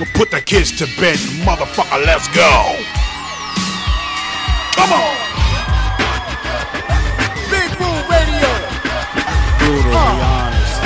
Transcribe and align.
Well, 0.00 0.08
put 0.14 0.30
the 0.30 0.40
kids 0.40 0.72
to 0.78 0.86
bed, 1.00 1.18
motherfucker. 1.46 2.04
Let's 2.04 2.26
go. 2.34 2.50
Come 4.74 4.92
on. 4.92 5.14
Big 7.52 7.70
Woo 7.78 7.94
Radio. 8.10 8.50
Brutally 9.60 9.94
Uh. 9.94 10.34
honest. 10.34 10.76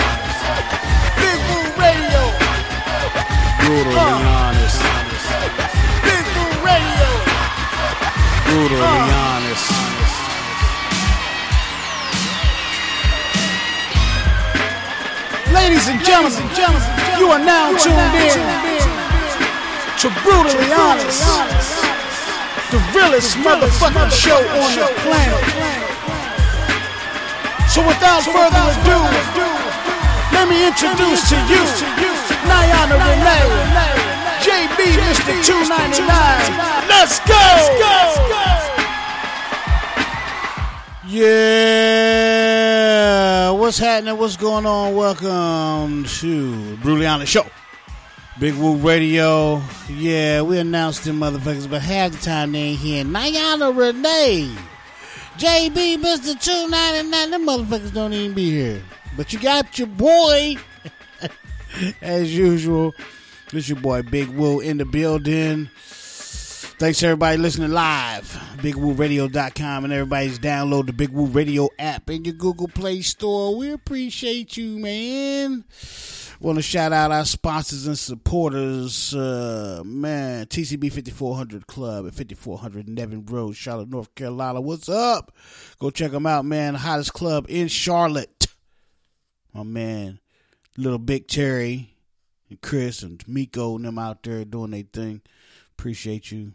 Big 1.20 1.40
Woo 1.48 1.64
Radio. 1.84 2.22
Brutally 3.64 3.96
Uh. 3.96 4.36
honest. 4.44 4.78
Big 6.04 6.24
Woo 6.36 6.52
Radio. 6.68 7.10
Brutally 8.44 8.82
Uh. 8.82 9.24
honest. 9.24 9.72
Ladies 15.52 15.88
and 15.88 15.98
gentlemen, 16.04 16.44
you 17.18 17.26
are 17.32 17.38
now 17.38 17.72
tuned 17.76 18.14
in 18.14 18.77
to 19.98 20.08
Brutally 20.22 20.70
Honest, 20.70 21.26
the 22.70 22.78
realest 22.94 23.34
motherfucking 23.38 24.12
show 24.14 24.38
on 24.38 24.70
the 24.78 24.86
planet. 25.02 25.42
So 27.66 27.82
without 27.82 28.22
further 28.22 28.62
ado, 28.62 28.94
let 30.30 30.46
me 30.48 30.68
introduce 30.68 31.28
to 31.30 31.36
you 31.50 31.64
Niana 32.46 32.94
Renee, 32.94 33.50
JB 34.38 34.78
Mr. 35.02 35.34
299. 35.44 36.06
Let's 36.86 37.18
go! 37.26 37.42
Yeah, 41.08 42.30
what's 43.50 43.78
happening? 43.78 44.16
What's 44.16 44.36
going 44.36 44.64
on? 44.64 44.94
Welcome 44.94 46.04
to 46.04 46.76
Brutally 46.76 47.06
Honest 47.06 47.32
Show. 47.32 47.46
Big 48.38 48.54
Woo 48.54 48.76
Radio. 48.76 49.60
Yeah, 49.90 50.42
we 50.42 50.58
announced 50.58 51.04
them 51.04 51.18
motherfuckers, 51.18 51.68
but 51.68 51.82
half 51.82 52.12
the 52.12 52.18
time 52.18 52.52
they 52.52 52.58
ain't 52.60 52.78
here. 52.78 53.04
Niana 53.04 53.76
Renee, 53.76 54.54
JB, 55.38 55.96
Mr. 55.96 56.40
299, 56.40 57.30
them 57.30 57.46
motherfuckers 57.46 57.92
don't 57.92 58.12
even 58.12 58.34
be 58.34 58.50
here. 58.50 58.80
But 59.16 59.32
you 59.32 59.40
got 59.40 59.76
your 59.76 59.88
boy, 59.88 60.56
as 62.00 62.36
usual. 62.36 62.94
This 63.50 63.68
your 63.68 63.80
boy 63.80 64.02
Big 64.02 64.28
Woo 64.28 64.60
in 64.60 64.76
the 64.76 64.84
building. 64.84 65.68
Thanks 66.78 67.02
everybody 67.02 67.38
listening 67.38 67.72
live. 67.72 68.24
BigWooRadio.com 68.58 69.84
and 69.84 69.92
everybody's 69.92 70.38
download 70.38 70.86
the 70.86 70.92
Big 70.92 71.08
Woo 71.08 71.26
Radio 71.26 71.70
app 71.76 72.08
in 72.08 72.24
your 72.24 72.34
Google 72.34 72.68
Play 72.68 73.00
Store. 73.00 73.56
We 73.56 73.72
appreciate 73.72 74.56
you, 74.56 74.78
man. 74.78 75.64
Want 76.40 76.56
to 76.56 76.62
shout 76.62 76.92
out 76.92 77.10
our 77.10 77.24
sponsors 77.24 77.88
and 77.88 77.98
supporters. 77.98 79.12
Uh, 79.12 79.82
man, 79.84 80.46
TCB 80.46 80.92
5400 80.92 81.66
Club 81.66 82.06
at 82.06 82.14
5400 82.14 82.88
Nevin 82.88 83.26
Road, 83.26 83.56
Charlotte, 83.56 83.88
North 83.88 84.14
Carolina. 84.14 84.60
What's 84.60 84.88
up? 84.88 85.34
Go 85.80 85.90
check 85.90 86.12
them 86.12 86.26
out, 86.26 86.44
man. 86.44 86.76
Hottest 86.76 87.12
club 87.12 87.46
in 87.48 87.66
Charlotte. 87.66 88.46
My 89.52 89.64
man, 89.64 90.20
little 90.76 91.00
Big 91.00 91.26
Terry 91.26 91.96
and 92.48 92.60
Chris 92.60 93.02
and 93.02 93.26
Miko 93.26 93.74
and 93.74 93.84
them 93.84 93.98
out 93.98 94.22
there 94.22 94.44
doing 94.44 94.70
their 94.70 94.84
thing. 94.84 95.22
Appreciate 95.76 96.30
you. 96.30 96.52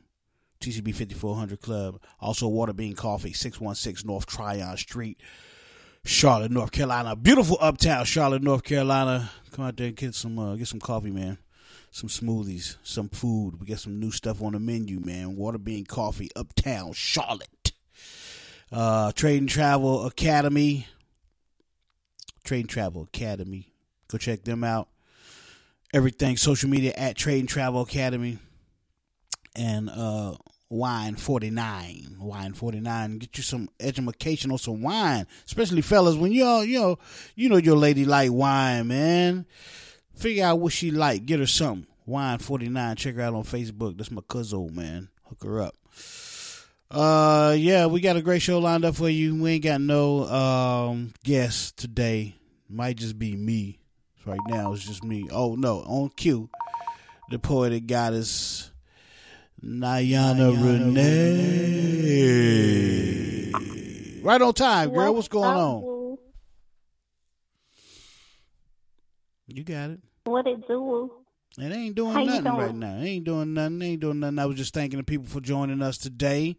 TCB 0.62 0.96
5400 0.96 1.60
Club. 1.60 2.00
Also, 2.22 2.48
Water 2.48 2.72
Bean 2.72 2.96
Coffee, 2.96 3.34
616 3.34 4.08
North 4.08 4.26
Tryon 4.28 4.78
Street, 4.78 5.20
Charlotte, 6.06 6.52
North 6.52 6.72
Carolina. 6.72 7.16
Beautiful 7.16 7.58
uptown 7.62 8.06
Charlotte, 8.06 8.44
North 8.44 8.64
Carolina. 8.64 9.32
Come 9.52 9.66
out 9.66 9.78
there 9.78 9.88
and 9.88 9.96
get 9.96 10.16
some, 10.16 10.38
uh, 10.38 10.56
get 10.56 10.68
some 10.68 10.80
coffee, 10.80 11.12
man. 11.12 11.38
Some 11.92 12.10
smoothies, 12.10 12.78
some 12.84 13.10
food. 13.10 13.60
We 13.60 13.68
got 13.68 13.80
some 13.80 14.00
new 14.00 14.12
stuff 14.12 14.42
on 14.42 14.54
the 14.54 14.60
menu, 14.60 15.00
man. 15.00 15.36
Water 15.36 15.60
bean 15.60 15.86
Coffee, 15.86 16.30
uptown 16.36 16.94
Charlotte. 16.94 17.72
Uh, 18.72 19.12
Trade 19.12 19.42
and 19.42 19.50
Travel 19.50 20.06
Academy. 20.08 20.88
Trade 22.44 22.62
and 22.62 22.70
Travel 22.70 23.04
Academy. 23.04 23.68
Go 24.08 24.18
check 24.18 24.44
them 24.44 24.64
out. 24.64 24.90
Everything 25.94 26.38
social 26.38 26.70
media 26.70 26.94
at 26.98 27.16
Trade 27.16 27.42
and 27.42 27.50
Travel 27.50 27.82
Academy 27.82 28.40
and 29.56 29.90
uh 29.90 30.36
wine 30.74 31.16
49 31.16 32.18
wine 32.20 32.54
49 32.54 33.20
get 33.20 33.38
you 33.38 33.44
some 33.44 33.70
education 33.80 34.52
on 34.52 34.58
some 34.58 34.82
wine. 34.82 35.28
Especially 35.46 35.82
fellas 35.82 36.16
when 36.16 36.32
you 36.32 36.44
all 36.44 36.66
you 36.66 36.80
know 36.80 37.00
you 37.36 37.48
know 37.48 37.58
your 37.58 37.78
lady 37.78 38.06
like 38.06 38.32
wine 38.32 38.88
man. 38.88 39.46
Figure 40.16 40.46
out 40.46 40.60
what 40.60 40.74
she 40.74 40.90
like. 40.90 41.26
Get 41.26 41.40
her 41.40 41.46
something 41.46 41.86
wine 42.08 42.40
49 42.40 42.96
check 42.96 43.16
her 43.16 43.22
out 43.22 43.36
on 43.36 43.44
facebook. 43.44 43.98
That's 43.98 44.10
my 44.10 44.24
cousin 44.28 44.76
man. 44.76 45.10
Hook 45.26 45.44
her 45.44 45.62
up. 45.62 45.76
Uh 46.90 47.56
yeah 47.58 47.86
we 47.86 48.02
got 48.02 48.16
a 48.16 48.22
great 48.24 48.42
show 48.42 48.58
lined 48.58 48.84
up 48.84 48.96
for 48.96 49.10
you. 49.10 49.36
We 49.36 49.52
ain't 49.52 49.64
got 49.64 49.80
no 49.80 50.24
um 50.26 51.14
guests 51.24 51.72
today. 51.72 52.36
Might 52.68 52.98
just 52.98 53.20
be 53.20 53.36
me. 53.36 53.80
Right 54.26 54.40
now 54.48 54.74
it's 54.74 54.86
just 54.86 55.04
me. 55.04 55.28
Oh 55.32 55.54
no. 55.54 55.82
On 55.82 56.10
cue 56.10 56.50
the 57.30 57.38
poetic 57.38 57.86
goddess 57.86 58.72
Niana, 59.64 60.52
Renee. 60.62 61.42
Right 64.22 64.42
on 64.42 64.54
time, 64.54 64.94
girl. 64.94 65.14
What's 65.16 65.28
going 65.28 65.56
on? 65.56 66.18
You 69.48 69.64
got 69.64 69.92
it. 69.92 70.00
What 70.26 70.48
it 70.48 70.68
do? 70.68 71.12
It 71.58 71.72
ain't 71.72 71.96
doing 71.96 72.14
How 72.14 72.24
nothing 72.24 72.44
doing? 72.46 72.58
right 72.58 72.76
now. 72.76 72.98
It 72.98 73.06
ain't 73.06 73.26
doing 73.26 73.54
nothing. 73.54 73.82
It 73.82 73.86
ain't 73.86 74.02
doing 74.02 74.20
nothing. 74.20 74.40
I 74.40 74.46
was 74.48 74.56
just 74.58 74.74
thanking 74.74 74.98
the 74.98 75.04
people 75.04 75.28
for 75.28 75.40
joining 75.40 75.82
us 75.84 75.98
today 76.00 76.58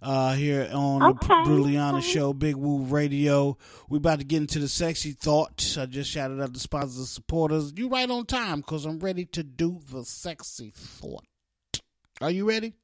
uh, 0.00 0.32
here 0.34 0.68
on 0.72 1.02
Okay, 1.02 1.26
the 1.28 1.42
Brutally 1.44 1.76
Honest 1.76 2.08
okay. 2.08 2.18
Show, 2.18 2.32
Big 2.32 2.56
Woo 2.56 2.84
Radio. 2.84 3.58
We 3.90 3.98
about 3.98 4.20
to 4.20 4.24
get 4.24 4.38
into 4.38 4.58
the 4.58 4.68
sexy 4.68 5.12
thoughts. 5.12 5.76
I 5.76 5.84
just 5.86 6.10
shouted 6.10 6.40
out 6.40 6.54
the 6.54 6.60
sponsors 6.60 6.96
and 6.98 7.06
supporters. 7.06 7.74
You 7.76 7.90
right 7.90 8.10
on 8.10 8.24
time 8.24 8.60
because 8.60 8.86
I'm 8.86 8.98
ready 8.98 9.26
to 9.26 9.42
do 9.42 9.78
the 9.92 10.04
sexy 10.04 10.72
thought. 10.74 11.24
Are 12.20 12.30
you 12.30 12.46
ready? 12.46 12.74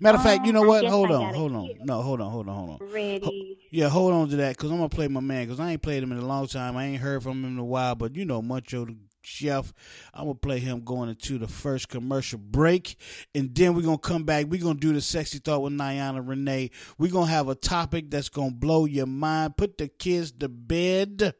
Matter 0.00 0.18
of 0.18 0.24
fact, 0.24 0.46
you 0.46 0.52
know 0.52 0.60
Uh, 0.60 0.64
I 0.64 0.68
what? 0.68 0.84
Hold 0.86 1.10
on, 1.10 1.34
hold 1.34 1.52
on. 1.52 1.70
No, 1.84 2.02
hold 2.02 2.20
on, 2.20 2.30
hold 2.30 2.48
on, 2.48 2.54
hold 2.54 2.70
on. 2.82 2.88
Ready. 2.92 3.58
Yeah, 3.70 3.88
hold 3.88 4.12
on 4.12 4.28
to 4.28 4.36
that 4.36 4.56
because 4.56 4.70
I'm 4.70 4.76
gonna 4.76 4.88
play 4.88 5.08
my 5.08 5.20
man 5.20 5.46
because 5.46 5.60
I 5.60 5.72
ain't 5.72 5.82
played 5.82 6.02
him 6.02 6.12
in 6.12 6.18
a 6.18 6.26
long 6.26 6.46
time. 6.46 6.76
I 6.76 6.86
ain't 6.86 7.00
heard 7.00 7.22
from 7.22 7.44
him 7.44 7.52
in 7.52 7.58
a 7.58 7.64
while, 7.64 7.94
but 7.94 8.14
you 8.16 8.24
know, 8.24 8.40
Muncho 8.42 8.86
the 8.86 8.96
chef. 9.22 9.72
I'm 10.12 10.24
gonna 10.24 10.34
play 10.34 10.58
him 10.58 10.84
going 10.84 11.08
into 11.10 11.38
the 11.38 11.48
first 11.48 11.88
commercial 11.88 12.38
break, 12.38 12.96
and 13.34 13.54
then 13.54 13.74
we're 13.74 13.82
gonna 13.82 13.98
come 13.98 14.24
back. 14.24 14.46
We're 14.46 14.62
gonna 14.62 14.78
do 14.78 14.92
the 14.92 15.00
sexy 15.00 15.38
thought 15.38 15.62
with 15.62 15.72
Niana 15.72 16.26
Renee. 16.26 16.70
We're 16.98 17.12
gonna 17.12 17.30
have 17.30 17.48
a 17.48 17.54
topic 17.54 18.10
that's 18.10 18.28
gonna 18.28 18.52
blow 18.52 18.84
your 18.86 19.06
mind. 19.06 19.56
Put 19.56 19.78
the 19.78 19.88
kids 19.88 20.32
to 20.32 20.48
bed. 20.48 21.34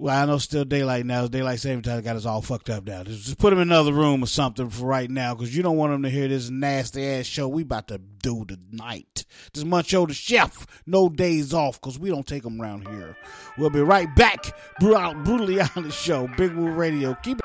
Well, 0.00 0.16
I 0.16 0.24
know 0.24 0.36
it's 0.36 0.44
still 0.44 0.64
daylight 0.64 1.04
now. 1.04 1.24
It's 1.24 1.28
daylight 1.28 1.60
saving 1.60 1.82
time 1.82 2.00
got 2.00 2.16
us 2.16 2.24
all 2.24 2.40
fucked 2.40 2.70
up 2.70 2.86
now. 2.86 3.04
Just 3.04 3.22
just 3.26 3.36
put 3.36 3.50
them 3.50 3.58
in 3.58 3.68
another 3.68 3.92
room 3.92 4.22
or 4.24 4.26
something 4.26 4.70
for 4.70 4.86
right 4.86 5.10
now 5.10 5.34
because 5.34 5.54
you 5.54 5.62
don't 5.62 5.76
want 5.76 5.92
them 5.92 6.04
to 6.04 6.08
hear 6.08 6.26
this 6.26 6.48
nasty 6.48 7.06
ass 7.06 7.26
show 7.26 7.46
we 7.46 7.60
about 7.60 7.88
to 7.88 7.98
do 7.98 8.46
tonight. 8.46 9.26
This 9.52 9.64
Muncho 9.64 10.08
the 10.08 10.14
chef, 10.14 10.66
no 10.86 11.10
days 11.10 11.52
off 11.52 11.78
because 11.78 11.98
we 11.98 12.08
don't 12.08 12.26
take 12.26 12.44
them 12.44 12.62
around 12.62 12.88
here. 12.88 13.14
We'll 13.58 13.68
be 13.68 13.82
right 13.82 14.08
back. 14.16 14.56
Brutal, 14.78 15.12
brutally 15.16 15.60
honest 15.76 16.02
show, 16.02 16.26
Big 16.28 16.54
Woo 16.54 16.70
Radio. 16.70 17.12
Keep 17.22 17.40
it. 17.40 17.44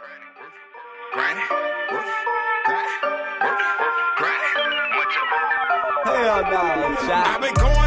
Grind 1.11 1.37
it, 1.37 1.51
work, 1.91 2.05
grind 2.63 2.87
it, 2.87 3.43
work, 3.43 3.57
grind 4.15 4.41
it. 4.41 4.55
Hell 6.05 6.41
no. 6.43 6.95
I've 7.11 7.41
been 7.41 7.53
going 7.53 7.84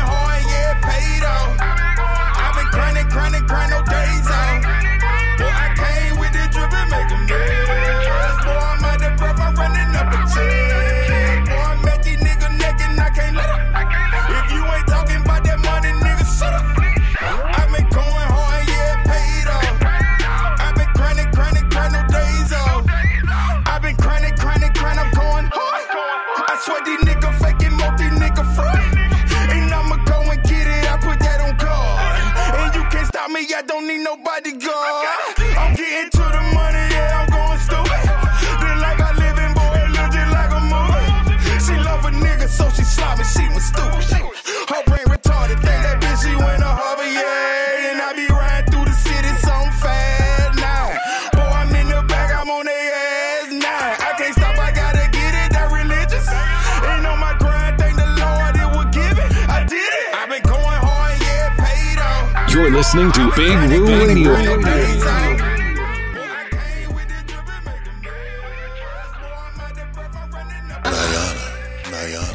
the 69.74 69.82
buff, 69.96 70.14
I'm 70.14 70.30
running 70.30 70.70
up. 70.70 70.84
Niana, 70.84 71.46
Niana, 71.90 72.30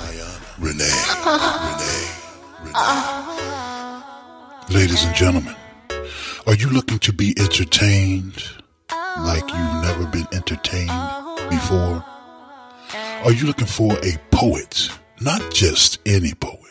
Niana, 0.00 0.40
Renee, 0.58 0.96
Renee, 1.68 2.08
Renee. 3.42 4.80
Ladies 4.80 5.02
and 5.04 5.14
gentlemen, 5.14 5.54
are 6.46 6.54
you 6.54 6.70
looking 6.70 6.98
to 7.00 7.12
be 7.12 7.34
entertained 7.38 8.42
like 9.18 9.42
you've 9.42 9.82
never 9.82 10.06
been 10.06 10.26
entertained 10.32 10.88
before? 11.50 12.02
Are 13.22 13.32
you 13.32 13.46
looking 13.46 13.66
for 13.66 13.98
a 14.02 14.16
poet? 14.30 14.88
Not 15.20 15.52
just 15.52 15.98
any 16.06 16.32
poet, 16.32 16.63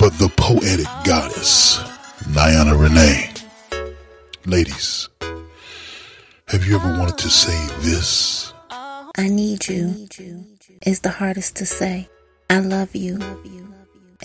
but 0.00 0.14
the 0.14 0.30
poetic 0.34 0.86
goddess, 1.04 1.76
Niana 2.32 2.72
Renee. 2.72 3.28
Ladies, 4.46 5.10
have 6.48 6.64
you 6.64 6.76
ever 6.76 6.98
wanted 6.98 7.18
to 7.18 7.28
say 7.28 7.66
this? 7.80 8.54
I 8.70 9.28
need 9.28 9.68
you 9.68 10.08
is 10.86 11.00
the 11.00 11.10
hardest 11.10 11.56
to 11.56 11.66
say. 11.66 12.08
I 12.48 12.60
love 12.60 12.96
you 12.96 13.18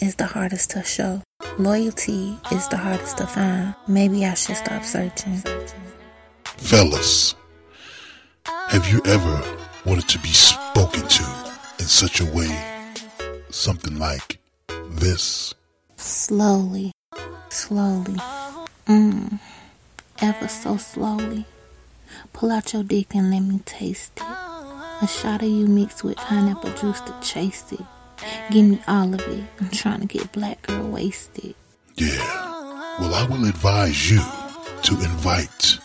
is 0.01 0.15
the 0.15 0.25
hardest 0.25 0.71
to 0.71 0.83
show. 0.83 1.21
Loyalty 1.59 2.37
is 2.53 2.69
the 2.69 2.77
hardest 2.77 3.17
to 3.17 3.27
find. 3.27 3.75
Maybe 3.85 4.25
I 4.25 4.33
should 4.35 4.55
stop 4.55 4.81
searching. 4.85 5.43
Fellas, 6.45 7.35
have 8.45 8.87
you 8.87 9.01
ever 9.03 9.43
wanted 9.85 10.07
to 10.07 10.19
be 10.19 10.29
spoken 10.29 11.05
to 11.05 11.23
in 11.79 11.85
such 11.85 12.21
a 12.21 12.25
way, 12.31 12.49
something 13.49 13.99
like 13.99 14.39
this? 14.69 15.53
Slowly, 15.97 16.91
slowly, 17.49 18.19
mmm, 18.87 19.39
ever 20.19 20.47
so 20.47 20.77
slowly. 20.77 21.45
Pull 22.33 22.51
out 22.51 22.73
your 22.73 22.83
dick 22.83 23.15
and 23.15 23.31
let 23.31 23.39
me 23.41 23.59
taste 23.65 24.13
it. 24.17 24.23
A 24.23 25.07
shot 25.07 25.41
of 25.41 25.49
you 25.49 25.67
mixed 25.67 26.03
with 26.03 26.17
pineapple 26.17 26.71
juice 26.73 27.01
to 27.01 27.13
chase 27.21 27.71
it. 27.71 27.81
Give 28.51 28.65
me 28.65 28.81
all 28.87 29.13
of 29.13 29.21
it. 29.21 29.43
I'm 29.59 29.69
trying 29.69 30.01
to 30.01 30.05
get 30.05 30.31
black 30.31 30.61
girl 30.63 30.89
wasted. 30.89 31.55
Yeah. 31.95 32.17
Well, 32.99 33.13
I 33.13 33.25
will 33.29 33.45
advise 33.47 34.09
you 34.09 34.21
to 34.83 34.93
invite 34.93 35.77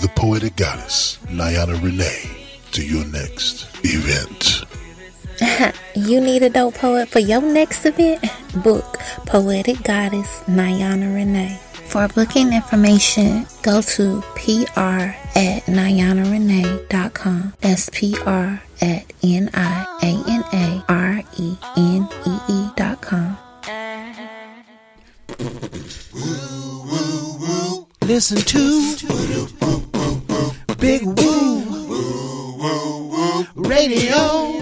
the 0.00 0.08
poetic 0.14 0.56
goddess, 0.56 1.18
Niana 1.26 1.82
Renee, 1.82 2.46
to 2.72 2.84
your 2.84 3.04
next 3.06 3.68
event. 3.84 4.64
You 5.94 6.20
need 6.20 6.42
a 6.42 6.48
dope 6.50 6.74
poet 6.74 7.08
for 7.08 7.18
your 7.18 7.42
next 7.42 7.84
event? 7.84 8.24
Book 8.64 8.98
Poetic 9.26 9.82
Goddess 9.82 10.42
Niana 10.46 11.14
Renee. 11.14 11.60
For 11.92 12.08
booking 12.08 12.54
information, 12.54 13.46
go 13.62 13.82
to 13.82 14.22
pr 14.34 14.80
at 14.80 15.62
nianarenee.com. 15.68 17.52
That's 17.60 17.90
pr 17.90 18.60
at 18.80 19.12
n 19.22 19.50
i 19.52 19.86
a 20.00 20.12
n 20.26 20.42
a 20.52 20.84
r 20.88 21.22
e 21.36 21.56
n 21.76 22.08
e 22.24 22.34
e 22.48 22.70
dot 22.76 23.02
com. 23.02 23.36
Listen 28.06 28.38
to 28.38 28.96
Big 30.78 31.02
Woo 31.04 31.62
Radio. 33.54 34.61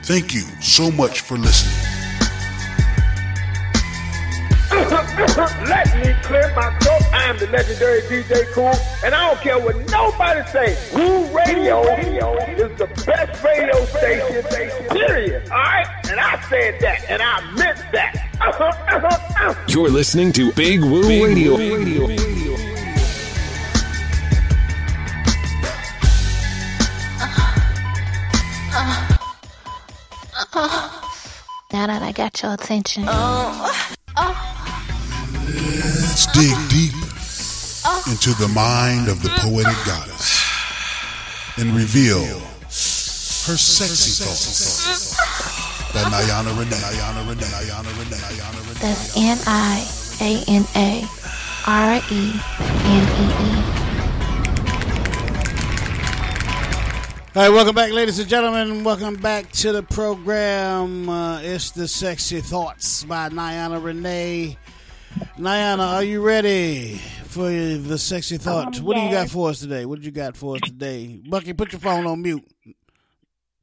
Thank 0.11 0.33
you 0.33 0.41
so 0.59 0.91
much 0.91 1.21
for 1.21 1.37
listening. 1.37 1.73
Let 4.69 5.95
me 5.95 6.13
clear 6.21 6.53
my 6.53 6.77
throat. 6.79 7.01
I 7.13 7.27
am 7.29 7.37
the 7.37 7.47
legendary 7.47 8.01
DJ 8.01 8.45
Cool, 8.51 8.73
and 9.05 9.15
I 9.15 9.29
don't 9.29 9.39
care 9.39 9.57
what 9.57 9.77
nobody 9.89 10.45
say. 10.49 10.77
Woo 10.93 11.33
Radio 11.33 11.81
is 12.57 12.77
the 12.77 12.87
best 13.05 13.41
radio 13.41 13.85
station, 13.85 14.83
period. 14.89 15.49
All 15.49 15.57
right? 15.57 15.87
And 16.09 16.19
I 16.19 16.41
said 16.49 16.81
that, 16.81 17.05
and 17.07 17.21
I 17.21 17.49
meant 17.53 17.77
that. 17.93 18.31
Uh-huh, 18.41 18.65
uh-huh, 18.65 19.07
uh-huh. 19.07 19.65
You're 19.69 19.89
listening 19.89 20.33
to 20.33 20.51
Big 20.51 20.81
Woo 20.81 21.03
Radio. 21.03 22.70
Now 31.73 31.87
that 31.87 32.01
I 32.01 32.11
got 32.11 32.41
your 32.43 32.53
attention, 32.53 33.05
oh. 33.07 33.71
Let's 35.47 36.25
dig 36.33 36.51
deep 36.67 36.93
into 38.11 38.33
the 38.35 38.51
mind 38.53 39.07
of 39.07 39.23
the 39.23 39.29
poetic 39.39 39.77
goddess 39.85 40.43
and 41.57 41.73
reveal 41.73 42.19
her 42.19 43.55
sexy 43.55 44.23
thoughts. 44.23 45.15
That 45.93 46.11
Niana 46.11 46.51
Renee, 46.59 46.75
Niana 46.75 47.23
Renee, 47.29 47.45
Niana 47.45 47.91
Renee, 47.97 48.17
Niana 48.17 48.59
Renee. 48.67 48.79
that's 48.81 49.15
N 49.15 49.37
I 49.47 49.87
A 50.19 50.43
N 50.51 50.65
A 50.75 51.07
R 51.67 52.01
E 52.11 52.33
N 52.91 53.07
E 53.23 53.57
E. 53.57 53.60
All 57.33 57.43
right, 57.43 57.49
welcome 57.49 57.73
back, 57.73 57.93
ladies 57.93 58.19
and 58.19 58.27
gentlemen. 58.27 58.83
Welcome 58.83 59.15
back 59.15 59.49
to 59.53 59.71
the 59.71 59.83
program. 59.83 61.07
Uh, 61.07 61.39
it's 61.39 61.71
the 61.71 61.87
Sexy 61.87 62.41
Thoughts 62.41 63.05
by 63.05 63.29
Niana 63.29 63.81
Renee. 63.81 64.57
Niana, 65.37 65.93
are 65.93 66.03
you 66.03 66.21
ready 66.21 66.97
for 67.27 67.49
the 67.49 67.97
sexy 67.97 68.35
Thoughts? 68.35 68.79
Um, 68.79 68.85
what 68.85 68.97
do 68.97 69.03
you 69.03 69.11
got 69.11 69.29
for 69.29 69.49
us 69.49 69.61
today? 69.61 69.85
What 69.85 69.99
did 69.99 70.05
you 70.07 70.11
got 70.11 70.35
for 70.35 70.55
us 70.55 70.61
today? 70.65 71.21
Bucky, 71.25 71.53
put 71.53 71.71
your 71.71 71.79
phone 71.79 72.05
on 72.05 72.21
mute. 72.21 72.45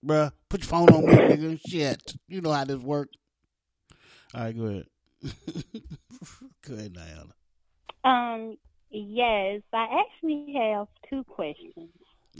Bruh, 0.03 0.33
put 0.49 0.63
your 0.63 0.69
phone 0.69 0.89
on 0.89 1.05
mute, 1.05 1.19
nigga. 1.19 1.61
Shit. 1.69 2.15
You 2.27 2.41
know 2.41 2.53
how 2.53 2.65
this 2.65 2.79
works. 2.79 3.19
All 4.35 4.45
right, 4.45 4.57
go 4.57 4.65
ahead. 4.65 4.87
go 6.67 6.75
ahead, 6.75 6.95
Niana. 6.95 7.33
Um, 8.03 8.57
yes, 8.91 9.61
I 9.75 10.05
actually 10.07 10.55
have 10.57 10.87
two 11.11 11.23
questions. 11.25 11.91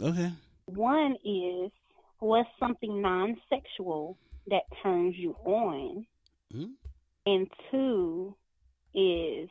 Okay. 0.01 0.31
One 0.75 1.15
is, 1.25 1.71
what's 2.19 2.49
something 2.59 3.01
non-sexual 3.01 4.17
that 4.47 4.63
turns 4.83 5.15
you 5.17 5.35
on? 5.45 6.05
Hmm? 6.51 6.65
And 7.25 7.47
two 7.71 8.35
is, 8.93 9.49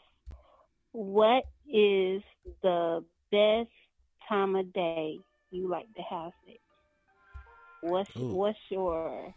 what 0.93 1.45
is 1.67 2.23
the 2.63 3.05
best 3.31 3.71
time 4.29 4.57
of 4.57 4.73
day 4.73 5.19
you 5.51 5.69
like 5.69 5.93
to 5.95 6.03
have 6.03 6.33
sex? 6.47 6.59
What's 7.81 8.11
Ooh. 8.17 8.35
what's 8.35 8.59
your 8.71 9.33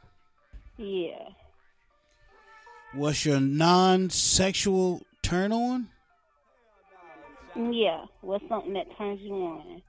yeah? 0.78 1.30
What's 2.94 3.26
your 3.26 3.40
non 3.40 4.10
sexual 4.10 5.02
turn 5.22 5.52
on? 5.52 5.90
Yeah, 7.56 8.06
what's 8.22 8.44
something 8.50 8.74
that 8.74 8.88
turns 8.98 9.20
you 9.22 9.34
on, 9.34 9.82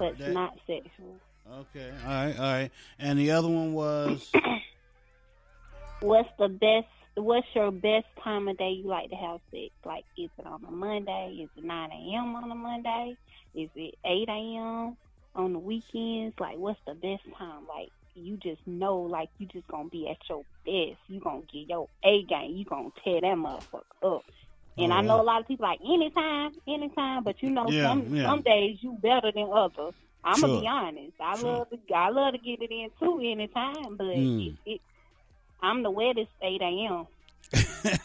but 0.00 0.18
That- 0.18 0.32
not 0.32 0.58
sexual? 0.66 1.20
Okay. 1.52 1.90
All 2.04 2.08
right. 2.08 2.38
All 2.38 2.44
right. 2.44 2.70
And 2.98 3.18
the 3.18 3.30
other 3.32 3.48
one 3.48 3.72
was. 3.72 4.30
What's 6.00 6.28
the 6.38 6.48
best? 6.48 6.86
What's 7.16 7.46
your 7.54 7.70
best 7.70 8.06
time 8.22 8.48
of 8.48 8.56
day 8.56 8.70
you 8.70 8.84
like 8.84 9.10
to 9.10 9.16
have 9.16 9.40
sex? 9.50 9.70
Like, 9.84 10.04
is 10.16 10.30
it 10.38 10.46
on 10.46 10.64
a 10.66 10.70
Monday? 10.70 11.40
Is 11.42 11.50
it 11.56 11.64
9 11.64 11.90
a.m. 11.90 12.34
on 12.36 12.50
a 12.50 12.54
Monday? 12.54 13.16
Is 13.54 13.68
it 13.74 13.96
8 14.04 14.28
a.m. 14.28 14.96
on 15.34 15.52
the 15.52 15.58
weekends? 15.58 16.38
Like, 16.38 16.56
what's 16.56 16.80
the 16.86 16.94
best 16.94 17.24
time? 17.36 17.66
Like, 17.68 17.90
you 18.14 18.36
just 18.36 18.64
know, 18.66 19.00
like, 19.00 19.28
you 19.38 19.46
just 19.46 19.66
gonna 19.68 19.88
be 19.88 20.08
at 20.08 20.16
your 20.28 20.44
best. 20.64 21.00
You 21.08 21.20
gonna 21.20 21.42
get 21.52 21.68
your 21.68 21.88
A 22.04 22.22
game. 22.22 22.56
You 22.56 22.64
gonna 22.64 22.90
tear 23.04 23.20
that 23.20 23.36
motherfucker 23.36 23.82
up. 24.16 24.24
And 24.84 24.92
I 24.92 25.00
know 25.02 25.20
a 25.20 25.22
lot 25.22 25.40
of 25.40 25.48
people 25.48 25.66
like 25.66 25.80
anytime, 25.84 26.52
anytime, 26.68 27.24
but 27.24 27.42
you 27.42 27.50
know, 27.50 27.66
Yeah, 27.70 27.88
some 27.88 28.14
yeah. 28.14 28.26
some 28.26 28.42
days 28.42 28.78
you 28.80 28.98
better 29.02 29.30
than 29.34 29.48
others. 29.52 29.94
I'm 30.24 30.38
Sure. 30.38 30.48
gonna 30.48 30.60
be 30.60 30.66
honest. 30.66 31.12
I 31.20 31.36
Sure. 31.38 31.58
love 31.58 31.70
to 31.70 31.94
I 31.94 32.08
love 32.10 32.32
to 32.34 32.38
get 32.38 32.60
it 32.62 32.70
in 32.70 32.88
too 32.98 33.20
anytime, 33.24 33.96
but 33.96 34.06
Mm. 34.06 34.48
it, 34.48 34.72
it 34.72 34.80
I'm 35.62 35.82
the 35.82 35.90
wettest 35.90 36.30
8 36.42 36.60
a.m. 36.62 37.06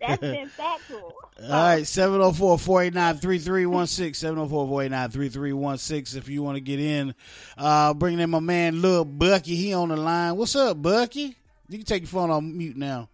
That's 0.00 0.20
been 0.20 0.50
factual. 0.56 1.14
All 1.42 1.48
right, 1.50 1.86
704 1.86 2.58
489 2.58 3.18
3316. 3.18 4.14
704 4.14 4.66
489 4.66 5.10
3316. 5.10 6.18
If 6.18 6.28
you 6.28 6.42
want 6.42 6.56
to 6.56 6.60
get 6.60 6.80
in, 6.80 7.14
uh, 7.56 7.94
bringing 7.94 8.20
in 8.20 8.30
my 8.30 8.40
man, 8.40 8.82
Lil 8.82 9.04
Bucky. 9.04 9.54
He 9.54 9.72
on 9.72 9.88
the 9.90 9.96
line. 9.96 10.36
What's 10.36 10.56
up, 10.56 10.80
Bucky? 10.82 11.36
You 11.68 11.78
can 11.78 11.84
take 11.86 12.02
your 12.02 12.08
phone 12.08 12.30
on 12.30 12.56
mute 12.56 12.76
now. 12.76 13.08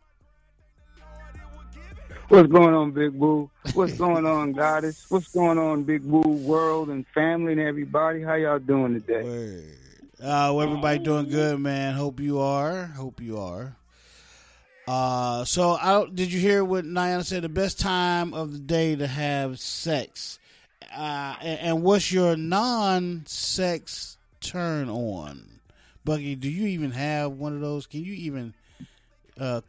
What's 2.28 2.50
going 2.50 2.74
on, 2.74 2.92
Big 2.92 3.18
Boo? 3.18 3.50
What's 3.74 3.92
going 3.98 4.24
on, 4.24 4.52
Goddess? 4.52 5.04
What's 5.10 5.28
going 5.28 5.58
on, 5.58 5.82
Big 5.82 6.02
Boo 6.02 6.22
world 6.22 6.88
and 6.88 7.06
family 7.08 7.52
and 7.52 7.60
everybody? 7.60 8.22
How 8.22 8.34
y'all 8.34 8.58
doing 8.58 8.94
today? 8.94 9.22
Word. 9.22 9.64
Uh, 10.18 10.50
well, 10.54 10.62
everybody 10.62 11.00
doing 11.00 11.28
good, 11.28 11.60
man. 11.60 11.94
Hope 11.94 12.20
you 12.20 12.40
are. 12.40 12.86
Hope 12.86 13.20
you 13.20 13.38
are. 13.38 13.76
Uh, 14.88 15.44
so 15.44 15.72
I 15.72 16.06
did 16.12 16.32
you 16.32 16.40
hear 16.40 16.64
what 16.64 16.86
Niana 16.86 17.24
said? 17.24 17.42
The 17.42 17.48
best 17.50 17.78
time 17.78 18.32
of 18.32 18.52
the 18.52 18.58
day 18.58 18.96
to 18.96 19.06
have 19.06 19.60
sex. 19.60 20.38
Uh, 20.96 21.36
and, 21.42 21.60
and 21.60 21.82
what's 21.82 22.10
your 22.10 22.36
non-sex 22.36 24.16
turn 24.40 24.88
on, 24.88 25.44
Bucky? 26.06 26.36
Do 26.36 26.48
you 26.48 26.68
even 26.68 26.90
have 26.92 27.32
one 27.32 27.54
of 27.54 27.60
those? 27.60 27.86
Can 27.86 28.02
you 28.02 28.14
even 28.14 28.54
uh, 29.38 29.60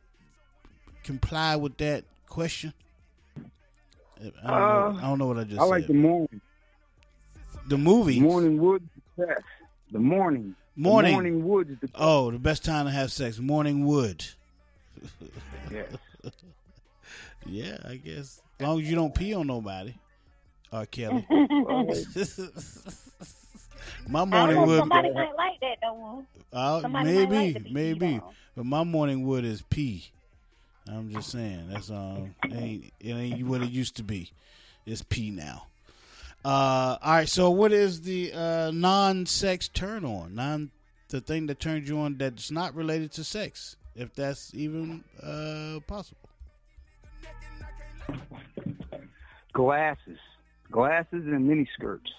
comply 1.03 1.57
with 1.57 1.77
that 1.77 2.05
question? 2.36 2.74
I 3.38 3.42
don't, 4.22 4.36
know, 4.44 4.50
Uh, 4.54 4.98
I 4.98 5.01
don't 5.01 5.20
know 5.20 5.27
what 5.27 5.38
I 5.38 5.44
just 5.46 5.62
I 5.62 5.63
like 5.63 5.88
the 5.88 5.94
morning. 5.94 6.42
The 7.70 7.77
movie. 7.77 8.20
Morning 8.20 8.58
wood 8.62 8.84
is 8.84 8.89
the 9.18 9.25
best. 9.25 9.42
The 9.92 10.00
morning. 10.00 10.54
Morning. 10.75 11.12
The 11.12 11.15
morning 11.15 11.46
wood 11.46 11.70
is 11.70 11.80
the 11.80 11.88
best. 11.88 11.98
Oh, 11.98 12.32
the 12.32 12.39
best 12.39 12.65
time 12.65 12.88
to 12.88 12.92
have 12.92 13.10
sex. 13.13 13.39
Morning 13.39 13.86
wood. 13.86 14.25
Yes. 15.72 15.88
Yeah, 17.48 17.77
I 17.88 17.98
guess. 17.98 18.42
As 18.60 18.65
long 18.65 18.82
as 18.82 18.89
you 18.89 18.96
don't 18.96 19.13
pee 19.13 19.36
on 19.36 19.46
nobody. 19.46 19.94
R. 20.72 20.88
Kelly. 20.88 21.27
my 24.10 24.25
morning 24.25 24.56
don't 24.56 24.68
wood. 24.68 24.80
somebody 24.80 25.13
might 25.13 25.36
like 25.36 25.60
that 25.62 25.77
though. 25.80 26.25
Uh, 26.51 26.82
somebody 26.82 27.13
maybe, 27.27 27.54
like 27.54 27.72
maybe. 27.72 28.20
But 28.56 28.65
my 28.65 28.84
morning 28.84 29.27
wood 29.27 29.46
is 29.46 29.62
pee. 29.62 30.10
I'm 30.88 31.12
just 31.12 31.32
saying. 31.32 31.70
That's. 31.70 31.89
It 31.89 32.54
ain't 32.54 32.94
it 33.00 33.13
ain't 33.13 33.48
what 33.48 33.62
it 33.62 33.72
used 33.72 33.98
to 33.98 34.04
be. 34.04 34.32
It's 34.86 35.01
pee 35.01 35.32
now. 35.32 35.68
Uh, 36.44 36.98
all 37.01 37.12
right. 37.13 37.30
So, 37.30 37.50
what 37.50 37.72
is 37.72 38.01
the 38.01 38.32
uh, 38.34 38.72
non-sex 38.72 39.68
turn 39.70 40.06
on? 40.06 40.36
Non 40.36 40.72
the 41.10 41.22
thing 41.22 41.48
that 41.48 41.60
turns 41.60 41.88
you 41.88 42.00
on 42.00 42.18
that's 42.18 42.51
not 42.51 42.75
related 42.75 43.12
to 43.13 43.24
sex, 43.24 43.77
if 43.96 44.13
that's 44.13 44.54
even 44.54 45.04
uh, 45.24 45.80
possible. 45.88 46.30
Glasses. 49.54 50.20
Glasses 50.72 51.25
and 51.25 51.48
mini 51.48 51.70
skirts. 51.77 52.12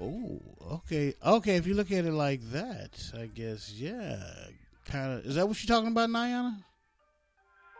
Oh, 0.00 0.40
okay, 0.72 1.14
okay. 1.24 1.56
If 1.56 1.66
you 1.66 1.74
look 1.74 1.92
at 1.92 2.06
it 2.06 2.12
like 2.12 2.40
that, 2.52 3.12
I 3.14 3.26
guess 3.26 3.74
yeah, 3.74 4.22
kind 4.86 5.18
of. 5.18 5.26
Is 5.26 5.34
that 5.34 5.46
what 5.46 5.62
you're 5.62 5.76
talking 5.76 5.90
about, 5.92 6.08
Niana? 6.08 6.56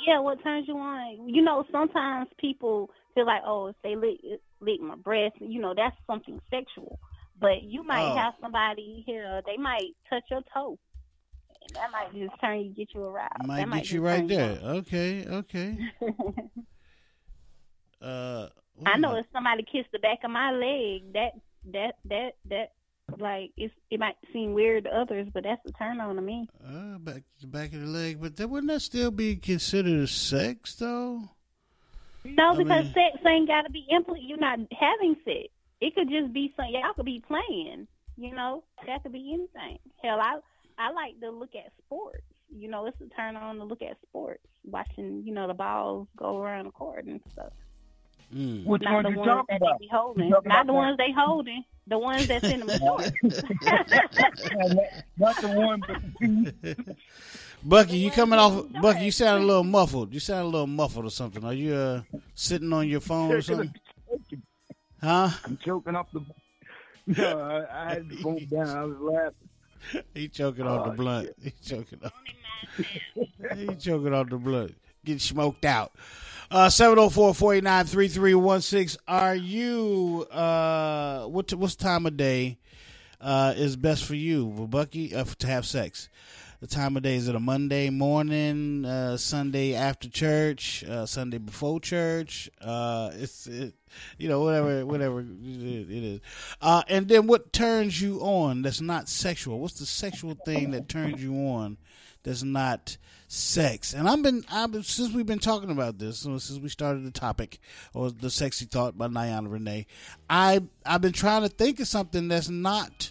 Yeah, 0.07 0.21
what 0.21 0.42
turns 0.42 0.66
you 0.69 0.76
on? 0.76 1.28
You 1.28 1.42
know, 1.42 1.64
sometimes 1.71 2.28
people 2.38 2.90
feel 3.14 3.26
like, 3.26 3.42
oh, 3.45 3.69
if 3.69 3.76
they 3.83 3.97
lick, 3.97 4.19
lick 4.61 4.80
my 4.80 4.97
breast, 4.97 5.35
you 5.40 5.61
know, 5.61 5.75
that's 5.76 5.97
something 6.07 6.40
sexual. 6.50 6.99
But 7.40 7.62
you 7.62 7.83
might 7.83 8.12
Oh. 8.12 8.16
have 8.16 8.35
somebody 8.40 9.02
here, 9.07 9.40
they 9.47 9.57
might 9.57 9.95
touch 10.09 10.25
your 10.30 10.42
toe. 10.52 10.78
And 11.66 11.75
that 11.76 11.90
might 11.92 12.12
just 12.14 12.40
turn 12.40 12.61
you, 12.61 12.71
get 12.71 12.88
you 12.95 13.02
aroused. 13.04 13.47
Might 13.47 13.57
that 13.61 13.69
might 13.69 13.83
get 13.83 13.90
you 13.92 14.00
right 14.02 14.26
there. 14.26 14.59
Okay, 14.62 15.26
okay. 15.26 15.78
Uh, 18.02 18.49
I 18.87 18.97
know 18.97 19.14
if 19.16 19.26
somebody 19.30 19.62
kissed 19.62 19.92
the 19.92 19.99
back 19.99 20.21
of 20.25 20.30
my 20.30 20.52
leg, 20.52 21.12
that 21.12 21.33
that 21.73 21.97
that 22.07 22.30
that 22.49 22.73
like 23.18 23.50
it's 23.56 23.74
it 23.90 23.98
might 24.00 24.16
seem 24.32 24.52
weird 24.54 24.84
to 24.84 24.90
others, 24.96 25.28
but 25.32 25.42
that's 25.44 25.60
a 25.66 25.72
turn 25.72 26.00
on 26.00 26.16
to 26.16 26.22
me. 26.22 26.48
Uh, 26.64 26.98
back 26.98 27.22
the 27.40 27.46
back 27.46 27.72
of 27.72 27.80
the 27.80 27.86
leg, 27.86 28.20
but 28.20 28.36
that 28.36 28.48
wouldn't 28.48 28.70
that 28.72 28.80
still 28.80 29.10
be 29.10 29.36
considered 29.36 30.08
sex 30.08 30.74
though? 30.76 31.22
No, 32.24 32.50
I 32.52 32.56
because 32.56 32.84
mean- 32.84 32.94
sex 32.94 33.18
ain't 33.26 33.48
got 33.48 33.62
to 33.62 33.70
be 33.70 33.86
impl- 33.92 34.18
You're 34.20 34.38
not 34.38 34.58
having 34.78 35.16
sex. 35.24 35.48
It 35.80 35.94
could 35.94 36.10
just 36.10 36.32
be 36.32 36.52
something 36.56 36.74
y'all 36.74 36.92
could 36.94 37.06
be 37.06 37.22
playing. 37.26 37.86
You 38.18 38.34
know, 38.34 38.64
that 38.86 39.02
could 39.02 39.12
be 39.12 39.32
anything. 39.32 39.78
Hell, 40.02 40.20
I 40.20 40.38
I 40.78 40.92
like 40.92 41.18
to 41.20 41.30
look 41.30 41.54
at 41.54 41.72
sports. 41.86 42.22
You 42.54 42.68
know, 42.68 42.84
it's 42.86 43.00
a 43.00 43.06
turn 43.14 43.36
on 43.36 43.56
to 43.56 43.64
look 43.64 43.80
at 43.80 43.96
sports, 44.02 44.44
watching 44.64 45.22
you 45.24 45.32
know 45.32 45.46
the 45.46 45.54
balls 45.54 46.08
go 46.16 46.38
around 46.38 46.66
the 46.66 46.70
court 46.72 47.04
and 47.06 47.20
stuff. 47.32 47.52
Mm. 48.34 48.64
Which 48.64 48.82
Not 48.82 48.92
one 48.94 49.02
the 49.04 49.10
you 49.10 49.16
ones 49.18 49.28
talking 49.28 49.46
that 49.49 49.56
about? 49.62 49.78
they 49.80 49.84
be 49.87 49.90
holding, 49.92 50.30
not 50.30 50.46
about 50.46 50.66
the 50.66 50.72
ones 50.72 50.96
they 50.99 51.10
holding, 51.12 51.64
the 51.88 51.99
ones 51.99 52.26
that's 52.28 52.44
in 52.44 52.60
the 52.60 52.78
shorts. 52.78 53.10
Not 55.18 55.37
the 55.40 55.49
one, 55.49 55.82
but 55.87 56.96
Bucky, 57.64 57.99
you 57.99 58.10
coming 58.10 58.38
off? 58.38 58.64
Bucky, 58.80 59.04
you 59.06 59.10
sound 59.10 59.42
a 59.44 59.46
little 59.46 59.64
muffled. 59.64 60.14
You 60.14 60.20
sound 60.20 60.42
a 60.46 60.49
little 60.49 60.66
muffled 60.66 61.04
or 61.06 61.10
something. 61.10 61.44
Are 61.44 61.52
you 61.52 61.75
uh, 61.75 62.02
sitting 62.34 62.72
on 62.72 62.88
your 62.88 63.00
phone 63.00 63.32
or 63.32 63.42
something? 63.42 63.75
Huh? 65.02 65.30
I'm 65.44 65.58
choking 65.58 65.94
off 65.96 66.06
the. 66.12 66.25
No, 67.06 67.40
I, 67.40 67.87
I 67.87 67.94
had 67.94 68.08
the 68.08 68.16
phone 68.16 68.46
down. 68.50 68.68
I 68.68 68.84
was 68.84 68.96
laughing. 69.00 70.04
He 70.14 70.28
choking 70.28 70.66
on 70.66 70.87
the 70.88 70.92
Oh, 70.92 70.96
blunt. 70.96 71.30
He 71.42 71.52
choking 71.62 72.00
on. 72.04 72.87
he 73.58 73.75
choking 73.76 74.14
on 74.14 74.28
the 74.28 74.37
blunt. 74.37 74.75
Get 75.04 75.20
smoked 75.20 75.64
out. 75.64 75.92
Uh, 76.52 76.66
704-489-3316. 76.66 78.97
Are 79.07 79.37
you 79.37 80.26
uh 80.33 81.26
what 81.26 81.54
what's 81.54 81.76
time 81.76 82.07
of 82.07 82.16
day 82.16 82.59
uh 83.21 83.54
is 83.57 83.76
best 83.76 84.04
for 84.04 84.16
you, 84.16 84.49
Bucky, 84.69 85.14
uh, 85.14 85.25
to 85.38 85.47
have 85.47 85.64
sex? 85.64 86.09
The 86.61 86.66
time 86.66 86.97
of 86.97 87.04
day 87.04 87.14
is 87.14 87.28
it 87.28 87.37
a 87.37 87.40
Monday 87.40 87.88
morning, 87.88 88.85
uh, 88.85 89.16
Sunday 89.16 89.75
after 89.75 90.11
church, 90.11 90.83
uh, 90.83 91.07
Sunday 91.07 91.38
before 91.38 91.78
church? 91.78 92.50
Uh, 92.61 93.11
it's 93.14 93.47
it, 93.47 93.75
you 94.19 94.28
know 94.28 94.42
whatever 94.42 94.85
whatever 94.85 95.21
it 95.21 95.26
it 95.30 96.02
is. 96.02 96.21
Uh, 96.61 96.83
and 96.88 97.07
then 97.07 97.28
what 97.28 97.52
turns 97.52 98.02
you 98.02 98.19
on 98.23 98.62
that's 98.62 98.80
not 98.80 99.09
sexual? 99.09 99.61
What's 99.61 99.78
the 99.78 99.87
sexual 99.87 100.35
thing 100.35 100.73
that 100.73 100.88
turns 100.88 101.23
you 101.23 101.33
on 101.35 101.76
that's 102.22 102.42
not 102.42 102.96
sex? 103.28 103.94
And 103.94 104.08
I've 104.08 104.22
been 104.22 104.44
I've 104.50 104.72
been, 104.72 104.82
since 104.82 105.12
we've 105.12 105.26
been 105.26 105.38
talking 105.38 105.70
about 105.70 105.98
this 105.98 106.20
since 106.20 106.58
we 106.58 106.68
started 106.68 107.04
the 107.04 107.10
topic 107.10 107.58
or 107.94 108.10
the 108.10 108.30
sexy 108.30 108.64
thought 108.64 108.96
by 108.96 109.08
Niana 109.08 109.50
Renee. 109.50 109.86
I 110.28 110.62
I've 110.84 111.00
been 111.00 111.12
trying 111.12 111.42
to 111.42 111.48
think 111.48 111.80
of 111.80 111.88
something 111.88 112.28
that's 112.28 112.48
not 112.48 113.10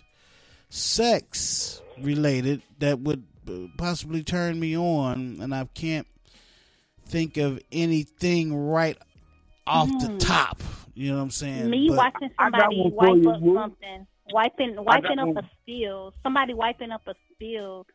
sex 0.70 1.82
related 2.02 2.62
that 2.80 3.00
would 3.00 3.24
possibly 3.78 4.24
turn 4.24 4.60
me 4.60 4.78
on, 4.78 5.38
and 5.42 5.54
I 5.54 5.66
can't 5.74 6.08
think 7.06 7.38
of 7.38 7.60
anything 7.72 8.56
right 8.56 8.98
off 9.66 9.90
the 10.00 10.08
hmm. 10.08 10.18
top. 10.18 10.62
You 10.94 11.12
know 11.12 11.18
what 11.18 11.24
I'm 11.24 11.32
saying? 11.32 11.70
Me 11.70 11.90
But- 11.90 11.98
watching 11.98 12.30
somebody 12.40 12.82
one 12.82 13.24
wipe 13.24 13.36
up 13.36 13.42
Woo. 13.42 13.56
something, 13.56 14.08
wiping 14.32 14.84
wiping 14.84 15.20
up 15.20 15.28
one. 15.28 15.38
a 15.38 15.50
spill. 15.62 16.14
Somebody 16.24 16.54
wiping 16.54 16.92
up 16.92 17.02
a 17.08 17.16
spill, 17.34 17.86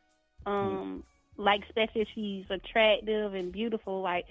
um, 0.47 1.05
like 1.37 1.63
especially 1.65 2.03
if 2.03 2.09
she's 2.15 2.45
attractive 2.51 3.35
and 3.35 3.53
beautiful, 3.53 4.01
like 4.03 4.27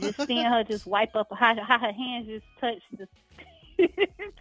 just 0.00 0.20
seeing 0.26 0.44
her 0.44 0.64
just 0.64 0.86
wipe 0.86 1.14
up 1.14 1.28
how, 1.32 1.54
how 1.62 1.78
her 1.78 1.92
hands 1.92 2.26
just 2.26 2.44
touch 2.60 2.82
the 2.98 3.08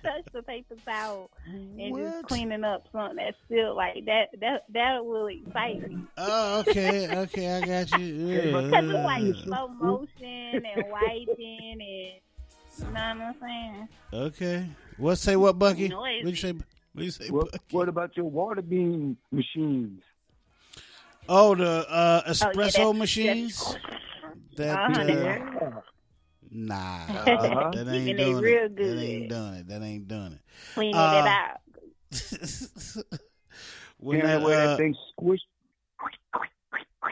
touch 0.04 0.26
the 0.32 0.44
paper 0.44 0.76
towel 0.86 1.30
and 1.48 1.96
just 1.96 2.28
cleaning 2.28 2.64
up 2.64 2.86
something 2.92 3.16
that's 3.18 3.38
still 3.46 3.76
like 3.76 4.06
that. 4.06 4.30
That 4.40 4.64
that 4.74 5.06
will 5.06 5.28
excite 5.28 5.90
me 5.90 5.98
Oh, 6.18 6.60
okay, 6.68 7.16
okay, 7.18 7.58
I 7.58 7.62
got 7.66 8.00
you. 8.00 8.52
because 8.52 8.86
it's 8.86 8.94
like 9.06 9.36
slow 9.44 9.68
motion 9.70 10.66
and 10.66 10.86
wiping 10.92 11.80
and 11.80 12.14
you 12.80 12.86
know 12.86 12.90
what 12.92 12.98
I'm 12.98 13.36
saying. 13.40 13.88
Okay. 14.14 14.68
What 14.98 15.16
say 15.18 15.36
what, 15.36 15.58
Bucky? 15.60 15.90
Noisy. 15.90 16.24
What 16.24 16.30
you 16.32 16.36
say? 16.36 16.52
What 16.94 17.06
you 17.06 17.12
say, 17.12 17.30
What, 17.30 17.52
Bucky? 17.52 17.64
what 17.72 17.90
about 17.90 18.16
your 18.18 18.26
water 18.26 18.62
bean 18.62 19.18
machines? 19.32 20.02
Oh, 21.30 21.56
the 21.56 21.88
uh, 21.90 22.22
Oh, 22.26 22.28
yeah, 22.28 22.32
espresso 22.32 22.74
that's- 22.74 22.96
machines. 22.96 23.76
That 24.58 24.78
Uh-huh, 24.78 25.02
uh, 25.02 25.06
Yeah. 25.06 25.70
nah, 26.52 26.76
Uh-huh. 27.08 27.72
that 27.72 27.88
ain't 27.88 28.06
Keeping 28.06 28.08
it 28.10 28.18
doing 28.18 28.36
real 28.44 28.64
it. 28.66 28.76
good. 28.76 28.98
That 28.98 29.02
ain't 29.04 29.30
doing 29.30 29.54
it. 29.56 29.68
That 29.68 29.82
ain't 29.82 30.08
doing 30.08 30.40
Cleaning 30.76 30.96
Uh, 30.96 31.24
it 31.24 31.28
out. 31.28 31.62
it. 32.12 33.06
when 33.98 34.18
Yeah, 34.20 34.26
that, 34.28 34.42
where 34.44 34.60
uh, 34.62 34.68
that 34.68 34.78
thing 34.78 34.96
squish. 35.12 35.42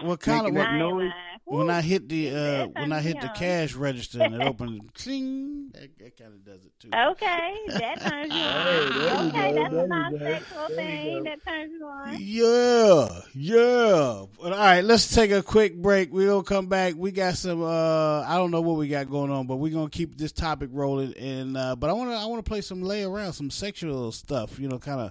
what 0.04 0.20
kind 0.20 0.48
of 0.48 0.54
what 0.54 0.72
noise? 0.74 1.12
When 1.58 1.70
I 1.70 1.82
hit 1.82 2.08
the 2.08 2.30
uh, 2.34 2.68
when 2.68 2.94
I 2.94 3.02
hit 3.02 3.20
the 3.20 3.28
cash 3.30 3.74
register 3.76 4.22
and 4.22 4.36
it 4.36 4.42
opens, 4.42 4.80
cling, 4.94 5.70
that, 5.74 5.98
that 6.00 6.18
kind 6.18 6.34
of 6.34 6.46
does 6.46 6.64
it 6.66 6.72
too. 6.80 6.90
Okay, 6.94 7.56
that 7.68 8.00
turns 8.10 8.34
you 8.34 8.42
on. 8.42 9.28
okay, 9.28 9.54
that's 9.54 9.74
a 9.74 9.88
non-sexual 9.88 10.68
thing 10.70 11.24
that 11.24 11.44
turns 11.46 11.72
you 11.78 11.86
on. 11.86 12.18
Yeah, 12.20 13.22
yeah. 13.36 14.26
But, 14.42 14.54
all 14.54 14.58
right, 14.60 14.82
let's 14.84 15.14
take 15.14 15.32
a 15.32 15.44
quick 15.44 15.76
break. 15.76 16.12
We're 16.14 16.30
gonna 16.30 16.44
come 16.44 16.68
back. 16.68 16.94
We 16.96 17.12
got 17.12 17.36
some. 17.36 17.62
uh 17.62 18.22
I 18.22 18.38
don't 18.38 18.52
know 18.52 18.62
what 18.62 18.78
we 18.78 18.88
got 18.88 19.10
going 19.10 19.30
on, 19.32 19.46
but 19.48 19.58
we're 19.58 19.74
gonna 19.74 19.90
keep 19.90 20.18
this 20.18 20.32
topic 20.32 20.70
rolling. 20.72 21.14
And 21.16 21.58
uh 21.58 21.76
but 21.76 21.90
I 21.90 21.94
want 21.94 22.12
to 22.12 22.16
I 22.16 22.26
want 22.26 22.44
to 22.44 22.50
play 22.50 22.62
some 22.62 22.82
lay 22.82 23.04
around, 23.04 23.34
some 23.34 23.50
sexual 23.52 24.12
stuff. 24.14 24.58
You 24.58 24.70
know, 24.70 24.80
kind 24.80 25.02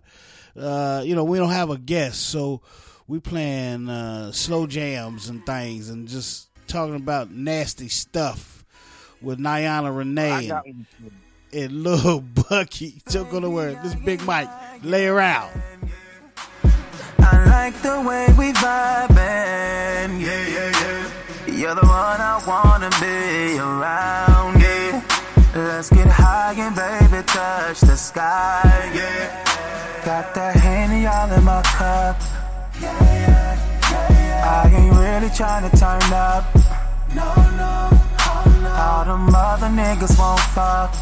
of. 0.56 0.62
uh 0.62 1.02
You 1.04 1.14
know, 1.14 1.24
we 1.24 1.36
don't 1.38 1.50
have 1.50 1.68
a 1.70 1.76
guest, 1.78 2.22
so 2.28 2.62
we 3.10 3.18
playing 3.18 3.88
uh, 3.88 4.30
slow 4.30 4.68
jams 4.68 5.28
and 5.28 5.44
things 5.44 5.88
and 5.88 6.06
just 6.06 6.48
talking 6.68 6.94
about 6.94 7.28
nasty 7.28 7.88
stuff 7.88 8.64
with 9.20 9.40
Niana 9.40 9.94
Renee 9.94 10.48
and, 10.48 10.86
and 11.52 11.82
Lil 11.82 12.20
Bucky. 12.20 13.02
Took 13.08 13.34
on 13.34 13.42
the 13.42 13.50
word. 13.50 13.80
This 13.82 13.96
Big 13.96 14.22
Mike. 14.22 14.48
Lay 14.84 15.08
around. 15.08 15.60
I 17.18 17.44
like 17.46 17.82
the 17.82 18.00
way 18.00 18.28
we 18.38 18.52
vibing. 18.52 20.20
Yeah, 20.20 20.46
yeah, 20.46 20.70
yeah. 20.70 21.52
You're 21.52 21.74
the 21.74 21.80
one 21.80 22.20
I 22.20 22.40
wanna 22.46 22.90
be 23.00 23.58
around. 23.58 24.60
Yeah. 24.60 25.02
Let's 25.56 25.90
get 25.90 26.06
high 26.06 26.54
and 26.56 26.76
baby 26.76 27.26
touch 27.26 27.80
the 27.80 27.96
sky. 27.96 28.92
Yeah. 28.94 30.04
Got 30.04 30.32
that 30.36 30.54
Henny 30.54 31.06
all 31.06 31.32
in 31.32 31.42
my 31.42 31.60
cup. 31.62 32.39
I 32.82 34.70
ain't 34.74 34.94
really 34.94 35.30
trying 35.34 35.68
to 35.68 35.76
turn 35.76 36.12
up. 36.12 36.44
No, 37.14 37.34
no, 37.56 37.90
oh 37.92 38.58
no. 38.62 38.70
All 38.70 39.04
them 39.04 39.34
other 39.34 39.68
niggas 39.68 40.18
won't 40.18 40.40
fuck. 40.54 40.94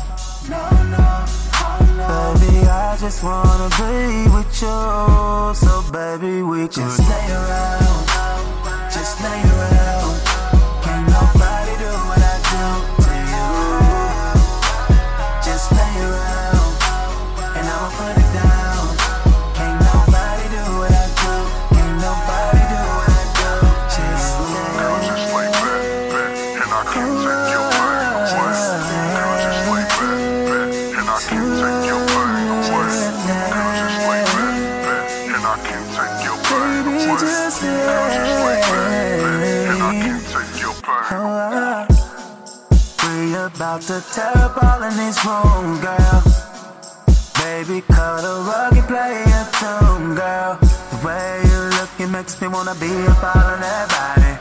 No, 0.48 0.70
no, 0.90 1.24
oh 1.54 1.78
no. 1.96 2.34
Baby, 2.40 2.66
I 2.66 2.96
just 2.98 3.22
wanna 3.22 3.68
be 3.76 4.28
with 4.34 4.62
you. 4.62 5.54
So, 5.54 5.82
baby, 5.92 6.42
we 6.42 6.68
just 6.68 6.98
lay 6.98 7.30
around. 7.32 8.06
Just 8.90 9.22
lay 9.22 9.42
around. 9.42 10.27
To 43.88 44.04
tear 44.12 44.36
up 44.36 44.62
all 44.62 44.82
in 44.82 44.94
this 44.98 45.16
room, 45.24 45.80
girl. 45.80 46.20
Baby, 47.40 47.80
cut 47.88 48.22
a 48.22 48.34
rug 48.44 48.74
play 48.86 49.24
a 49.24 49.42
tune, 49.56 50.14
girl. 50.14 50.58
The 50.60 50.98
way 51.06 51.40
you 51.48 51.58
looking 51.80 52.12
makes 52.12 52.38
me 52.38 52.48
wanna 52.48 52.74
be 52.74 52.92
up 53.08 53.24
all 53.24 53.48
on 53.52 53.60
that 53.62 53.88
body. 53.96 54.34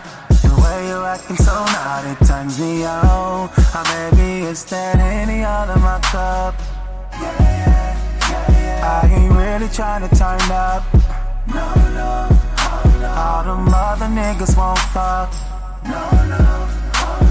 The 0.44 0.54
way 0.62 0.88
you 0.90 0.98
acting 1.00 1.38
so 1.38 1.54
naughty 1.64 2.26
turns 2.26 2.60
me 2.60 2.84
on. 2.84 3.48
Or 3.48 3.84
maybe 3.96 4.48
it's 4.50 4.66
that 4.66 5.00
any 5.00 5.46
all 5.46 5.70
in 5.70 5.80
my 5.80 6.00
cup. 6.02 6.54
Yeah, 7.14 7.96
yeah, 8.28 8.52
yeah, 8.52 9.02
I 9.02 9.08
ain't 9.16 9.32
really 9.32 9.70
trying 9.70 10.04
to 10.10 10.14
turn 10.14 10.44
up. 10.52 10.84
No, 11.48 11.68
no, 11.96 12.12
All 13.16 13.44
them 13.46 13.74
other 13.74 14.08
niggas 14.08 14.58
won't 14.58 14.78
fuck. 14.92 15.32
No, 15.86 16.02
no, 16.28 16.87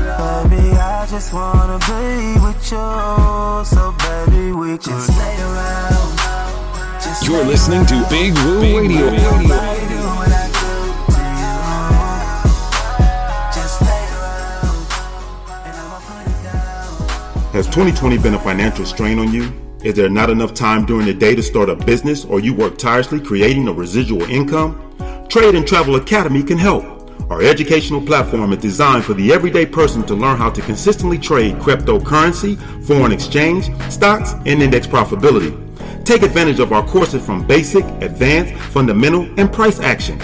Baby, 0.06 0.70
I 0.78 1.06
just 1.10 1.32
wanna 1.32 1.78
be 1.80 2.38
with 2.40 2.62
you. 2.70 2.78
So, 3.64 3.92
baby, 3.98 4.52
we 4.52 4.78
just 4.78 5.08
lay 5.10 5.36
around. 5.42 6.18
Just 7.02 7.26
You're 7.26 7.42
lay 7.42 7.48
listening 7.48 7.84
to. 7.86 8.06
Big 8.08 8.32
Woo 8.38 8.60
Radio. 8.60 9.10
Nobody 9.10 9.46
do 9.48 9.98
what 10.14 10.30
I 10.30 10.46
do 10.62 10.74
to 11.10 11.22
you. 11.42 11.58
Just 13.52 13.80
lay 13.82 14.04
around. 14.14 14.86
And 15.66 15.74
I'ma 15.76 15.98
put 16.06 16.22
it 16.30 16.38
down. 16.44 17.52
Has 17.52 17.66
2020 17.66 18.18
been 18.18 18.34
a 18.34 18.38
financial 18.38 18.84
strain 18.86 19.18
on 19.18 19.32
you? 19.32 19.52
Is 19.82 19.94
there 19.94 20.08
not 20.08 20.30
enough 20.30 20.54
time 20.54 20.86
during 20.86 21.06
the 21.06 21.14
day 21.14 21.34
to 21.34 21.42
start 21.42 21.68
a 21.68 21.74
business 21.74 22.24
or 22.24 22.38
you 22.38 22.54
work 22.54 22.78
tirelessly 22.78 23.18
creating 23.20 23.66
a 23.66 23.72
residual 23.72 24.22
income? 24.22 24.80
Trade 25.28 25.56
and 25.56 25.66
Travel 25.66 25.96
Academy 25.96 26.44
can 26.44 26.58
help. 26.58 26.95
Our 27.30 27.42
educational 27.42 28.00
platform 28.00 28.52
is 28.52 28.58
designed 28.58 29.04
for 29.04 29.14
the 29.14 29.32
everyday 29.32 29.66
person 29.66 30.04
to 30.06 30.14
learn 30.14 30.36
how 30.36 30.50
to 30.50 30.60
consistently 30.62 31.18
trade 31.18 31.56
cryptocurrency, 31.56 32.56
foreign 32.84 33.12
exchange, 33.12 33.70
stocks, 33.90 34.32
and 34.46 34.62
index 34.62 34.86
profitability. 34.86 35.62
Take 36.04 36.22
advantage 36.22 36.60
of 36.60 36.72
our 36.72 36.86
courses 36.86 37.26
from 37.26 37.44
basic, 37.44 37.84
advanced, 38.00 38.54
fundamental, 38.70 39.28
and 39.40 39.52
price 39.52 39.80
action. 39.80 40.22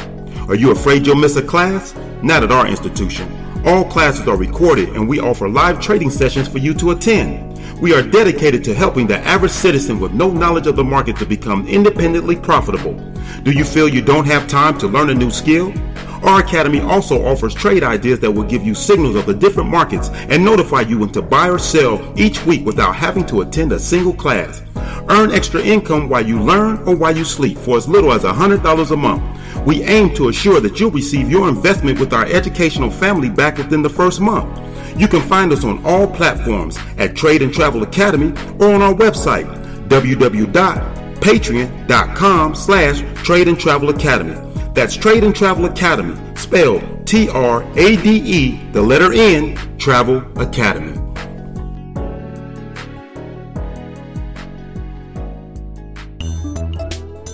Are 0.48 0.54
you 0.54 0.70
afraid 0.70 1.06
you'll 1.06 1.16
miss 1.16 1.36
a 1.36 1.42
class? 1.42 1.94
Not 2.22 2.44
at 2.44 2.52
our 2.52 2.68
institution. 2.68 3.28
All 3.64 3.84
classes 3.84 4.28
are 4.28 4.36
recorded 4.36 4.90
and 4.90 5.08
we 5.08 5.18
offer 5.18 5.48
live 5.48 5.80
trading 5.80 6.10
sessions 6.10 6.46
for 6.46 6.58
you 6.58 6.72
to 6.74 6.92
attend. 6.92 7.48
We 7.80 7.94
are 7.94 8.02
dedicated 8.02 8.62
to 8.64 8.74
helping 8.74 9.08
the 9.08 9.18
average 9.18 9.50
citizen 9.50 9.98
with 9.98 10.12
no 10.12 10.30
knowledge 10.30 10.68
of 10.68 10.76
the 10.76 10.84
market 10.84 11.16
to 11.16 11.26
become 11.26 11.66
independently 11.66 12.36
profitable. 12.36 12.94
Do 13.42 13.50
you 13.50 13.64
feel 13.64 13.88
you 13.88 14.02
don't 14.02 14.26
have 14.26 14.46
time 14.46 14.78
to 14.78 14.86
learn 14.86 15.10
a 15.10 15.14
new 15.14 15.32
skill? 15.32 15.74
Our 16.22 16.40
academy 16.40 16.80
also 16.80 17.24
offers 17.24 17.54
trade 17.54 17.82
ideas 17.82 18.20
that 18.20 18.30
will 18.30 18.44
give 18.44 18.64
you 18.64 18.74
signals 18.74 19.16
of 19.16 19.26
the 19.26 19.34
different 19.34 19.70
markets 19.70 20.10
and 20.12 20.44
notify 20.44 20.82
you 20.82 20.98
when 20.98 21.10
to 21.10 21.22
buy 21.22 21.48
or 21.48 21.58
sell 21.58 22.00
each 22.16 22.44
week 22.46 22.64
without 22.64 22.94
having 22.94 23.26
to 23.26 23.40
attend 23.40 23.72
a 23.72 23.78
single 23.78 24.14
class. 24.14 24.62
Earn 25.08 25.32
extra 25.32 25.60
income 25.60 26.08
while 26.08 26.24
you 26.24 26.40
learn 26.40 26.78
or 26.86 26.94
while 26.94 27.16
you 27.16 27.24
sleep 27.24 27.58
for 27.58 27.76
as 27.76 27.88
little 27.88 28.12
as 28.12 28.22
$100 28.22 28.90
a 28.90 28.96
month. 28.96 29.40
We 29.66 29.82
aim 29.82 30.14
to 30.14 30.28
assure 30.28 30.60
that 30.60 30.78
you'll 30.78 30.92
receive 30.92 31.28
your 31.30 31.48
investment 31.48 31.98
with 31.98 32.12
our 32.12 32.26
educational 32.26 32.90
family 32.90 33.28
back 33.28 33.58
within 33.58 33.82
the 33.82 33.90
first 33.90 34.20
month. 34.20 34.60
You 34.98 35.08
can 35.08 35.22
find 35.22 35.52
us 35.52 35.64
on 35.64 35.84
all 35.84 36.06
platforms 36.06 36.78
at 36.98 37.16
Trade 37.16 37.42
and 37.42 37.52
Travel 37.52 37.82
Academy 37.82 38.28
or 38.60 38.72
on 38.74 38.82
our 38.82 38.94
website, 38.94 39.46
www.patreon.com 39.88 42.54
slash 42.54 43.02
Trade 43.24 43.48
and 43.48 43.58
Travel 43.58 43.88
Academy. 43.90 44.36
That's 44.74 44.96
Trade 44.96 45.22
and 45.22 45.36
Travel 45.36 45.66
Academy, 45.66 46.18
spelled 46.34 47.06
T-R-A-D-E, 47.06 48.70
the 48.72 48.80
letter 48.80 49.12
N, 49.12 49.54
Travel 49.76 50.22
Academy. 50.40 50.98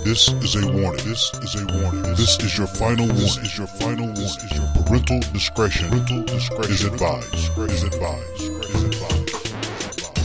This 0.05 0.29
is 0.29 0.57
a 0.57 0.67
warning. 0.67 1.05
This 1.05 1.31
is 1.43 1.55
a 1.55 1.67
warning. 1.81 2.03
This 2.15 2.39
is 2.41 2.59
your 2.59 2.67
final 2.67 3.07
warning. 3.07 3.23
This 3.23 3.37
is 3.37 3.57
your 3.57 3.67
final 3.69 4.07
warning. 4.07 4.15
This 4.15 4.37
is 4.43 4.53
your 4.57 4.67
parental 4.85 5.21
discretion. 5.33 5.91
Parental 5.91 6.25
discretion 6.25 6.73
is 6.73 6.85
advised. 6.85 7.35
Is 7.35 7.85
advised. 7.85 8.41
Is 8.41 8.85
advised. 8.85 9.31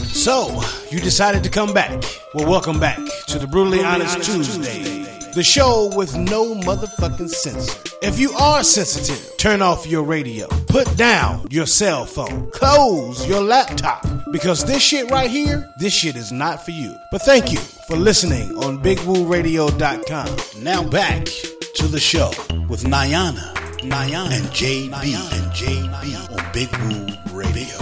So, 0.06 0.62
you 0.90 0.98
decided 0.98 1.44
to 1.44 1.50
come 1.50 1.72
back. 1.72 2.02
Well, 2.34 2.48
welcome 2.50 2.80
back 2.80 2.98
to 3.28 3.38
the 3.38 3.46
Brutally 3.46 3.84
Honest 3.84 4.22
Tuesday. 4.22 4.93
The 5.34 5.42
show 5.42 5.90
with 5.96 6.16
no 6.16 6.54
motherfucking 6.54 7.28
censor. 7.28 7.76
If 8.02 8.20
you 8.20 8.30
are 8.34 8.62
sensitive, 8.62 9.36
turn 9.36 9.62
off 9.62 9.84
your 9.84 10.04
radio. 10.04 10.46
Put 10.68 10.96
down 10.96 11.48
your 11.50 11.66
cell 11.66 12.04
phone. 12.04 12.52
Close 12.52 13.26
your 13.26 13.42
laptop. 13.42 14.06
Because 14.30 14.64
this 14.64 14.80
shit 14.80 15.10
right 15.10 15.28
here, 15.28 15.68
this 15.80 15.92
shit 15.92 16.14
is 16.14 16.30
not 16.30 16.64
for 16.64 16.70
you. 16.70 16.94
But 17.10 17.22
thank 17.22 17.50
you 17.52 17.58
for 17.58 17.96
listening 17.96 18.56
on 18.58 18.80
BigWooRadio.com. 18.80 20.62
Now 20.62 20.88
back 20.88 21.24
to 21.24 21.88
the 21.88 21.98
show 21.98 22.28
with 22.68 22.84
Niana, 22.84 23.54
Niana, 23.80 24.30
and 24.30 24.46
JB, 24.54 24.92
and 24.92 25.50
JB 25.52 26.30
on 26.30 26.52
Big 26.52 26.70
Woo 26.86 27.36
Radio. 27.36 27.76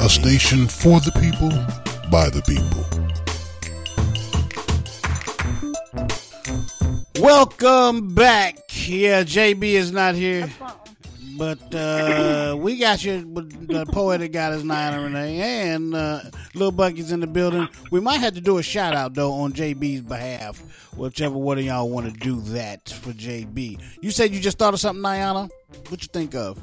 A 0.00 0.08
station 0.08 0.68
for 0.68 1.00
the 1.00 1.10
people, 1.20 1.50
by 2.08 2.30
the 2.30 2.42
people. 2.42 2.84
Welcome 7.24 8.14
back. 8.14 8.58
Yeah, 8.86 9.22
JB 9.22 9.62
is 9.62 9.92
not 9.92 10.14
here. 10.14 10.46
but 11.38 11.74
uh, 11.74 12.54
we 12.58 12.76
got 12.76 13.02
you, 13.02 13.22
the 13.22 13.86
poetic 13.90 14.32
goddess 14.32 14.62
Niana 14.62 15.02
Renee, 15.02 15.40
and 15.70 15.94
uh, 15.94 16.20
Little 16.52 16.70
Bucky's 16.70 17.12
in 17.12 17.20
the 17.20 17.26
building. 17.26 17.66
We 17.90 18.00
might 18.00 18.18
have 18.18 18.34
to 18.34 18.42
do 18.42 18.58
a 18.58 18.62
shout 18.62 18.94
out 18.94 19.14
though 19.14 19.32
on 19.32 19.54
JB's 19.54 20.02
behalf, 20.02 20.58
whichever 20.98 21.38
one 21.38 21.56
of 21.56 21.64
y'all 21.64 21.88
want 21.88 22.12
to 22.12 22.20
do 22.20 22.42
that 22.52 22.90
for 22.90 23.12
JB. 23.12 23.80
You 24.02 24.10
said 24.10 24.32
you 24.32 24.38
just 24.38 24.58
thought 24.58 24.74
of 24.74 24.80
something, 24.80 25.02
Niana. 25.02 25.48
What 25.88 26.02
you 26.02 26.08
think 26.12 26.34
of? 26.34 26.60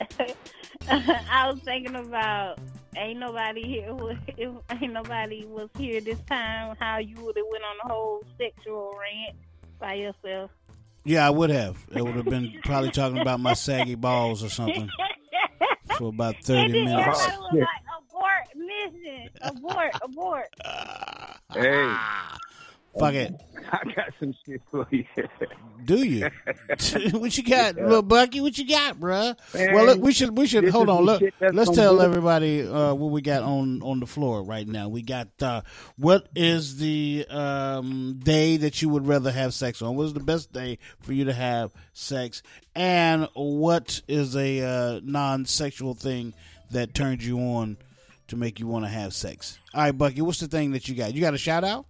I 0.88 1.50
was 1.50 1.60
thinking 1.66 1.96
about 1.96 2.58
ain't 2.96 3.20
nobody 3.20 3.62
here. 3.62 3.94
If 4.38 4.54
ain't 4.70 4.94
nobody 4.94 5.44
was 5.44 5.68
here 5.76 6.00
this 6.00 6.20
time, 6.20 6.76
how 6.80 6.96
you 6.96 7.16
would 7.26 7.36
have 7.36 7.46
went 7.50 7.62
on 7.62 7.90
a 7.90 7.92
whole 7.92 8.22
sexual 8.38 8.96
rant 8.98 9.36
by 9.78 9.94
yourself. 9.94 10.50
Yeah, 11.04 11.26
I 11.26 11.30
would 11.30 11.50
have. 11.50 11.76
It 11.94 12.02
would 12.04 12.16
have 12.16 12.26
been 12.26 12.52
probably 12.64 12.90
talking 12.90 13.18
about 13.18 13.40
my 13.40 13.54
saggy 13.54 13.94
balls 13.94 14.42
or 14.44 14.48
something 14.50 14.88
for 15.96 16.08
about 16.08 16.36
thirty 16.42 16.78
and 16.78 16.84
minutes. 16.84 17.06
was 17.06 17.52
like, 17.52 17.66
abort 17.98 18.48
mission, 18.54 19.28
abort, 19.42 19.90
abort. 20.02 20.48
Hey, 21.54 21.94
Fuck 22.98 23.14
it. 23.14 23.34
I 23.72 23.84
got 23.94 24.12
some 24.18 24.34
shit 24.46 24.62
for 24.70 24.86
you. 24.90 25.04
Do 25.84 26.02
you? 26.02 26.22
what 27.10 27.36
you 27.36 27.44
got, 27.44 27.76
little 27.76 28.02
Bucky? 28.02 28.40
What 28.40 28.56
you 28.56 28.66
got, 28.66 28.98
bruh? 28.98 29.36
Man, 29.54 29.74
well, 29.74 29.84
look, 29.86 30.00
we 30.00 30.12
should 30.12 30.36
we 30.36 30.46
should 30.46 30.68
hold 30.68 30.88
on. 30.88 31.04
Look, 31.04 31.22
let's 31.40 31.70
tell 31.70 32.00
everybody 32.00 32.66
uh, 32.66 32.94
what 32.94 33.10
we 33.10 33.20
got 33.20 33.42
on 33.42 33.82
on 33.82 34.00
the 34.00 34.06
floor 34.06 34.42
right 34.42 34.66
now. 34.66 34.88
We 34.88 35.02
got 35.02 35.28
uh, 35.40 35.62
what 35.96 36.28
is 36.34 36.78
the 36.78 37.26
um, 37.28 38.20
day 38.22 38.56
that 38.58 38.80
you 38.80 38.88
would 38.88 39.06
rather 39.06 39.30
have 39.30 39.54
sex 39.54 39.82
on? 39.82 39.96
What 39.96 40.04
is 40.04 40.14
the 40.14 40.20
best 40.20 40.52
day 40.52 40.78
for 41.00 41.12
you 41.12 41.26
to 41.26 41.32
have 41.32 41.72
sex? 41.92 42.42
And 42.74 43.28
what 43.34 44.00
is 44.08 44.36
a 44.36 44.60
uh, 44.62 45.00
non-sexual 45.02 45.94
thing 45.94 46.32
that 46.70 46.94
turns 46.94 47.26
you 47.26 47.38
on 47.38 47.76
to 48.28 48.36
make 48.36 48.60
you 48.60 48.66
want 48.66 48.84
to 48.84 48.90
have 48.90 49.12
sex? 49.12 49.58
All 49.74 49.82
right, 49.82 49.96
Bucky, 49.96 50.22
what's 50.22 50.40
the 50.40 50.48
thing 50.48 50.72
that 50.72 50.88
you 50.88 50.94
got? 50.94 51.14
You 51.14 51.20
got 51.20 51.34
a 51.34 51.38
shout 51.38 51.64
out? 51.64 51.86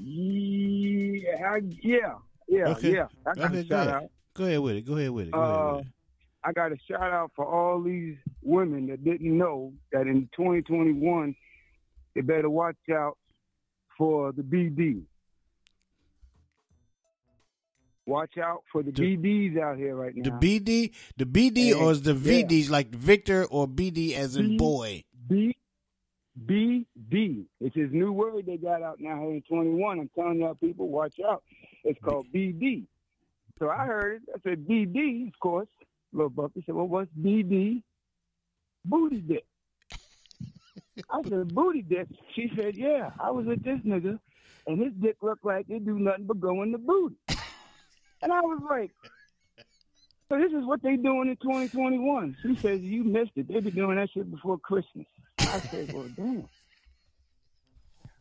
Yeah, 0.00 1.56
yeah, 1.82 2.14
yeah, 2.48 2.68
Okay. 2.68 2.92
yeah. 2.94 3.06
I 3.26 3.34
got 3.34 3.50
Okay, 3.50 3.60
a 3.60 3.62
go 3.64 3.68
shout 3.68 3.86
ahead. 3.88 3.94
out. 4.02 4.10
Go 4.34 4.44
ahead 4.44 4.60
with 4.60 4.76
it. 4.76 4.82
Go 4.84 4.96
ahead 4.96 5.10
with 5.10 5.28
it. 5.28 5.32
Go 5.32 5.38
ahead 5.42 5.56
with 5.56 5.74
Uh, 5.76 5.78
it. 5.80 5.86
I 6.44 6.52
got 6.52 6.72
a 6.72 6.76
shout 6.88 7.02
out 7.12 7.32
for 7.34 7.44
all 7.44 7.82
these 7.82 8.16
women 8.42 8.86
that 8.88 9.04
didn't 9.04 9.36
know 9.36 9.72
that 9.92 10.02
in 10.06 10.28
2021 10.36 11.34
they 12.14 12.20
better 12.20 12.48
watch 12.50 12.76
out 12.92 13.18
for 13.96 14.32
the 14.32 14.42
BD. 14.42 15.02
Watch 18.06 18.38
out 18.38 18.62
for 18.72 18.82
the 18.82 18.90
BDs 18.90 19.58
out 19.60 19.76
here 19.76 19.94
right 19.94 20.14
now. 20.16 20.38
The. 20.40 20.60
BD, 20.60 20.94
the 21.18 21.26
BD, 21.26 21.78
or 21.78 21.92
is 21.92 22.02
the 22.02 22.14
Yeah. 22.14 22.42
VDs 22.44 22.70
like 22.70 22.88
Victor 22.94 23.44
or 23.44 23.68
BD 23.68 24.14
as 24.14 24.34
in 24.36 24.50
B- 24.50 24.56
boy? 24.56 25.04
B 25.28 25.54
BD. 26.46 27.44
It's 27.60 27.74
his 27.74 27.90
new 27.92 28.12
word 28.12 28.46
they 28.46 28.56
got 28.56 28.82
out 28.82 29.00
now 29.00 29.20
here 29.20 29.30
in 29.30 29.42
21. 29.48 30.00
I'm 30.00 30.10
telling 30.14 30.40
y'all 30.40 30.54
people, 30.54 30.88
watch 30.88 31.14
out. 31.26 31.42
It's 31.84 31.98
called 32.02 32.26
BD. 32.34 32.84
So 33.58 33.68
I 33.68 33.86
heard 33.86 34.22
it. 34.22 34.28
I 34.34 34.38
said 34.48 34.66
BD, 34.66 35.28
of 35.28 35.38
course. 35.40 35.68
Little 36.12 36.30
Bucky 36.30 36.62
said, 36.64 36.74
well, 36.74 36.86
what's 36.86 37.10
BD? 37.20 37.82
Booty 38.84 39.18
dick. 39.18 39.44
I 41.10 41.22
said, 41.28 41.54
booty 41.54 41.82
dick. 41.82 42.08
She 42.34 42.50
said, 42.56 42.76
yeah, 42.76 43.10
I 43.18 43.30
was 43.30 43.46
with 43.46 43.62
this 43.62 43.80
nigga, 43.80 44.18
and 44.66 44.80
his 44.80 44.92
dick 45.00 45.16
looked 45.22 45.44
like 45.44 45.66
it 45.68 45.84
do 45.84 45.98
nothing 45.98 46.24
but 46.24 46.40
go 46.40 46.62
in 46.62 46.72
the 46.72 46.78
booty. 46.78 47.16
And 48.22 48.32
I 48.32 48.40
was 48.40 48.60
like, 48.68 48.90
so 50.28 50.38
this 50.38 50.52
is 50.52 50.64
what 50.64 50.82
they 50.82 50.96
doing 50.96 51.28
in 51.28 51.36
2021. 51.36 52.36
She 52.42 52.56
says, 52.56 52.80
you 52.80 53.04
missed 53.04 53.32
it. 53.36 53.48
They 53.48 53.60
be 53.60 53.70
doing 53.70 53.96
that 53.96 54.10
shit 54.12 54.30
before 54.30 54.58
Christmas. 54.58 55.06
I 55.54 55.60
said, 55.60 55.92
well, 55.92 56.06
damn. 56.16 56.48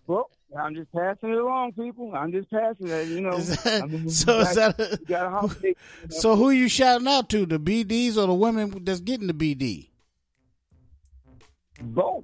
Well, 0.07 0.29
I'm 0.57 0.73
just 0.73 0.89
passing 0.93 1.31
it 1.31 1.37
along, 1.37 1.73
people. 1.73 2.13
I'm 2.15 2.31
just 2.31 2.49
passing 2.49 2.87
it, 2.87 3.09
you 3.09 3.19
know. 3.19 3.33
Is 3.33 3.61
that- 3.61 3.83
I 3.83 3.85
mean, 3.87 4.09
so 4.21 4.39
is 4.39 4.55
got- 4.55 4.77
that 4.77 4.93
a- 4.93 4.97
you 5.01 5.05
got 5.05 5.25
a 5.25 5.29
holiday. 5.29 5.75
So 6.09 6.37
who 6.37 6.51
you 6.51 6.69
shouting 6.69 7.09
out 7.09 7.27
to? 7.31 7.45
The 7.45 7.59
BDs 7.59 8.15
or 8.15 8.25
the 8.27 8.33
women 8.33 8.85
that's 8.85 9.01
getting 9.01 9.27
the 9.27 9.33
BD? 9.33 9.89
Both. 11.81 12.23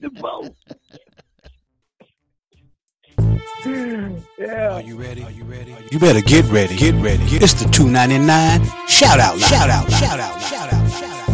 the 0.00 0.10
both. 0.20 0.50
Yeah. 4.38 4.74
Are 4.74 4.82
you 4.82 4.96
ready? 5.00 5.22
Are 5.24 5.30
you 5.30 5.44
ready? 5.44 5.74
You 5.90 5.98
better 5.98 6.20
get 6.20 6.44
ready. 6.46 6.76
Get 6.76 6.94
ready. 6.96 7.22
It's 7.36 7.54
the 7.54 7.68
299 7.70 8.66
shout 8.86 9.18
out. 9.18 9.38
line. 9.38 9.48
Shout 9.48 9.70
out. 9.70 9.90
Shout 9.90 10.20
out. 10.20 10.40
Shout 10.42 10.72
out. 10.72 10.90
Shout 10.90 11.28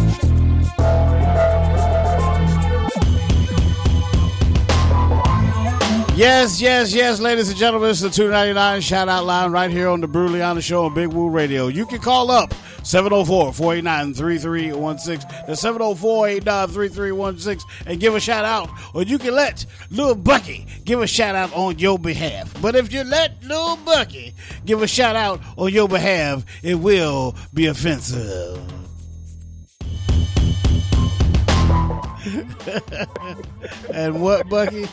Yes, 6.13 6.59
yes, 6.59 6.93
yes, 6.93 7.21
ladies 7.21 7.47
and 7.47 7.57
gentlemen, 7.57 7.89
it's 7.89 8.01
the 8.01 8.09
299 8.09 8.81
shout 8.81 9.07
out 9.07 9.23
line 9.25 9.49
right 9.53 9.71
here 9.71 9.87
on 9.87 10.01
the 10.01 10.07
Bruliana 10.07 10.61
Show 10.61 10.83
on 10.83 10.93
Big 10.93 11.07
Woo 11.07 11.29
Radio. 11.29 11.67
You 11.67 11.85
can 11.85 11.99
call 11.99 12.29
up 12.29 12.53
704 12.83 13.53
489 13.53 14.13
3316. 14.15 15.29
That's 15.47 15.61
704 15.61 16.27
889 16.27 16.67
3316 16.67 17.71
and 17.87 17.99
give 18.01 18.13
a 18.15 18.19
shout 18.19 18.43
out. 18.43 18.69
Or 18.93 19.03
you 19.03 19.17
can 19.17 19.33
let 19.33 19.65
Lil 19.89 20.15
Bucky 20.15 20.67
give 20.83 21.01
a 21.01 21.07
shout 21.07 21.35
out 21.35 21.53
on 21.53 21.79
your 21.79 21.97
behalf. 21.97 22.53
But 22.61 22.75
if 22.75 22.91
you 22.91 23.05
let 23.05 23.41
Lil 23.45 23.77
Bucky 23.77 24.35
give 24.65 24.81
a 24.81 24.87
shout 24.87 25.15
out 25.15 25.39
on 25.55 25.71
your 25.71 25.87
behalf, 25.87 26.43
it 26.61 26.75
will 26.75 27.37
be 27.53 27.67
offensive. 27.67 28.59
and 33.93 34.21
what, 34.21 34.49
Bucky? 34.49 34.89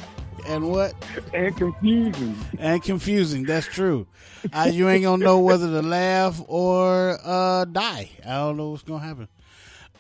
And 0.49 0.71
what? 0.71 0.95
And 1.35 1.55
confusing. 1.57 2.35
And 2.59 2.83
confusing. 2.83 3.43
That's 3.45 3.67
true. 3.67 4.07
Uh, 4.53 4.71
you 4.73 4.89
ain't 4.89 5.05
gonna 5.05 5.23
know 5.23 5.41
whether 5.41 5.67
to 5.67 5.83
laugh 5.87 6.41
or 6.47 7.19
uh, 7.23 7.65
die. 7.67 8.11
I 8.25 8.31
don't 8.37 8.57
know 8.57 8.71
what's 8.71 8.83
gonna 8.83 9.05
happen. 9.05 9.29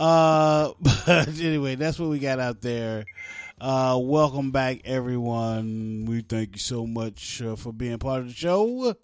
Uh, 0.00 0.72
but 0.80 1.28
anyway, 1.40 1.74
that's 1.74 1.98
what 1.98 2.08
we 2.08 2.18
got 2.18 2.38
out 2.40 2.62
there. 2.62 3.04
Uh, 3.60 3.98
welcome 4.00 4.50
back, 4.50 4.80
everyone. 4.86 6.06
We 6.08 6.22
thank 6.22 6.52
you 6.54 6.60
so 6.60 6.86
much 6.86 7.42
uh, 7.42 7.56
for 7.56 7.72
being 7.72 7.98
part 7.98 8.20
of 8.22 8.28
the 8.28 8.34
show. 8.34 8.94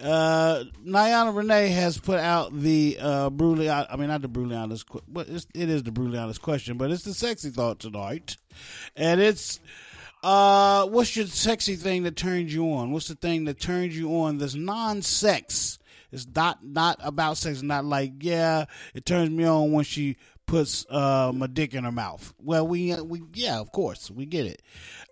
Uh, 0.00 0.62
Niana 0.86 1.34
Renee 1.34 1.68
has 1.70 1.98
put 1.98 2.20
out 2.20 2.56
the 2.56 2.98
uh, 3.00 3.30
Bruliana. 3.30 3.86
I 3.90 3.96
mean, 3.96 4.08
not 4.08 4.22
the 4.22 4.28
Bruliana's, 4.28 4.84
que- 4.84 5.02
but 5.08 5.28
it's, 5.28 5.46
it 5.54 5.68
is 5.68 5.82
the 5.82 5.90
Bruliana's 5.90 6.38
question, 6.38 6.76
but 6.76 6.92
it's 6.92 7.02
the 7.02 7.14
sexy 7.14 7.50
thought 7.50 7.80
tonight, 7.80 8.36
and 8.94 9.20
it's 9.20 9.58
uh, 10.22 10.86
what's 10.86 11.16
your 11.16 11.26
sexy 11.26 11.76
thing 11.76 12.02
that 12.04 12.16
turns 12.16 12.52
you 12.52 12.72
on? 12.72 12.92
What's 12.92 13.08
the 13.08 13.14
thing 13.14 13.44
that 13.44 13.60
turns 13.60 13.96
you 13.96 14.10
on 14.20 14.38
that's 14.38 14.54
non-sex? 14.54 15.78
It's 16.10 16.26
not 16.34 16.64
not 16.64 16.98
about 17.02 17.36
sex. 17.36 17.62
Not 17.62 17.84
like 17.84 18.14
yeah, 18.20 18.64
it 18.94 19.04
turns 19.04 19.30
me 19.30 19.44
on 19.44 19.72
when 19.72 19.84
she 19.84 20.16
puts 20.46 20.86
uh, 20.88 21.30
my 21.34 21.46
dick 21.46 21.74
in 21.74 21.84
her 21.84 21.92
mouth. 21.92 22.32
Well, 22.42 22.66
we 22.66 22.94
we 23.00 23.22
yeah, 23.34 23.58
of 23.60 23.70
course 23.72 24.10
we 24.10 24.24
get 24.24 24.46
it. 24.46 24.62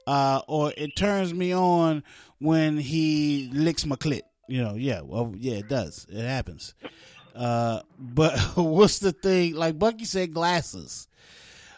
Uh, 0.07 0.41
or 0.49 0.73
it 0.77 0.97
turns 0.97 1.35
me 1.35 1.55
on 1.55 2.03
when 2.39 2.79
he 2.79 3.51
licks 3.53 3.85
my 3.85 3.97
clit. 3.97 4.23
You 4.49 4.63
know, 4.63 4.75
yeah, 4.75 5.01
well, 5.03 5.35
yeah, 5.37 5.57
it 5.57 5.69
does. 5.69 6.07
It 6.09 6.25
happens. 6.25 6.75
Uh, 7.35 7.83
but 7.99 8.39
what's 8.57 8.99
the 8.99 9.13
thing? 9.13 9.55
Like 9.55 9.79
Bucky 9.79 10.05
said, 10.05 10.33
glasses. 10.33 11.09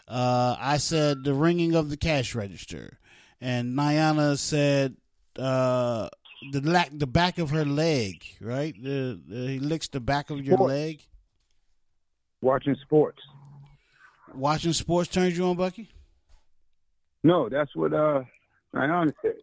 Uh, 0.07 0.55
I 0.59 0.77
said 0.77 1.23
the 1.23 1.35
ringing 1.35 1.75
of 1.75 1.89
the 1.89 1.97
cash 1.97 2.33
register, 2.33 2.97
and 3.41 3.73
Niana 3.77 4.37
said 4.37 4.95
uh, 5.37 6.09
the 6.51 6.61
la- 6.61 6.85
the 6.91 7.07
back 7.07 7.37
of 7.37 7.49
her 7.51 7.65
leg. 7.65 8.23
Right, 8.41 8.73
the, 8.81 9.19
the, 9.27 9.47
he 9.47 9.59
licks 9.59 9.87
the 9.87 9.99
back 9.99 10.29
of 10.29 10.39
your 10.45 10.57
Sports. 10.57 10.69
leg. 10.73 11.01
Watching 12.41 12.75
sports. 12.81 13.19
Watching 14.33 14.73
sports 14.73 15.09
turns 15.09 15.37
you 15.37 15.45
on, 15.45 15.55
Bucky. 15.57 15.89
No, 17.23 17.49
that's 17.49 17.75
what 17.75 17.93
uh 17.93 18.23
Diana 18.73 19.11
said. 19.21 19.33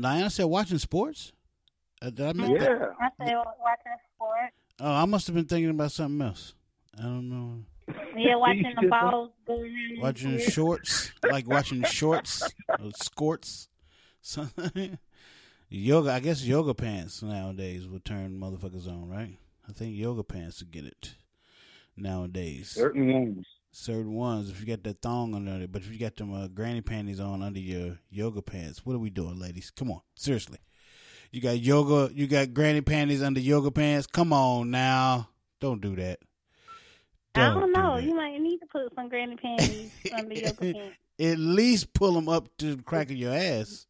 Niana 0.00 0.30
said 0.30 0.44
watching 0.44 0.78
sports. 0.78 1.32
Uh, 2.00 2.10
did 2.10 2.26
I 2.26 2.32
make 2.32 2.58
that? 2.58 2.70
I 3.00 3.08
say 3.26 3.34
watching 3.34 3.98
sports. 4.16 4.54
Oh, 4.80 4.90
I 4.92 5.04
must 5.04 5.26
have 5.26 5.36
been 5.36 5.44
thinking 5.44 5.70
about 5.70 5.92
something 5.92 6.26
else. 6.26 6.54
I 6.98 7.02
don't 7.02 7.28
know. 7.28 7.64
Yeah, 8.16 8.36
watching 8.36 8.74
the 8.80 8.88
balls 8.88 9.30
go 9.46 9.60
around. 9.60 10.00
Watching 10.00 10.38
shorts, 10.38 11.12
like 11.28 11.48
watching 11.48 11.82
shorts, 11.84 12.42
or 12.68 12.90
skirts, 12.96 13.68
something. 14.20 14.98
yoga. 15.68 16.12
I 16.12 16.20
guess 16.20 16.44
yoga 16.44 16.74
pants 16.74 17.22
nowadays 17.22 17.86
would 17.86 18.04
turn 18.04 18.38
motherfuckers 18.38 18.86
on, 18.86 19.08
right? 19.08 19.36
I 19.68 19.72
think 19.72 19.96
yoga 19.96 20.22
pants 20.22 20.60
would 20.60 20.70
get 20.70 20.84
it 20.84 21.14
nowadays. 21.96 22.70
Certain 22.70 23.12
ones. 23.12 23.46
Certain 23.74 24.12
ones, 24.12 24.50
if 24.50 24.60
you 24.60 24.66
got 24.66 24.84
that 24.84 25.00
thong 25.00 25.34
under 25.34 25.52
it, 25.52 25.72
but 25.72 25.80
if 25.80 25.90
you 25.90 25.98
got 25.98 26.16
them 26.16 26.34
uh, 26.34 26.46
granny 26.46 26.82
panties 26.82 27.18
on 27.18 27.42
under 27.42 27.58
your 27.58 27.98
yoga 28.10 28.42
pants, 28.42 28.84
what 28.84 28.94
are 28.94 28.98
we 28.98 29.08
doing, 29.08 29.38
ladies? 29.38 29.70
Come 29.70 29.90
on, 29.90 30.02
seriously. 30.14 30.58
You 31.30 31.40
got 31.40 31.58
yoga. 31.58 32.12
You 32.14 32.26
got 32.26 32.52
granny 32.52 32.82
panties 32.82 33.22
under 33.22 33.40
yoga 33.40 33.70
pants. 33.70 34.06
Come 34.06 34.34
on 34.34 34.70
now, 34.70 35.30
don't 35.58 35.80
do 35.80 35.96
that. 35.96 36.18
I 37.34 37.48
don't 37.54 37.72
know. 37.72 37.96
You 37.96 38.14
might 38.14 38.38
need 38.40 38.58
to 38.58 38.66
put 38.66 38.94
some 38.94 39.08
granny 39.08 39.36
panties 39.36 39.90
under 40.12 40.34
your 40.38 40.52
pants. 40.54 40.96
At 41.20 41.38
least 41.38 41.92
pull 41.94 42.12
them 42.12 42.28
up 42.28 42.48
to 42.58 42.76
the 42.76 42.82
crack 42.82 43.10
of 43.10 43.16
your 43.16 43.32
ass. 43.34 43.86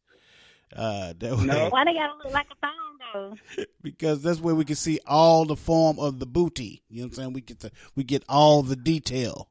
Uh, 0.75 1.13
that 1.19 1.37
way, 1.37 1.45
No. 1.45 1.69
Why 1.69 1.85
they 1.85 1.93
gotta 1.93 2.13
look 2.23 2.33
like 2.33 2.47
a 2.51 2.55
thong 2.55 3.37
though? 3.57 3.63
because 3.83 4.21
that's 4.23 4.39
where 4.39 4.55
we 4.55 4.65
can 4.65 4.75
see 4.75 4.99
all 5.05 5.45
the 5.45 5.55
form 5.55 5.99
of 5.99 6.19
the 6.19 6.25
booty. 6.25 6.81
You 6.89 7.01
know 7.01 7.05
what 7.05 7.11
I'm 7.11 7.15
saying? 7.15 7.33
We 7.33 7.41
get 7.41 7.59
to 7.59 7.71
we 7.95 8.03
get 8.03 8.23
all 8.27 8.63
the 8.63 8.75
detail. 8.75 9.49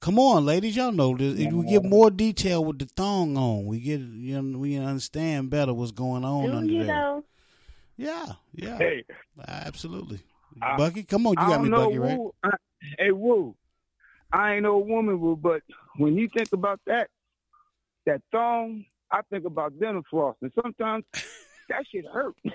Come 0.00 0.18
on, 0.18 0.46
ladies, 0.46 0.76
y'all 0.76 0.92
know 0.92 1.16
this. 1.16 1.38
If 1.38 1.52
we 1.52 1.66
get 1.66 1.84
more 1.84 2.10
detail 2.10 2.64
with 2.64 2.78
the 2.78 2.86
thong 2.86 3.36
on, 3.36 3.66
we 3.66 3.80
get 3.80 4.00
you 4.00 4.40
know 4.40 4.58
we 4.58 4.76
understand 4.76 5.50
better 5.50 5.74
what's 5.74 5.90
going 5.90 6.24
on 6.24 6.50
Do 6.52 6.56
under 6.56 6.72
you 6.72 6.78
there. 6.84 6.86
know? 6.86 7.24
Yeah, 7.96 8.26
yeah, 8.54 8.78
Hey, 8.78 9.04
absolutely. 9.48 10.20
I- 10.62 10.76
Bucky, 10.76 11.02
come 11.02 11.26
on, 11.26 11.32
you 11.32 11.38
I 11.44 11.48
got 11.50 11.62
me, 11.62 11.68
know, 11.68 11.84
Bucky, 11.86 11.98
right? 11.98 12.18
I, 12.44 12.50
hey, 12.98 13.10
Woo. 13.12 13.54
I 14.32 14.54
ain't 14.54 14.62
no 14.64 14.78
woman, 14.78 15.20
Woo, 15.20 15.36
but 15.36 15.62
when 15.96 16.14
you 16.16 16.28
think 16.28 16.52
about 16.52 16.80
that, 16.86 17.08
that 18.06 18.20
thong, 18.32 18.84
I 19.10 19.20
think 19.30 19.44
about 19.46 19.78
dental 19.80 20.02
floss, 20.10 20.36
and 20.42 20.52
sometimes 20.62 21.04
that 21.68 21.84
shit 21.90 22.04
hurt. 22.12 22.34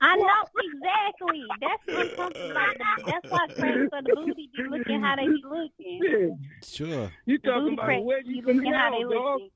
I 0.00 0.16
know 0.16 0.44
exactly. 0.74 1.42
That's 1.60 1.82
what 1.86 1.98
I'm 2.20 2.32
talking 2.32 2.50
about. 2.50 2.74
That's 3.06 3.30
why 3.30 3.46
crazy 3.58 3.88
for 3.88 4.02
the 4.02 4.12
booty 4.14 4.50
be 4.56 4.62
looking 4.68 5.00
how 5.02 5.16
they 5.16 5.26
be 5.26 5.42
looking. 5.44 6.00
Yeah. 6.02 6.34
Sure. 6.64 7.10
You 7.26 7.38
The 7.38 7.48
talking 7.48 7.62
booty 7.64 7.74
about 7.74 7.84
crack 7.86 8.02
where 8.02 8.22
be 8.22 8.28
you 8.34 8.42
looking 8.42 8.62
can 8.64 8.74
how 8.74 8.90
they 8.90 9.02
now, 9.02 9.08
dog? 9.10 9.40
looking. 9.40 9.50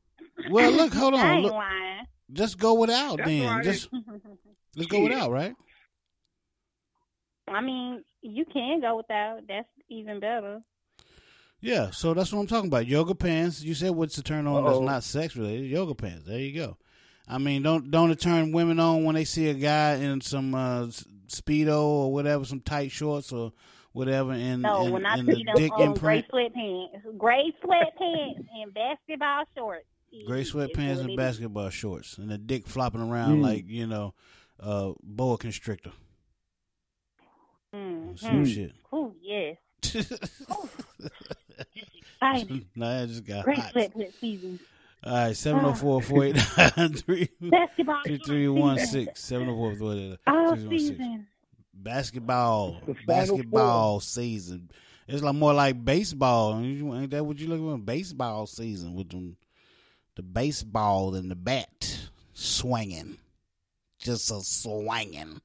Well, 0.50 0.70
look, 0.72 0.92
hold 0.94 1.14
I 1.14 1.18
on. 1.20 1.31
ain't 1.33 1.42
Look, 1.44 1.53
lying. 1.53 2.07
just 2.33 2.59
go 2.59 2.74
without 2.74 3.18
That's 3.18 3.29
then. 3.29 3.44
why 3.46 3.62
Just 3.62 3.88
let's 4.76 4.87
go 4.88 5.03
without, 5.03 5.31
right? 5.31 5.55
I 7.51 7.61
mean, 7.61 8.05
you 8.23 8.45
can 8.45 8.81
go 8.81 8.97
without. 8.97 9.41
That's 9.49 9.69
even 9.89 10.21
better. 10.21 10.63
Yeah, 11.61 11.91
so 11.91 12.15
that's 12.15 12.33
what 12.33 12.41
I'm 12.41 12.47
talking 12.47 12.69
about. 12.69 12.87
Yoga 12.87 13.15
pants. 13.15 13.63
You 13.63 13.75
said 13.75 13.91
what's 13.91 14.17
the 14.17 14.23
turn 14.23 14.47
on 14.47 14.65
that's 14.65 14.77
Uh-oh. 14.77 14.85
not 14.85 15.05
sex 15.05 15.37
related? 15.37 15.67
Yoga 15.67 15.95
pants. 15.95 16.27
There 16.27 16.39
you 16.39 16.55
go. 16.59 16.77
I 17.29 17.39
mean, 17.39 17.63
don't 17.63 17.91
don't 17.91 18.11
it 18.11 18.19
turn 18.21 18.53
women 18.53 18.81
on 18.81 19.05
when 19.05 19.15
they 19.15 19.25
see 19.25 19.49
a 19.49 19.55
guy 19.55 19.97
in 19.97 20.21
some 20.21 20.55
uh, 20.55 20.87
speedo 21.29 21.83
or 21.83 22.13
whatever, 22.13 22.45
some 22.45 22.61
tight 22.61 22.91
shorts 22.91 23.31
or 23.31 23.53
whatever, 23.93 24.33
and 24.33 24.63
No, 24.63 24.85
and, 24.85 24.93
when 24.93 25.07
I 25.07 25.15
and 25.19 25.29
see 25.29 25.45
the 25.45 25.45
them 25.45 25.55
dick 25.57 25.73
on 25.79 25.95
gray 25.95 26.23
sweatpants, 26.33 27.19
gray 27.19 27.53
sweatpants 27.63 28.47
and 28.63 28.73
basketball 28.75 29.45
shorts. 29.55 29.85
gray 30.27 30.43
sweatpants 30.45 30.97
what 30.97 31.07
and 31.07 31.17
basketball 31.17 31.71
shorts, 31.71 32.17
and 32.19 32.31
the 32.31 32.39
dick 32.39 32.67
flopping 32.67 33.03
around 33.03 33.39
Mm. 33.41 33.43
like 33.43 33.69
you 33.69 33.87
know, 33.87 34.15
uh, 34.59 34.93
boa 35.03 35.37
constrictor, 35.39 35.93
is. 37.73 37.79
Mm, 37.79 38.19
some 38.19 38.45
mm. 38.45 38.55
shit. 38.55 38.73
Ooh, 38.95 39.15
yes. 39.23 39.57
Exciting. 42.23 42.67
nah, 42.77 43.03
I 43.03 43.07
just 43.07 43.25
got 43.25 43.45
Great 43.45 43.59
hot. 43.59 43.75
sweatpants 43.75 44.13
season. 44.21 44.61
All 45.03 45.13
right, 45.15 45.35
seven 45.37 45.63
zero 45.63 45.73
four 45.75 46.03
four 46.03 46.25
eight 46.25 46.37
nine 46.77 46.93
three 46.93 47.29
Basketball 47.41 48.03
three 48.05 48.45
shorts 48.45 48.81
season. 48.83 49.05
six 49.07 49.25
seven 49.25 49.47
zero 49.47 49.57
four 49.57 49.75
four 49.77 49.95
eight 49.95 50.19
All 50.27 50.49
six 50.51 50.63
one 50.63 50.71
six. 50.79 50.83
season. 50.89 51.27
Basketball, 51.73 52.81
The 52.87 52.95
basketball 53.07 54.01
season. 54.01 54.71
It's 55.09 55.23
like 55.23 55.35
more 55.35 55.55
like 55.55 55.83
baseball. 55.83 56.59
Ain't 56.61 57.11
that 57.11 57.25
what 57.25 57.39
you 57.39 57.49
looking 57.49 57.71
for? 57.71 57.79
Baseball 57.79 58.47
season 58.47 58.95
with 58.95 59.09
them, 59.09 59.37
the 60.17 60.23
baseball 60.23 61.15
and 61.15 61.31
the 61.31 61.35
bat 61.35 61.99
swinging, 62.35 63.17
just 63.99 64.31
a 64.31 64.41
swinging. 64.43 65.41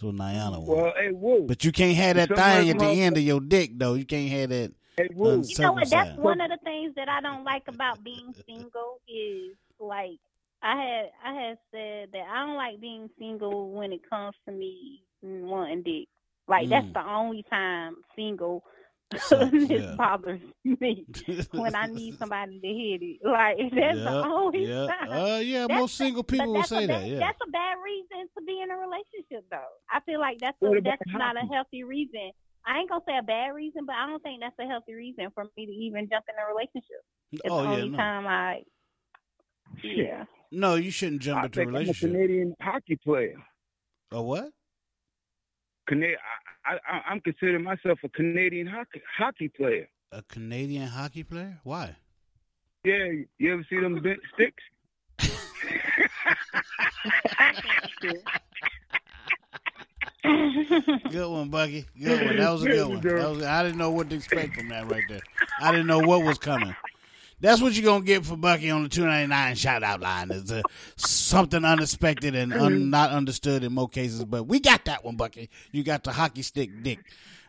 That's 0.00 0.04
what 0.04 0.14
Niana 0.14 0.52
wants. 0.62 0.68
Well, 0.68 0.92
hey, 0.96 1.10
Woo. 1.12 1.44
But 1.48 1.64
you 1.64 1.72
can't 1.72 1.96
have 1.96 2.16
that 2.16 2.28
Some 2.28 2.36
thing 2.36 2.70
at 2.70 2.78
the 2.78 2.84
them 2.84 2.98
end 2.98 3.16
of 3.16 3.22
your 3.24 3.40
dick, 3.40 3.72
though. 3.76 3.94
You 3.94 4.04
can't 4.04 4.30
have 4.30 4.50
that. 4.50 4.72
Hey, 4.96 5.08
Woo. 5.12 5.42
You 5.44 5.54
know 5.58 5.72
what? 5.72 5.90
That's 5.90 6.10
circumcised. 6.10 6.18
one 6.20 6.40
of 6.40 6.50
the 6.50 6.58
things 6.62 6.94
that 6.94 7.08
I 7.08 7.20
don't 7.20 7.42
like 7.44 7.64
about 7.66 8.04
being 8.04 8.32
single 8.46 9.00
is 9.08 9.56
like 9.80 10.18
I 10.62 10.76
had 10.76 11.10
I 11.24 11.32
had 11.34 11.58
said 11.72 12.10
that 12.12 12.26
I 12.32 12.46
don't 12.46 12.56
like 12.56 12.80
being 12.80 13.10
single 13.18 13.72
when 13.72 13.92
it 13.92 14.08
comes 14.08 14.34
to 14.46 14.52
me 14.52 15.02
wanting 15.22 15.82
dick. 15.82 16.06
Like 16.46 16.68
that's 16.68 16.86
Mm. 16.86 16.94
the 16.94 17.08
only 17.08 17.42
time 17.50 17.96
single 18.14 18.62
Sucks, 19.16 19.50
it 19.52 19.70
yeah. 19.70 19.94
bothers 19.96 20.40
me 20.64 21.06
when 21.52 21.74
I 21.74 21.86
need 21.86 22.18
somebody 22.18 22.60
to 22.60 22.66
hit 22.66 23.00
it. 23.02 23.18
Like 23.24 23.56
that's 23.74 23.98
the 23.98 24.24
only 24.24 24.66
yeah, 24.66 24.86
time. 24.86 25.10
uh, 25.10 25.38
yeah. 25.38 25.66
That's 25.66 25.80
Most 25.80 25.96
single 25.96 26.22
people 26.22 26.52
but 26.52 26.58
will 26.58 26.62
say 26.64 26.84
a 26.84 26.86
that. 26.88 27.06
Yeah, 27.06 27.18
That's 27.18 27.38
a 27.46 27.50
bad 27.50 27.76
reason 27.82 28.28
to 28.36 28.44
be 28.44 28.60
in 28.60 28.70
a 28.70 28.76
relationship, 28.76 29.48
though. 29.50 29.72
I 29.90 30.00
feel 30.00 30.20
like 30.20 30.38
that's 30.40 30.56
a, 30.62 30.68
What 30.68 30.78
about 30.78 30.98
that's 31.06 31.16
not 31.16 31.36
a 31.36 31.46
healthy 31.46 31.84
reason. 31.84 32.32
I 32.66 32.80
ain't 32.80 32.90
gonna 32.90 33.02
say 33.08 33.16
a 33.16 33.22
bad 33.22 33.54
reason, 33.54 33.86
but 33.86 33.94
I 33.96 34.06
don't 34.06 34.22
think 34.22 34.40
that's 34.42 34.58
a 34.60 34.66
healthy 34.66 34.92
reason 34.92 35.28
for 35.34 35.44
me 35.56 35.64
to 35.64 35.72
even 35.72 36.08
jump 36.10 36.26
in 36.28 36.34
a 36.36 36.46
relationship. 36.52 37.00
It's 37.32 37.42
oh 37.48 37.62
the 37.62 37.68
yeah, 37.70 37.76
only 37.76 37.88
no. 37.90 37.96
time 37.96 38.26
I, 38.26 38.62
yeah. 39.82 40.24
no, 40.52 40.74
you 40.74 40.90
shouldn't 40.90 41.22
jump 41.22 41.42
I 41.42 41.46
into 41.46 41.60
a 41.60 41.64
think 41.64 41.68
I'm 41.70 41.74
a 41.74 41.78
relationship. 41.78 42.10
Canadian 42.12 42.54
hockey 42.60 42.96
player. 43.02 43.36
A 44.12 44.20
what? 44.20 44.50
Cana- 45.88 46.16
I, 46.66 46.74
I, 46.74 47.00
I'm 47.10 47.20
considering 47.20 47.64
myself 47.64 47.98
a 48.04 48.08
Canadian 48.08 48.66
hockey 48.66 49.02
hockey 49.16 49.48
player. 49.48 49.88
A 50.12 50.22
Canadian 50.22 50.86
hockey 50.86 51.24
player? 51.24 51.58
Why? 51.64 51.96
Yeah, 52.84 53.06
you 53.38 53.52
ever 53.52 53.66
see 53.68 53.80
them 53.80 54.00
bent 54.02 54.20
sticks? 54.34 54.62
Good 61.10 61.28
one, 61.30 61.48
Bucky. 61.48 61.86
Good 61.98 62.26
one. 62.26 62.36
That 62.36 62.50
was 62.50 62.62
a 62.64 62.66
good 62.68 62.88
one. 62.88 63.00
Was, 63.36 63.42
I 63.42 63.62
didn't 63.62 63.78
know 63.78 63.90
what 63.90 64.10
to 64.10 64.16
expect 64.16 64.54
from 64.56 64.68
that 64.68 64.90
right 64.90 65.04
there. 65.08 65.20
I 65.60 65.70
didn't 65.70 65.86
know 65.86 66.00
what 66.00 66.22
was 66.22 66.38
coming. 66.38 66.74
That's 67.40 67.60
what 67.60 67.72
you're 67.74 67.84
gonna 67.84 68.04
get 68.04 68.24
for 68.24 68.36
Bucky 68.36 68.70
on 68.70 68.82
the 68.82 68.88
two 68.88 69.04
ninety 69.06 69.28
nine 69.28 69.54
shout 69.54 69.82
out 69.82 70.00
line. 70.00 70.30
Is 70.30 70.50
uh, 70.50 70.62
something 70.96 71.64
unexpected 71.64 72.34
and 72.34 72.52
un, 72.52 72.90
not 72.90 73.10
understood 73.10 73.62
in 73.62 73.72
most 73.72 73.92
cases, 73.92 74.24
but 74.24 74.44
we 74.44 74.58
got 74.60 74.84
that 74.86 75.04
one, 75.04 75.16
Bucky. 75.16 75.48
You 75.70 75.84
got 75.84 76.02
the 76.02 76.12
hockey 76.12 76.42
stick 76.42 76.70
dick, 76.82 76.98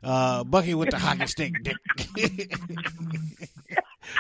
uh, 0.03 0.43
Bucky 0.43 0.75
with 0.75 0.91
the 0.91 0.99
hockey 0.99 1.25
stick 1.25 1.53
dick, 1.63 1.77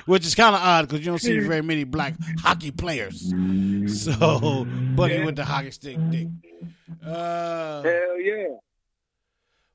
which 0.05 0.25
is 0.25 0.33
kind 0.33 0.55
of 0.55 0.61
odd 0.61 0.87
because 0.87 1.01
you 1.01 1.11
don't 1.11 1.19
see 1.19 1.37
very 1.39 1.61
many 1.61 1.83
black 1.83 2.15
hockey 2.39 2.71
players. 2.71 3.31
So 3.87 4.65
Bucky 4.95 5.23
with 5.23 5.35
the 5.35 5.45
hockey 5.45 5.71
stick 5.71 5.97
dick. 6.09 6.27
Uh, 7.05 7.83
Hell 7.83 8.19
yeah. 8.19 8.47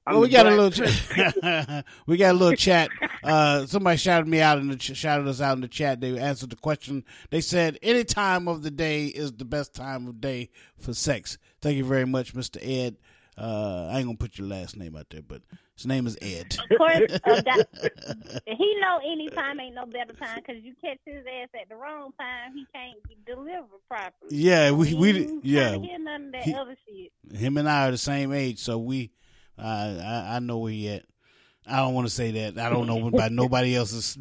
I'm 0.06 0.14
well, 0.14 0.22
we 0.22 0.28
the 0.28 0.32
got 0.34 0.46
a 0.46 0.50
little, 0.50 0.70
ch- 0.70 1.84
we 2.06 2.16
got 2.18 2.34
a 2.34 2.38
little 2.38 2.56
chat. 2.56 2.90
Uh, 3.22 3.64
somebody 3.66 3.96
shouted 3.96 4.28
me 4.28 4.40
out 4.40 4.58
in 4.58 4.68
the 4.68 4.76
ch- 4.76 4.96
shouted 4.96 5.26
us 5.26 5.40
out 5.40 5.54
in 5.56 5.62
the 5.62 5.68
chat. 5.68 6.00
They 6.00 6.18
answered 6.18 6.50
the 6.50 6.56
question. 6.56 7.04
They 7.30 7.40
said 7.40 7.78
any 7.82 8.04
time 8.04 8.46
of 8.48 8.62
the 8.62 8.70
day 8.70 9.06
is 9.06 9.32
the 9.32 9.44
best 9.46 9.74
time 9.74 10.06
of 10.06 10.20
day 10.20 10.50
for 10.78 10.92
sex. 10.92 11.38
Thank 11.62 11.76
you 11.78 11.84
very 11.84 12.04
much, 12.04 12.34
Mister 12.34 12.60
Ed. 12.62 12.96
Uh, 13.36 13.88
I 13.90 13.96
ain't 13.98 14.04
gonna 14.06 14.16
put 14.18 14.38
your 14.38 14.46
last 14.46 14.76
name 14.76 14.94
out 14.94 15.06
there, 15.10 15.22
but 15.22 15.42
his 15.74 15.86
name 15.86 16.06
is 16.06 16.16
Ed. 16.22 16.56
Of 16.70 16.78
course, 16.78 17.00
uh, 17.24 17.40
that, 17.40 17.68
he 18.46 18.76
know 18.80 19.00
any 19.04 19.28
time 19.30 19.58
ain't 19.58 19.74
no 19.74 19.86
better 19.86 20.12
time 20.12 20.36
because 20.46 20.62
you 20.62 20.72
catch 20.84 20.98
his 21.04 21.24
ass 21.26 21.48
at 21.60 21.68
the 21.68 21.74
wrong 21.74 22.12
time, 22.20 22.52
he 22.54 22.64
can't 22.72 22.98
deliver 23.26 23.64
properly. 23.88 24.30
Yeah, 24.30 24.70
we 24.70 24.88
He 24.88 24.94
we 24.94 25.40
yeah. 25.42 25.76
hear 25.78 25.98
none 25.98 26.26
of 26.26 26.32
that 26.32 26.42
He- 26.42 26.54
other 26.54 26.76
shit. 26.86 27.36
Him 27.36 27.56
and 27.56 27.68
I 27.68 27.88
are 27.88 27.90
the 27.90 27.98
same 27.98 28.32
age, 28.32 28.58
so 28.60 28.78
we. 28.78 29.10
Uh, 29.58 29.62
I 29.62 30.36
I 30.36 30.38
know 30.40 30.58
where 30.58 30.72
he 30.72 30.88
at. 30.88 31.04
I 31.66 31.76
don't 31.76 31.94
want 31.94 32.06
to 32.06 32.12
say 32.12 32.30
that. 32.32 32.58
I 32.58 32.68
don't 32.68 32.86
know 32.86 33.06
about 33.06 33.32
nobody 33.32 33.74
else's 33.74 34.18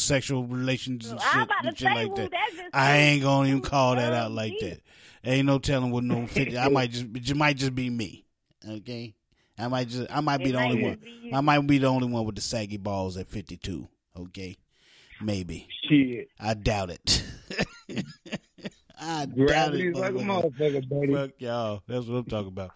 sexual 0.00 0.44
relations 0.44 1.10
and 1.10 1.20
I'm 1.20 1.40
shit, 1.46 1.50
and 1.64 1.78
shit 1.78 1.88
like 1.92 2.08
Woo, 2.08 2.16
that. 2.16 2.32
I 2.72 2.96
ain't 2.96 3.22
gonna 3.22 3.48
even 3.48 3.60
call 3.60 3.96
that 3.96 4.12
out 4.12 4.30
like 4.30 4.54
that. 4.60 4.80
Ain't 5.24 5.46
no 5.46 5.58
telling 5.58 5.90
what 5.90 6.04
no 6.04 6.26
fifty. 6.26 6.56
I 6.56 6.68
might 6.68 6.92
just 6.92 7.06
it 7.14 7.36
might 7.36 7.56
just 7.56 7.74
be 7.74 7.90
me. 7.90 8.24
Okay, 8.66 9.14
I 9.58 9.68
might 9.68 9.88
just 9.88 10.10
I 10.10 10.20
might 10.20 10.38
be 10.38 10.50
It 10.50 10.52
the 10.52 10.58
might 10.58 10.70
only 10.70 10.82
one. 10.82 10.98
I 11.34 11.40
might 11.40 11.66
be 11.66 11.78
the 11.78 11.88
only 11.88 12.08
one 12.08 12.24
with 12.24 12.36
the 12.36 12.40
saggy 12.40 12.78
balls 12.78 13.16
at 13.16 13.28
fifty 13.28 13.56
two. 13.56 13.88
Okay, 14.18 14.56
maybe. 15.20 15.68
Shit. 15.88 16.28
I 16.40 16.54
doubt 16.54 16.90
it. 16.90 17.24
I 18.98 19.26
doubt 19.26 19.74
it. 19.74 19.94
like 19.94 20.10
a 20.10 20.14
motherfucker. 20.14 20.52
motherfucker, 20.58 20.88
buddy. 20.88 21.14
Fuck 21.14 21.30
y'all. 21.38 21.82
That's 21.86 22.06
what 22.06 22.16
I'm 22.18 22.24
talking 22.24 22.48
about. 22.48 22.70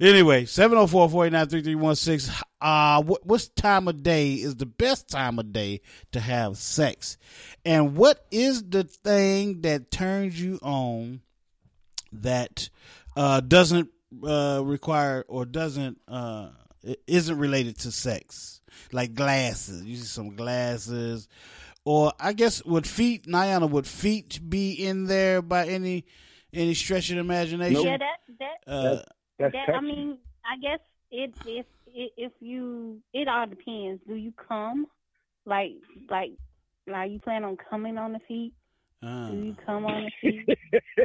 Anyway, 0.00 0.44
704-489-3316. 0.44 2.42
Uh, 2.60 3.02
what, 3.02 3.26
what's 3.26 3.48
time 3.48 3.88
of 3.88 4.02
day 4.02 4.34
is 4.34 4.56
the 4.56 4.66
best 4.66 5.08
time 5.08 5.38
of 5.38 5.52
day 5.52 5.80
to 6.12 6.20
have 6.20 6.56
sex? 6.56 7.18
And 7.64 7.96
what 7.96 8.24
is 8.30 8.62
the 8.62 8.84
thing 8.84 9.62
that 9.62 9.90
turns 9.90 10.40
you 10.40 10.58
on 10.62 11.22
that 12.12 12.68
uh, 13.16 13.40
doesn't 13.40 13.90
uh, 14.24 14.60
require 14.64 15.24
or 15.28 15.44
doesn't 15.44 15.98
uh, 16.06 16.50
isn't 17.06 17.38
related 17.38 17.78
to 17.80 17.90
sex? 17.90 18.60
Like 18.92 19.14
glasses. 19.14 19.82
You 19.84 19.96
see 19.96 20.04
some 20.04 20.36
glasses. 20.36 21.28
Or 21.86 22.12
I 22.18 22.32
guess 22.32 22.64
would 22.64 22.86
feet, 22.86 23.26
Niana, 23.26 23.70
would 23.70 23.86
feet 23.86 24.40
be 24.46 24.72
in 24.72 25.06
there 25.06 25.40
by 25.40 25.66
any 25.68 26.04
Any 26.52 26.74
stretch 26.74 27.10
of 27.10 27.18
imagination? 27.18 27.84
Yeah, 27.84 27.98
that 27.98 28.20
that 28.38 28.72
Uh, 28.72 29.02
That's 29.38 29.52
that 29.52 29.74
I 29.74 29.80
mean, 29.80 30.18
I 30.44 30.56
guess 30.56 30.80
it 31.10 31.34
if 31.44 31.66
it, 31.86 32.12
if 32.16 32.32
you 32.40 33.02
it 33.12 33.28
all 33.28 33.46
depends. 33.46 34.00
Do 34.08 34.14
you 34.14 34.32
come 34.48 34.86
like 35.44 35.72
like 36.08 36.32
like 36.86 37.10
you 37.10 37.18
plan 37.18 37.44
on 37.44 37.56
coming 37.70 37.98
on 37.98 38.12
the 38.14 38.20
feet? 38.26 38.54
uh, 39.02 39.28
Do 39.30 39.36
you 39.36 39.56
come 39.66 39.84
on 39.84 40.08
the 40.08 40.12
feet? 40.22 40.48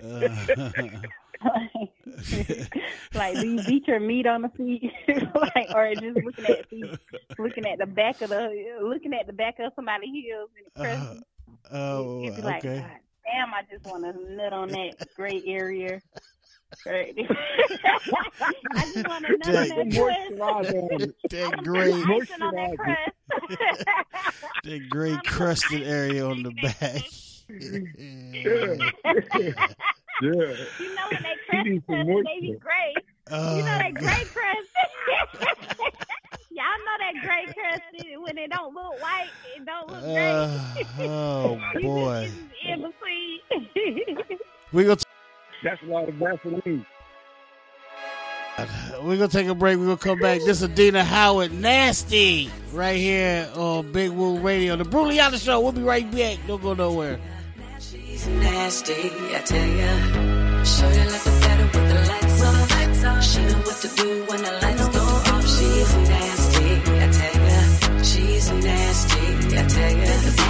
like 3.14 3.36
do 3.40 3.48
you 3.48 3.64
beat 3.64 3.88
your 3.88 4.00
meat 4.00 4.28
on 4.28 4.42
the 4.44 4.50
feet, 4.50 4.92
like 5.56 5.70
or 5.74 5.94
just 5.96 6.18
looking 6.24 6.46
at 6.46 6.70
feet, 6.70 6.86
looking 7.40 7.66
at 7.66 7.80
the 7.80 7.86
back 7.86 8.22
of 8.22 8.30
the 8.30 8.78
looking 8.82 9.14
at 9.14 9.28
the 9.28 9.34
back 9.34 9.60
of 9.60 9.72
somebody's 9.76 10.10
heels 10.12 10.50
and 10.58 10.68
uh, 10.76 10.82
pressing? 10.82 11.24
oh, 11.72 12.24
You'd 12.24 12.36
be 12.36 12.42
like, 12.42 12.66
okay. 12.66 12.80
God 12.80 12.92
damn, 13.26 13.54
I 13.54 13.62
just 13.72 13.86
want 13.86 14.04
to 14.04 14.36
nut 14.36 14.54
on 14.54 14.68
that 14.70 15.08
gray 15.16 15.42
area. 15.46 16.02
Right. 16.86 17.14
I 17.30 18.92
just 18.94 19.08
want 19.08 19.26
to 19.26 19.38
nut 19.38 19.48
on 19.48 19.54
That- 19.54 19.70
that 19.76 19.96
crust. 20.38 20.70
It. 20.74 21.30
That 21.32 21.64
gray, 21.64 21.92
Icing 21.94 22.42
on 22.42 22.56
that 22.56 22.78
crust. 22.78 23.86
that 24.64 24.90
gray 24.90 25.18
crusted 25.26 25.84
area 25.84 26.26
on 26.26 26.44
the 26.44 26.52
back. 26.52 27.04
Yeah. 27.50 28.76
yeah. 30.22 30.56
You 30.80 30.96
know 30.96 31.08
when 31.12 31.21
that 31.64 31.66
crust 31.66 31.68
needs 31.70 31.86
some 31.88 31.96
crust 31.96 32.08
moisture. 32.10 32.24
baby 32.42 32.52
gray. 32.60 32.94
Oh, 33.32 33.56
You 33.58 33.62
know 33.64 33.78
that 33.78 33.94
God. 33.94 34.04
gray 34.04 34.24
crust. 34.26 34.70
Y'all 36.52 36.66
know 36.86 36.98
that 37.00 37.14
gray 37.24 37.46
crust 37.54 37.82
when 38.22 38.38
it 38.38 38.52
don't 38.52 38.74
look 38.74 39.02
white, 39.02 39.30
it 39.56 39.66
don't 39.66 39.88
look 39.90 40.04
Uh, 40.04 40.74
gray. 40.98 41.08
oh 41.08 41.60
boy, 41.82 42.30
It's 42.30 42.36
in 42.68 42.82
between. 42.82 44.40
we 44.74 44.84
gonna 44.84 44.98
That's 45.64 45.82
a 45.82 45.86
lot 45.86 46.10
of 46.10 46.16
Vaseline. 46.16 46.86
We're 49.02 49.16
gonna 49.18 49.28
take 49.30 49.48
a 49.48 49.56
break. 49.56 49.78
We're 49.78 49.86
gonna 49.86 49.98
come 49.98 50.20
back. 50.20 50.42
This 50.46 50.62
is 50.62 50.68
Dina 50.70 51.04
Howard, 51.04 51.52
nasty, 51.54 52.52
right 52.74 52.98
here 52.98 53.50
on 53.56 53.92
Big 53.92 54.12
Woo 54.12 54.38
Radio, 54.38 54.76
the 54.76 54.84
Brutally 54.84 55.20
Honest 55.20 55.46
Show. 55.46 55.60
We'll 55.62 55.72
be 55.72 55.82
right 55.82 56.10
back. 56.12 56.38
Don't 56.48 56.62
go 56.62 56.74
nowhere. 56.76 57.20
She's 57.80 58.28
nasty, 58.28 58.94
I 59.34 59.42
tell 59.46 59.68
ya. 59.68 60.64
Show 60.64 60.90
you 60.90 61.10
like 61.10 61.41
a 61.76 61.80
the 61.90 61.98
lights 62.10 62.44
off. 62.44 63.24
She 63.24 63.40
know 63.46 63.60
what 63.68 63.78
to 63.82 63.90
do 64.02 64.10
when 64.30 64.42
the 64.42 64.52
lights 64.64 64.88
go 64.90 65.02
off. 65.02 65.46
She's 65.54 65.96
nasty, 66.10 66.70
I 67.04 67.08
tell 67.18 67.38
ya. 67.50 68.04
She's 68.04 68.52
nasty, 68.52 69.58
I 69.58 69.64
tell 69.68 69.98
ya. 69.98 70.41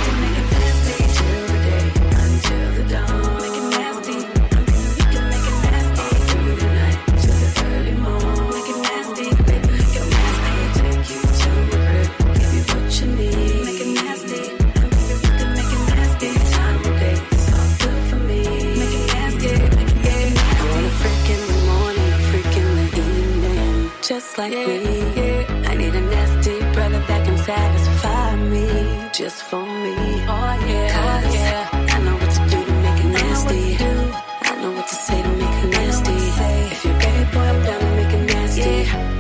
Like 24.42 24.52
me. 24.52 25.46
I 25.72 25.76
need 25.76 25.94
a 26.02 26.04
nasty 26.16 26.58
brother 26.74 27.02
that 27.10 27.22
can 27.26 27.38
satisfy 27.50 28.36
me, 28.54 28.66
just 29.20 29.40
for 29.50 29.64
me. 29.84 29.96
Oh 30.36 30.54
yeah, 30.70 31.02
oh 31.02 31.20
yeah. 31.36 31.96
I 31.96 31.98
know 32.06 32.16
what 32.22 32.32
to 32.38 32.42
do 32.54 32.60
to 32.70 32.74
make 32.86 33.00
it 33.06 33.12
nasty. 33.20 33.62
I 34.50 34.54
know 34.62 34.72
what 34.78 34.88
to 34.92 34.96
say 35.06 35.22
to 35.28 35.32
make 35.42 35.58
it 35.66 35.72
nasty. 35.78 36.18
If 36.74 36.86
you're 36.86 37.00
ready, 37.04 37.24
boy, 37.34 37.48
I'm 37.52 37.60
down 37.68 37.82
to 37.86 37.92
make 38.00 38.14
it 38.18 38.24
nasty. 38.34 38.74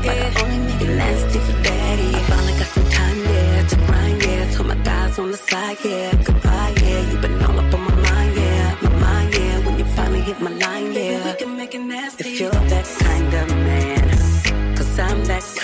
But 0.05 0.17
I 0.25 0.29
only 0.41 0.59
make 0.67 0.81
it 0.87 0.93
nasty 1.03 1.39
for 1.45 1.57
daddy. 1.67 2.09
I 2.17 2.21
finally 2.29 2.55
got 2.61 2.69
some 2.75 2.89
time, 2.99 3.19
yeah, 3.31 3.67
to 3.69 3.75
grind, 3.85 4.23
yeah. 4.25 4.51
Told 4.55 4.67
my 4.73 4.77
guys 4.89 5.19
on 5.19 5.31
the 5.31 5.37
side, 5.37 5.77
yeah, 5.85 6.11
goodbye, 6.25 6.73
yeah. 6.83 6.99
You've 7.09 7.21
been 7.21 7.43
all 7.43 7.59
up 7.59 7.73
on 7.75 7.81
my 7.89 7.95
mind, 8.09 8.33
yeah, 8.43 8.77
my 8.85 8.93
mind, 9.05 9.33
yeah. 9.35 9.65
When 9.65 9.75
you 9.77 9.85
finally 9.97 10.21
hit 10.21 10.39
my 10.41 10.51
line, 10.63 10.93
yeah. 10.93 11.25
we 11.25 11.33
can 11.41 11.57
make 11.57 11.73
it 11.75 11.83
nasty. 11.93 12.29
If 12.29 12.39
you're 12.39 12.49
that 12.73 12.85
kind 13.05 13.33
of 13.41 13.47
man, 13.49 13.70
cause 13.70 13.70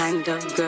kind 0.08 0.28
of 0.30 0.56
girl. 0.56 0.67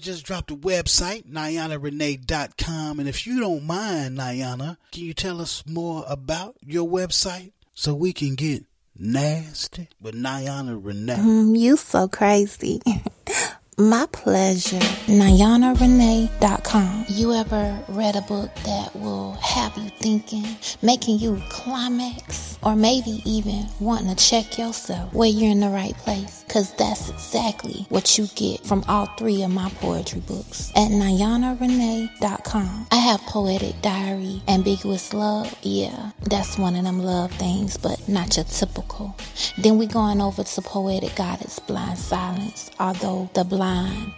Just 0.00 0.24
dropped 0.24 0.50
a 0.50 0.56
website, 0.56 1.26
NianaRenee.com. 1.30 2.98
And 2.98 3.08
if 3.08 3.26
you 3.26 3.40
don't 3.40 3.64
mind, 3.64 4.18
Niana, 4.18 4.76
can 4.92 5.04
you 5.04 5.14
tell 5.14 5.40
us 5.40 5.62
more 5.66 6.04
about 6.08 6.56
your 6.64 6.88
website 6.88 7.52
so 7.74 7.94
we 7.94 8.12
can 8.12 8.34
get 8.34 8.64
nasty 8.96 9.88
with 10.00 10.14
Niana 10.14 10.78
Renee? 10.82 11.14
Mm, 11.14 11.58
you 11.58 11.76
so 11.76 12.08
crazy. 12.08 12.80
My 13.80 14.06
pleasure. 14.12 14.76
NianaRenee.com. 15.06 17.06
You 17.08 17.32
ever 17.32 17.82
read 17.88 18.14
a 18.14 18.20
book 18.20 18.54
that 18.66 18.94
will 18.94 19.32
have 19.40 19.74
you 19.78 19.88
thinking, 19.88 20.44
making 20.82 21.18
you 21.18 21.40
climax, 21.48 22.58
or 22.62 22.76
maybe 22.76 23.22
even 23.24 23.64
wanting 23.80 24.14
to 24.14 24.22
check 24.22 24.58
yourself 24.58 25.14
where 25.14 25.30
you're 25.30 25.50
in 25.50 25.60
the 25.60 25.70
right 25.70 25.94
place? 25.94 26.44
Because 26.46 26.74
that's 26.74 27.08
exactly 27.08 27.86
what 27.88 28.18
you 28.18 28.26
get 28.34 28.66
from 28.66 28.84
all 28.86 29.06
three 29.16 29.42
of 29.44 29.50
my 29.50 29.70
poetry 29.76 30.20
books 30.20 30.70
at 30.76 30.90
NianaRenee.com. 30.90 32.86
I 32.92 32.96
have 32.96 33.20
Poetic 33.22 33.80
Diary, 33.80 34.42
Ambiguous 34.46 35.14
Love. 35.14 35.54
Yeah, 35.62 36.10
that's 36.28 36.58
one 36.58 36.76
of 36.76 36.84
them 36.84 36.98
love 36.98 37.32
things, 37.32 37.78
but 37.78 38.06
not 38.06 38.36
your 38.36 38.44
typical. 38.44 39.16
Then 39.56 39.78
we're 39.78 39.88
going 39.88 40.20
over 40.20 40.44
to 40.44 40.60
Poetic 40.60 41.16
Goddess 41.16 41.58
Blind 41.60 41.98
Silence, 41.98 42.70
although 42.78 43.30
the 43.32 43.44
blind 43.44 43.69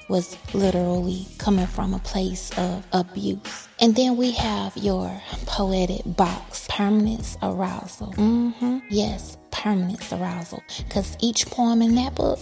was 0.09 0.37
literally 0.55 1.27
coming 1.39 1.67
from 1.67 1.95
a 1.95 1.99
place 2.01 2.51
of 2.59 2.85
abuse. 2.93 3.69
And 3.81 3.95
then 3.97 4.17
we 4.17 4.31
have 4.33 4.77
your 4.77 5.11
poetic 5.47 6.03
box, 6.07 6.67
Permanence 6.71 7.37
Arousal. 7.43 8.13
hmm 8.13 8.79
Yes, 8.91 9.37
Permanence 9.51 10.13
Arousal. 10.13 10.63
Because 10.79 11.17
each 11.21 11.47
poem 11.47 11.83
in 11.83 11.95
that 11.97 12.15
book, 12.15 12.39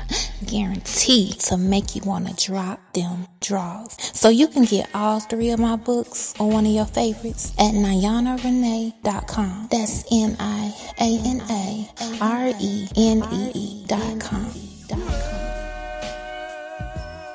guaranteed 0.46 1.40
to 1.40 1.56
make 1.56 1.96
you 1.96 2.02
want 2.04 2.28
to 2.28 2.34
drop 2.46 2.78
them 2.92 3.26
draws. 3.40 3.96
So 4.16 4.28
you 4.28 4.46
can 4.48 4.64
get 4.64 4.88
all 4.94 5.18
three 5.20 5.50
of 5.50 5.58
my 5.58 5.76
books 5.76 6.34
or 6.38 6.48
one 6.50 6.66
of 6.66 6.72
your 6.72 6.86
favorites 6.86 7.52
at 7.58 7.72
NianaRenee.com. 7.74 9.68
That's 9.70 10.04
N-I-A-N-A-R-E-N-E-E 10.12 10.66
dot 13.86 14.20
com. 14.20 14.50
Dot 14.88 14.98
com. 15.00 15.53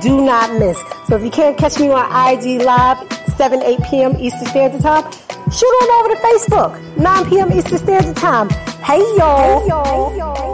Do 0.00 0.24
not 0.24 0.58
miss. 0.58 0.78
So 1.06 1.16
if 1.16 1.22
you 1.24 1.30
can't 1.30 1.56
catch 1.58 1.78
me 1.78 1.90
on 1.90 2.04
IG 2.06 2.62
Live, 2.62 2.98
7, 3.36 3.62
8 3.62 3.78
p.m. 3.90 4.16
Eastern 4.18 4.46
Standard 4.46 4.80
Time, 4.82 5.10
shoot 5.50 5.66
on 5.66 6.04
over 6.04 6.14
to 6.14 6.20
Facebook, 6.20 6.96
9 6.96 7.28
p.m. 7.28 7.52
Eastern 7.52 7.78
Standard 7.78 8.16
Time. 8.16 8.48
Hey 8.82 9.00
y'all. 9.16 9.60
Hey 9.60 9.68
y'all. 9.68 10.10
Hey, 10.10 10.18
y'all. 10.18 10.52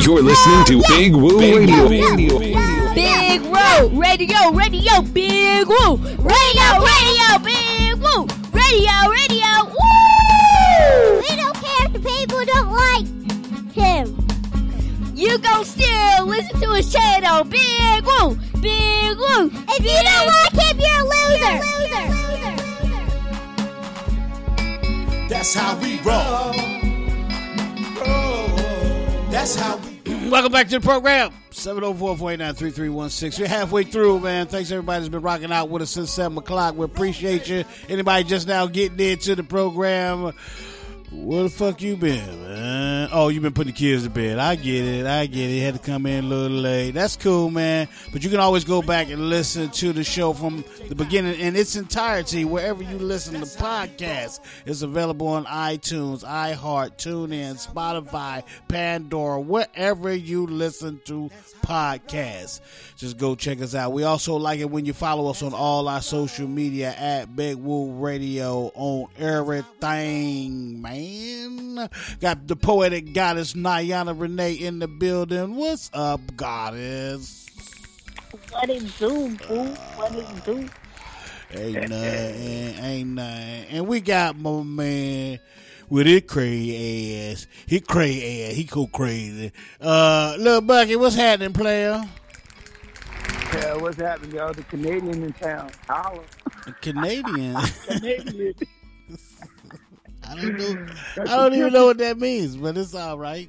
You're 0.00 0.22
listening 0.22 0.64
to 0.66 0.82
Big 0.88 1.14
Woo 1.14 1.38
Radio. 1.38 1.88
Big 1.88 3.40
Woo 3.42 4.00
Radio, 4.00 4.50
Radio, 4.52 5.00
Big 5.02 5.66
Woo 5.66 5.96
Radio, 5.96 6.68
Radio, 6.84 7.38
Big 7.42 7.96
Woo 7.98 8.26
Radio, 8.52 9.10
Radio. 9.10 9.64
Woo! 9.66 10.03
Still 16.56 16.70
listen 16.70 16.70
to 16.70 16.74
his 16.76 16.92
channel, 16.92 17.44
Big 17.44 18.04
Woo, 18.04 18.36
Big 18.60 19.16
Woo. 19.18 19.50
If 19.68 19.84
you 19.84 20.00
don't 20.02 20.26
like 20.26 20.52
him, 20.52 20.78
you're 20.80 21.00
a 21.00 21.04
loser. 21.04 21.58
That's 25.28 25.54
how 25.54 25.76
we 25.80 25.98
roll. 26.00 26.52
That's 29.30 29.56
how 29.56 29.76
we. 29.78 29.94
Welcome 30.30 30.52
back 30.52 30.68
to 30.68 30.78
the 30.78 30.84
program. 30.84 31.32
704-489-3316. 31.50 33.40
We're 33.40 33.46
halfway 33.46 33.84
through, 33.84 34.20
man. 34.20 34.46
Thanks 34.46 34.70
everybody 34.70 35.00
that's 35.00 35.10
been 35.10 35.22
rocking 35.22 35.52
out 35.52 35.68
with 35.68 35.82
us 35.82 35.90
since 35.90 36.10
7 36.10 36.36
o'clock. 36.38 36.76
We 36.76 36.84
appreciate 36.84 37.48
you. 37.48 37.64
Anybody 37.88 38.24
just 38.24 38.48
now 38.48 38.66
getting 38.66 38.98
into 38.98 39.36
the 39.36 39.44
program, 39.44 40.32
where 41.14 41.44
the 41.44 41.50
fuck 41.50 41.80
you 41.80 41.96
been, 41.96 42.42
man? 42.42 43.08
Oh, 43.12 43.28
you 43.28 43.40
been 43.40 43.52
putting 43.52 43.72
the 43.72 43.78
kids 43.78 44.02
to 44.04 44.10
bed. 44.10 44.38
I 44.38 44.56
get 44.56 44.84
it. 44.84 45.06
I 45.06 45.26
get 45.26 45.50
it. 45.50 45.60
Had 45.60 45.74
to 45.74 45.80
come 45.80 46.06
in 46.06 46.24
a 46.24 46.26
little 46.26 46.56
late. 46.56 46.92
That's 46.92 47.16
cool, 47.16 47.50
man. 47.50 47.88
But 48.12 48.24
you 48.24 48.30
can 48.30 48.40
always 48.40 48.64
go 48.64 48.82
back 48.82 49.08
and 49.10 49.28
listen 49.28 49.70
to 49.70 49.92
the 49.92 50.02
show 50.02 50.32
from 50.32 50.64
the 50.88 50.94
beginning 50.94 51.38
in 51.38 51.56
its 51.56 51.76
entirety 51.76 52.44
wherever 52.44 52.82
you 52.82 52.98
listen 52.98 53.34
to 53.34 53.46
podcasts. 53.46 54.40
It's 54.66 54.82
available 54.82 55.28
on 55.28 55.44
iTunes, 55.46 56.24
iHeart, 56.24 56.96
TuneIn, 56.96 57.64
Spotify, 57.64 58.42
Pandora, 58.68 59.40
wherever 59.40 60.12
you 60.12 60.46
listen 60.46 61.00
to 61.06 61.30
podcasts. 61.62 62.60
Just 62.96 63.18
go 63.18 63.34
check 63.34 63.60
us 63.60 63.74
out. 63.74 63.92
We 63.92 64.04
also 64.04 64.36
like 64.36 64.60
it 64.60 64.70
when 64.70 64.84
you 64.84 64.92
follow 64.92 65.30
us 65.30 65.42
on 65.42 65.54
all 65.54 65.88
our 65.88 66.02
social 66.02 66.48
media 66.48 66.94
at 66.96 67.34
Big 67.36 67.56
Woo 67.56 67.92
Radio 67.92 68.72
on 68.74 69.08
everything, 69.18 70.82
man. 70.82 71.03
Got 72.20 72.46
the 72.46 72.56
poetic 72.56 73.12
goddess 73.12 73.54
Niana 73.54 74.18
Renee 74.18 74.54
in 74.54 74.78
the 74.78 74.88
building. 74.88 75.56
What's 75.56 75.90
up, 75.92 76.20
goddess? 76.36 77.46
What 78.50 78.70
it 78.70 78.98
do, 78.98 79.36
boo? 79.48 79.64
What 79.96 80.14
it 80.14 80.44
do? 80.44 80.68
Ain't 81.56 81.88
nothing, 81.88 82.84
ain't 82.84 83.08
nothing. 83.10 83.66
And 83.70 83.86
we 83.86 84.00
got 84.00 84.36
my 84.36 84.62
man 84.62 85.38
with 85.88 86.06
his 86.06 86.22
crazy 86.26 87.30
ass. 87.30 87.46
He 87.66 87.80
crazy 87.80 88.44
ass. 88.44 88.54
He 88.54 88.64
go 88.64 88.86
crazy. 88.86 89.52
Uh, 89.80 90.34
little 90.38 90.60
Bucky, 90.62 90.96
what's 90.96 91.14
happening, 91.14 91.52
player? 91.52 92.02
Yeah, 93.52 93.76
what's 93.76 94.00
happening, 94.00 94.34
y'all? 94.34 94.52
The 94.52 94.64
Canadian 94.64 95.22
in 95.22 95.32
town. 95.34 95.70
Holla. 95.88 96.22
Canadian. 96.80 97.56
Canadian. 97.86 98.54
I 100.28 100.34
don't 100.34 100.58
know. 100.58 100.86
I 101.22 101.24
don't 101.24 101.54
even 101.54 101.72
know 101.72 101.86
what 101.86 101.98
that 101.98 102.18
means, 102.18 102.56
but 102.56 102.76
it's 102.76 102.94
all 102.94 103.18
right. 103.18 103.48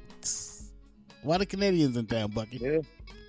Why 1.22 1.38
the 1.38 1.46
Canadians 1.46 1.96
in 1.96 2.06
town, 2.06 2.30
Bucky? 2.30 2.58
Yeah. 2.58 2.78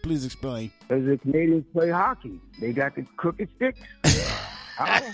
Please 0.03 0.25
explain. 0.25 0.71
Because 0.87 1.05
the 1.05 1.17
Canadians 1.17 1.65
play 1.73 1.89
hockey. 1.89 2.39
They 2.59 2.71
got 2.71 2.95
the 2.95 3.05
crooked 3.17 3.49
sticks. 3.55 3.79
Holla. 4.77 5.13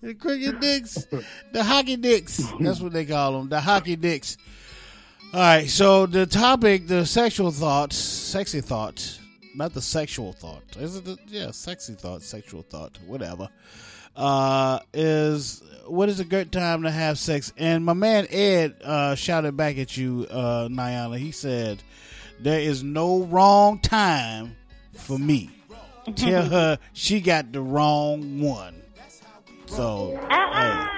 The 0.00 0.14
cricket 0.14 0.60
dicks, 0.60 1.06
the 1.52 1.64
hockey 1.64 1.96
dicks. 1.96 2.40
That's 2.60 2.80
what 2.80 2.92
they 2.92 3.04
call 3.04 3.32
them, 3.32 3.48
the 3.48 3.60
hockey 3.60 3.96
dicks. 3.96 4.36
All 5.34 5.40
right, 5.40 5.68
so 5.68 6.06
the 6.06 6.24
topic, 6.24 6.86
the 6.86 7.04
sexual 7.04 7.50
thoughts, 7.50 7.96
sexy 7.96 8.60
thoughts, 8.60 9.18
not 9.58 9.74
the 9.74 9.82
sexual 9.82 10.32
thought. 10.32 10.62
Is 10.78 10.96
it? 10.96 11.04
The, 11.04 11.18
yeah, 11.26 11.50
sexy 11.50 11.94
thought, 11.94 12.22
sexual 12.22 12.62
thought, 12.62 12.96
whatever. 13.06 13.48
Uh, 14.16 14.80
is 14.94 15.62
what 15.86 16.08
is 16.08 16.20
a 16.20 16.24
good 16.24 16.50
time 16.50 16.82
to 16.82 16.90
have 16.90 17.18
sex? 17.18 17.52
And 17.56 17.84
my 17.84 17.92
man 17.92 18.26
Ed 18.30 18.76
uh, 18.82 19.14
shouted 19.14 19.56
back 19.56 19.78
at 19.78 19.96
you, 19.96 20.26
uh, 20.30 20.68
Niana. 20.68 21.18
He 21.18 21.32
said, 21.32 21.82
"There 22.40 22.60
is 22.60 22.82
no 22.82 23.22
wrong 23.24 23.80
time 23.80 24.56
for 24.94 25.18
me. 25.18 25.50
Tell 26.16 26.44
her 26.46 26.78
she 26.92 27.20
got 27.20 27.52
the 27.52 27.60
wrong 27.60 28.40
one." 28.40 28.82
So, 29.66 30.16
uh 30.16 30.88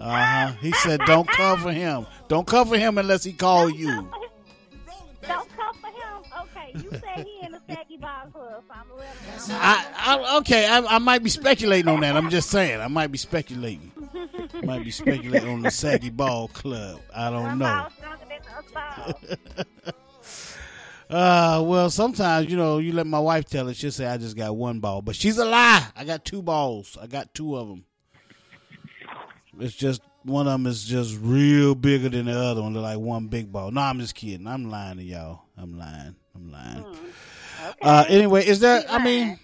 huh. 0.00 0.52
He 0.60 0.72
said, 0.72 1.00
"Don't 1.06 1.28
cover 1.28 1.72
him. 1.72 2.06
Don't 2.28 2.46
cover 2.46 2.78
him 2.78 2.98
unless 2.98 3.24
he 3.24 3.32
call 3.32 3.70
you." 3.70 4.10
Don't 5.26 5.48
come 5.56 5.74
for 5.74 5.88
him. 5.88 6.42
Okay, 6.42 6.72
you 6.74 6.90
said 6.90 7.26
he 7.26 7.35
saggy 7.66 7.96
ball 7.96 8.26
club, 8.32 8.62
so 8.68 8.74
I'm 8.74 8.90
a 8.90 8.94
little. 8.94 9.06
I, 9.50 9.86
I 9.96 10.36
okay. 10.38 10.66
I, 10.66 10.96
I 10.96 10.98
might 10.98 11.22
be 11.22 11.30
speculating 11.30 11.88
on 11.88 12.00
that. 12.00 12.16
I'm 12.16 12.30
just 12.30 12.50
saying. 12.50 12.80
I 12.80 12.88
might 12.88 13.12
be 13.12 13.18
speculating. 13.18 13.92
Might 14.62 14.84
be 14.84 14.90
speculating 14.90 15.48
on 15.48 15.62
the 15.62 15.70
saggy 15.70 16.10
ball 16.10 16.48
club. 16.48 17.00
I 17.14 17.30
don't 17.30 17.58
know. 17.58 17.86
Uh, 21.08 21.62
well, 21.64 21.88
sometimes 21.88 22.50
you 22.50 22.56
know 22.56 22.78
you 22.78 22.92
let 22.92 23.06
my 23.06 23.20
wife 23.20 23.44
tell 23.44 23.68
it. 23.68 23.76
She'll 23.76 23.92
say 23.92 24.06
I 24.06 24.16
just 24.16 24.36
got 24.36 24.56
one 24.56 24.80
ball, 24.80 25.02
but 25.02 25.14
she's 25.14 25.38
a 25.38 25.44
lie. 25.44 25.86
I 25.94 26.04
got 26.04 26.24
two 26.24 26.42
balls. 26.42 26.98
I 27.00 27.06
got 27.06 27.32
two 27.32 27.56
of 27.56 27.68
them. 27.68 27.84
It's 29.60 29.74
just 29.74 30.02
one 30.24 30.48
of 30.48 30.52
them 30.52 30.66
is 30.66 30.82
just 30.84 31.16
real 31.20 31.76
bigger 31.76 32.08
than 32.08 32.26
the 32.26 32.36
other 32.36 32.60
one. 32.60 32.72
They're 32.72 32.82
like 32.82 32.98
one 32.98 33.28
big 33.28 33.52
ball. 33.52 33.70
No, 33.70 33.82
I'm 33.82 34.00
just 34.00 34.16
kidding. 34.16 34.48
I'm 34.48 34.68
lying 34.68 34.96
to 34.98 35.04
y'all. 35.04 35.42
I'm 35.56 35.78
lying. 35.78 36.16
I'm 36.34 36.50
lying. 36.50 36.84
Uh, 37.82 38.04
anyway, 38.08 38.46
is 38.46 38.60
there? 38.60 38.84
I 38.88 39.02
mean, 39.02 39.38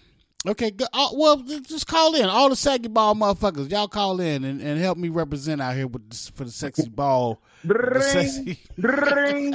okay. 0.47 0.71
Go, 0.71 0.87
uh, 0.93 1.09
well, 1.15 1.37
just 1.39 1.87
call 1.87 2.15
in. 2.15 2.25
All 2.27 2.49
the 2.49 2.57
saggy 2.57 2.89
ball 2.89 3.15
motherfuckers, 3.15 3.71
y'all 3.71 3.89
call 3.89 4.21
in 4.21 4.45
and, 4.45 4.61
and 4.61 4.81
help 4.81 4.99
me 4.99 5.09
represent 5.09 5.61
out 5.61 5.75
here 5.75 5.87
with 5.87 6.09
this, 6.11 6.29
for 6.31 6.45
the 6.45 6.51
sexy 6.51 6.89
ball. 6.89 7.41
the 7.65 8.01
sexy- 8.01 8.59
Ring. 8.79 9.55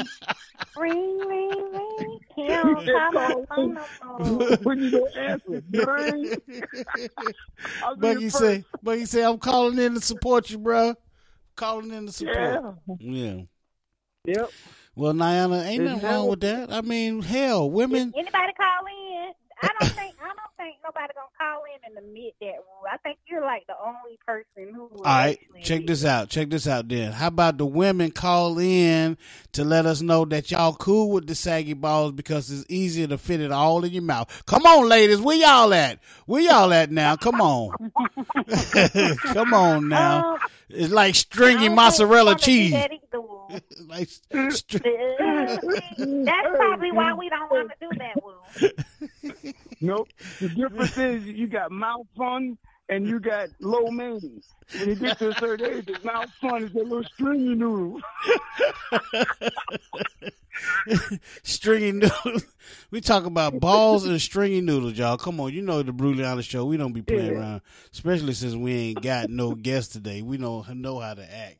Ring, 0.75 1.17
ring, 1.19 1.49
ring. 1.71 2.19
He 2.35 2.47
don't 2.47 2.85
come 2.85 3.17
on 3.17 3.45
phone 3.47 3.73
no 4.29 4.55
when 4.63 4.79
you 4.79 4.91
don't 4.91 5.15
answer. 5.17 5.63
Ring. 5.71 6.35
I'll 7.83 7.95
be 7.95 8.01
Bucky 8.01 8.25
the 8.25 8.29
say, 8.31 8.65
Bucky 8.81 9.05
say, 9.05 9.23
I'm 9.23 9.37
calling 9.37 9.77
in 9.79 9.95
to 9.95 10.01
support 10.01 10.49
you, 10.49 10.57
bro. 10.57 10.95
Calling 11.55 11.91
in 11.91 12.05
to 12.07 12.11
support. 12.11 12.37
Yeah. 12.37 12.71
Yeah. 12.99 13.41
Yep. 14.25 14.51
Well, 14.97 15.13
Niana, 15.13 15.63
ain't 15.63 15.83
nothing 15.83 16.09
wrong 16.09 16.27
with 16.27 16.39
that. 16.39 16.73
I 16.73 16.81
mean, 16.81 17.21
hell, 17.21 17.69
women. 17.69 18.11
Anybody 18.17 18.53
call 18.53 18.87
in? 18.87 19.31
I 19.61 19.69
don't 19.79 19.91
think 19.93 20.15
I 20.67 20.73
nobody 20.83 21.13
gonna 21.13 21.27
call 21.37 21.63
in 21.65 21.79
and 21.85 21.97
admit 22.05 22.33
that 22.41 22.45
rule. 22.57 22.83
I 22.91 22.97
think 22.97 23.19
you're 23.27 23.41
like 23.43 23.65
the 23.67 23.75
only 23.79 24.19
person 24.25 24.73
who. 24.73 24.89
All 24.97 25.03
right, 25.03 25.39
check 25.63 25.85
this 25.85 26.03
out. 26.03 26.29
Check 26.29 26.49
this 26.49 26.67
out. 26.67 26.87
Then, 26.87 27.11
how 27.11 27.27
about 27.27 27.57
the 27.57 27.65
women 27.65 28.11
call 28.11 28.59
in 28.59 29.17
to 29.53 29.63
let 29.63 29.85
us 29.85 30.01
know 30.01 30.25
that 30.25 30.51
y'all 30.51 30.73
cool 30.73 31.11
with 31.11 31.27
the 31.27 31.35
saggy 31.35 31.73
balls 31.73 32.11
because 32.11 32.51
it's 32.51 32.65
easier 32.69 33.07
to 33.07 33.17
fit 33.17 33.41
it 33.41 33.51
all 33.51 33.83
in 33.83 33.91
your 33.93 34.03
mouth. 34.03 34.43
Come 34.45 34.65
on, 34.65 34.87
ladies, 34.89 35.21
where 35.21 35.37
y'all 35.37 35.73
at? 35.73 35.99
Where 36.25 36.41
y'all 36.41 36.73
at 36.73 36.91
now? 36.91 37.15
Come 37.15 37.41
on, 37.41 37.71
come 39.21 39.53
on 39.53 39.87
now. 39.89 40.33
Um, 40.33 40.39
it's 40.69 40.91
like 40.91 41.15
stringy 41.15 41.69
mozzarella 41.69 42.35
cheese. 42.35 42.73
like 43.87 44.09
str- 44.09 44.77
That's 45.97 46.49
probably 46.55 46.91
why 46.91 47.13
we 47.13 47.29
don't 47.29 47.49
want 47.49 47.71
to 47.71 47.75
do 47.79 47.89
that, 47.99 48.23
Woo. 48.23 49.53
Nope. 49.81 50.09
The 50.39 50.49
difference 50.49 50.97
is 50.99 51.23
you 51.25 51.47
got 51.47 51.71
mouth 51.71 52.07
fun 52.17 52.57
and 52.89 53.07
you 53.07 53.19
got 53.19 53.49
low 53.59 53.89
main. 53.91 54.41
When 54.79 54.89
you 54.89 54.95
get 54.95 55.19
to 55.19 55.29
a 55.29 55.35
certain 55.35 55.77
age, 55.77 55.85
the 55.85 55.99
mouth 56.03 56.29
fun 56.41 56.63
is 56.63 56.73
a 56.73 56.77
little 56.79 57.03
stringy 57.03 57.55
noodle. 57.55 57.99
stringy 61.43 61.91
noodles. 61.91 62.45
We 62.91 63.01
talk 63.01 63.25
about 63.25 63.59
balls 63.59 64.05
and 64.05 64.19
stringy 64.21 64.61
noodles, 64.61 64.97
y'all. 64.97 65.17
Come 65.17 65.39
on, 65.39 65.53
you 65.53 65.61
know 65.61 65.83
the 65.83 65.93
Brutally 65.93 66.25
Honest 66.25 66.49
show. 66.49 66.65
We 66.65 66.77
don't 66.77 66.93
be 66.93 67.01
playing 67.01 67.33
Yeah. 67.33 67.39
around, 67.39 67.61
especially 67.93 68.33
since 68.33 68.55
we 68.55 68.73
ain't 68.73 69.01
got 69.01 69.29
no 69.29 69.55
guests 69.55 69.93
today. 69.93 70.21
We 70.21 70.37
don't 70.37 70.81
know 70.81 70.99
how 70.99 71.13
to 71.13 71.23
act. 71.23 71.57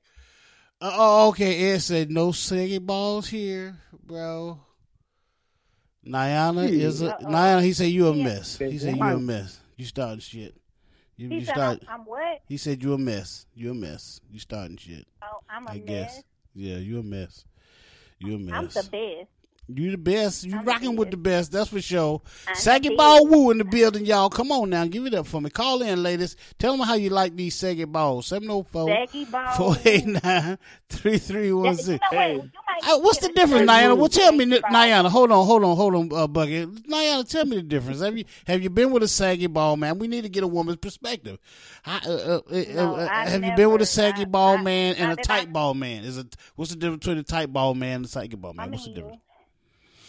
Uh, 0.79 0.91
oh, 0.93 1.27
okay. 1.29 1.71
Ed 1.71 1.79
said 1.79 2.11
no 2.11 2.31
singing 2.31 2.85
balls 2.85 3.27
here, 3.27 3.77
bro. 4.05 4.59
Niana 6.07 6.69
is 6.69 7.01
a 7.01 7.15
Uh-oh. 7.15 7.25
Niana. 7.25 7.63
He 7.63 7.73
said 7.73 7.85
you 7.85 8.07
a 8.07 8.15
Yeah. 8.15 8.23
mess. 8.23 8.57
He 8.57 8.77
said 8.77 8.95
you 8.97 9.03
a 9.03 9.19
mess. 9.19 9.59
You 9.75 9.85
starting 9.85 10.19
shit. 10.19 10.55
You, 11.17 11.29
He 11.29 11.35
you 11.35 11.45
said 11.45 11.53
start. 11.55 11.79
I'm, 11.87 12.01
I'm 12.01 12.05
what? 12.05 12.41
He 12.47 12.57
said 12.57 12.83
you 12.83 12.93
a 12.93 12.97
mess. 12.97 13.45
You 13.55 13.71
a 13.71 13.73
mess. 13.73 14.21
You 14.31 14.39
starting 14.39 14.77
shit. 14.77 15.05
Oh, 15.23 15.39
I'm 15.49 15.65
a 15.67 15.71
I 15.71 15.73
mess. 15.79 15.85
guess. 15.85 16.23
Yeah, 16.55 16.77
you 16.77 16.99
a 16.99 17.03
mess. 17.03 17.45
You 18.19 18.35
a 18.35 18.39
mess. 18.39 18.53
I'm 18.55 18.67
the 18.67 18.89
best. 18.89 19.29
You 19.69 19.91
the 19.91 19.97
best. 19.97 20.45
You 20.45 20.57
I'm 20.57 20.63
rocking 20.65 20.95
with 20.95 21.11
the 21.11 21.17
best. 21.17 21.51
That's 21.51 21.69
for 21.69 21.81
sure. 21.81 22.21
Saggy. 22.53 22.95
Ball 22.95 23.27
Woo 23.27 23.51
in 23.51 23.57
the 23.57 23.65
building, 23.65 24.05
y'all. 24.05 24.29
Come 24.29 24.51
on 24.51 24.69
now. 24.69 24.85
Give 24.85 25.05
it 25.05 25.13
up 25.13 25.27
for 25.27 25.41
me. 25.41 25.49
Call 25.49 25.81
in, 25.81 26.01
ladies. 26.03 26.37
Tell 26.57 26.75
them 26.77 26.85
how 26.87 26.93
you 26.95 27.09
like 27.09 27.35
these 27.35 27.53
Saggy 27.55 27.83
Balls. 27.83 28.27
704 28.27 28.87
Saggy 28.87 29.25
Ball 29.25 29.53
489 29.57 30.57
3316. 30.89 31.93
You 31.93 31.99
know 32.17 32.17
what? 32.17 32.43
You 32.43 32.51
Uh, 32.93 32.99
what's 32.99 33.17
the 33.19 33.29
difference, 33.29 33.69
Niana? 33.69 33.97
Well, 33.97 34.07
tell 34.07 34.31
me, 34.31 34.45
Niana. 34.45 35.09
Hold 35.09 35.31
on, 35.31 35.45
hold 35.45 35.63
on, 35.63 35.75
hold 35.75 35.95
on, 35.95 36.09
uh, 36.13 36.27
Bucket. 36.27 36.69
Niana, 36.87 37.27
tell 37.27 37.45
me 37.45 37.57
the 37.57 37.63
difference. 37.63 38.01
Have 38.01 38.17
you 38.17 38.25
have 38.45 38.61
you 38.61 38.69
been 38.69 38.91
with 38.91 39.03
a 39.03 39.07
saggy 39.07 39.47
ball 39.47 39.75
man? 39.77 39.99
We 39.99 40.07
need 40.07 40.21
to 40.23 40.29
get 40.29 40.43
a 40.43 40.47
woman's 40.47 40.77
perspective. 40.77 41.39
How, 41.81 41.97
uh, 42.05 42.09
uh, 42.11 42.41
uh, 42.51 42.63
No, 42.73 42.95
uh, 42.95 43.07
I 43.11 43.27
have 43.29 43.43
you 43.43 43.53
been 43.55 43.71
with 43.71 43.81
a 43.81 43.85
saggy 43.85 44.21
I- 44.21 44.25
ball 44.25 44.57
I- 44.57 44.61
man 44.61 44.95
and 44.95 45.09
I 45.09 45.13
a 45.13 45.15
tight 45.17 45.51
ball 45.51 45.73
man? 45.73 46.03
Is 46.03 46.17
it 46.17 46.35
what's 46.55 46.71
the 46.71 46.77
difference 46.77 46.99
between 46.99 47.17
a 47.17 47.23
tight 47.23 47.51
ball 47.51 47.73
man 47.73 47.97
and 47.97 48.05
a 48.05 48.07
saggy 48.07 48.35
ball 48.37 48.53
man? 48.53 48.67
I 48.67 48.71
what's 48.71 48.85
the 48.85 48.91
difference? 48.91 49.21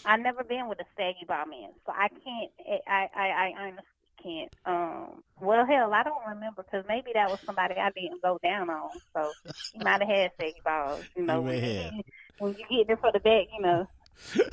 I've 0.09 0.21
never 0.21 0.43
been 0.43 0.69
with 0.69 0.81
a 0.81 0.85
saggy 0.97 1.25
ball 1.29 1.47
man, 1.47 1.71
so 1.87 1.93
I 1.93 2.09
can't. 2.09 2.51
I 2.89 3.09
I 3.15 3.27
I 3.29 3.53
honestly 3.61 3.85
can't. 4.23 4.53
Um. 4.65 5.23
Well, 5.41 5.67
hell, 5.67 5.93
I 5.93 6.03
don't 6.03 6.27
remember 6.29 6.63
because 6.65 6.85
maybe 6.89 7.11
that 7.15 7.31
was 7.31 7.39
somebody 7.45 7.75
I 7.75 7.91
didn't 7.91 8.23
go 8.23 8.39
down 8.43 8.71
on. 8.71 8.91
So 9.15 9.31
he 9.73 9.79
might 9.85 10.01
have 10.01 10.09
had 10.09 10.31
saggy 10.41 10.63
balls. 10.65 11.05
You 11.17 11.25
know, 11.25 11.43
may 11.43 11.61
when, 11.61 11.97
you, 11.97 12.03
when 12.39 12.53
you 12.59 12.65
get 12.79 12.87
there 12.89 12.97
for 12.97 13.13
the 13.13 13.21
back, 13.21 13.47
you 13.57 13.63
know. 13.63 13.87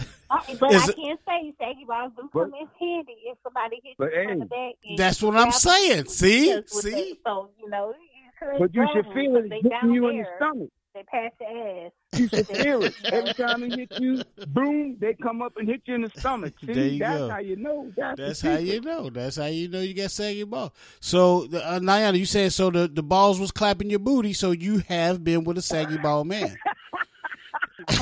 But 0.59 0.71
Is 0.73 0.83
I 0.83 0.89
it- 0.89 0.95
can't 0.95 1.19
say 1.27 1.53
saggy 1.59 1.85
balls 1.87 2.11
do 2.17 2.29
But- 2.33 2.51
come 2.51 2.53
in 2.55 2.67
handy 2.79 3.15
if 3.25 3.37
somebody 3.43 3.79
hits 3.83 3.95
But, 3.97 4.11
you 4.13 4.27
from 4.29 4.39
the 4.39 4.45
back. 4.45 4.73
and 4.83 4.97
That's 4.97 5.21
what 5.23 5.35
I'm 5.37 5.51
saying. 5.51 6.05
See? 6.05 6.61
See? 6.67 6.89
that. 6.91 7.17
So 7.25 7.49
you 7.59 7.69
know, 7.69 7.93
you 7.93 8.31
could 8.39 8.59
But 8.59 8.73
you 8.75 8.87
should 8.93 9.05
feel 9.13 9.35
it 9.37 9.49
they 9.49 9.61
hitting 9.61 9.93
you 9.93 10.07
in 10.09 10.17
the 10.17 10.25
stomach. 10.37 10.69
They 10.95 11.03
pass 11.03 11.31
your 11.41 11.85
ass. 11.87 11.91
You 12.13 12.27
should 12.29 12.47
feel 12.47 12.83
it. 12.85 12.93
Every 13.11 13.33
time 13.33 13.59
they 13.69 13.75
hit 13.75 13.99
you, 13.99 14.23
boom, 14.47 14.95
they 14.99 15.13
come 15.13 15.41
up 15.41 15.57
and 15.57 15.67
hit 15.67 15.81
you 15.85 15.95
in 15.95 16.03
the 16.03 16.11
stomach. 16.17 16.53
See, 16.65 16.71
There 16.73 16.87
you 16.87 16.99
that's 16.99 17.19
go. 17.19 17.29
how 17.29 17.39
you 17.39 17.57
know. 17.57 17.91
That's, 17.97 18.17
That's 18.17 18.41
how 18.41 18.55
you 18.57 18.79
know. 18.79 19.09
That's 19.09 19.35
how 19.35 19.45
you 19.47 19.67
know 19.67 19.81
you 19.81 19.93
got 19.93 20.11
saggy 20.11 20.45
ball. 20.45 20.73
So, 21.01 21.43
uh, 21.53 21.79
Niana, 21.81 22.17
you 22.17 22.25
said 22.25 22.53
so 22.53 22.69
the, 22.71 22.87
the 22.87 23.03
balls 23.03 23.41
was 23.41 23.51
clapping 23.51 23.89
your 23.89 23.99
booty, 23.99 24.31
so 24.31 24.51
you 24.51 24.77
have 24.87 25.21
been 25.21 25.43
with 25.43 25.57
a 25.57 25.61
saggy 25.61 25.97
ball 25.97 26.23
man. 26.23 26.55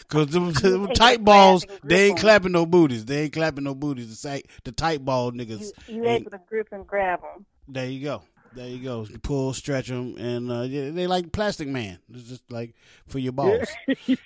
Because 0.00 0.26
them, 0.28 0.52
them 0.52 0.88
tight 0.88 1.24
balls, 1.24 1.64
they 1.82 2.08
ain't 2.08 2.18
clapping 2.18 2.52
no 2.52 2.66
booties. 2.66 3.04
They 3.06 3.22
ain't 3.22 3.32
clapping 3.32 3.64
no 3.64 3.74
booties. 3.74 4.10
The, 4.10 4.14
sag, 4.16 4.48
the 4.64 4.72
tight 4.72 5.04
ball 5.04 5.32
niggas. 5.32 5.70
You, 5.88 5.96
you 5.96 6.04
ain't- 6.04 6.22
able 6.22 6.32
to 6.32 6.40
grip 6.46 6.68
and 6.72 6.86
grab 6.86 7.20
them. 7.22 7.46
there 7.68 7.86
you 7.86 8.04
go. 8.04 8.22
There 8.52 8.66
you 8.66 8.82
go. 8.82 9.06
You 9.08 9.18
pull, 9.18 9.52
stretch 9.52 9.86
them, 9.86 10.16
and 10.18 10.50
uh, 10.50 10.62
yeah, 10.62 10.90
they 10.90 11.06
like 11.06 11.30
Plastic 11.30 11.68
Man. 11.68 11.98
It's 12.12 12.28
just 12.28 12.50
like 12.50 12.74
for 13.06 13.20
your 13.20 13.32
balls. 13.32 13.68
to 13.86 14.18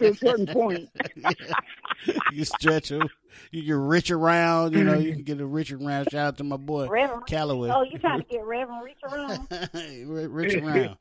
a 0.00 0.14
certain 0.14 0.46
point. 0.46 0.90
you 2.32 2.44
stretch 2.44 2.90
them. 2.90 3.08
You 3.50 3.62
can 3.62 3.86
reach 3.86 4.10
around. 4.10 4.74
You 4.74 4.84
know, 4.84 4.98
you 4.98 5.12
can 5.14 5.22
get 5.22 5.40
a 5.40 5.46
reach 5.46 5.72
around. 5.72 6.10
Shout 6.10 6.26
out 6.26 6.38
to 6.38 6.44
my 6.44 6.58
boy 6.58 6.86
Reverend. 6.88 7.26
Calloway. 7.26 7.70
Oh, 7.70 7.82
you 7.82 7.98
trying 7.98 8.20
to 8.20 8.26
get 8.26 8.44
Reverend 8.44 8.84
reach 8.84 8.98
around? 9.02 9.48
Re- 9.72 10.26
reach 10.26 10.54
around. 10.54 10.96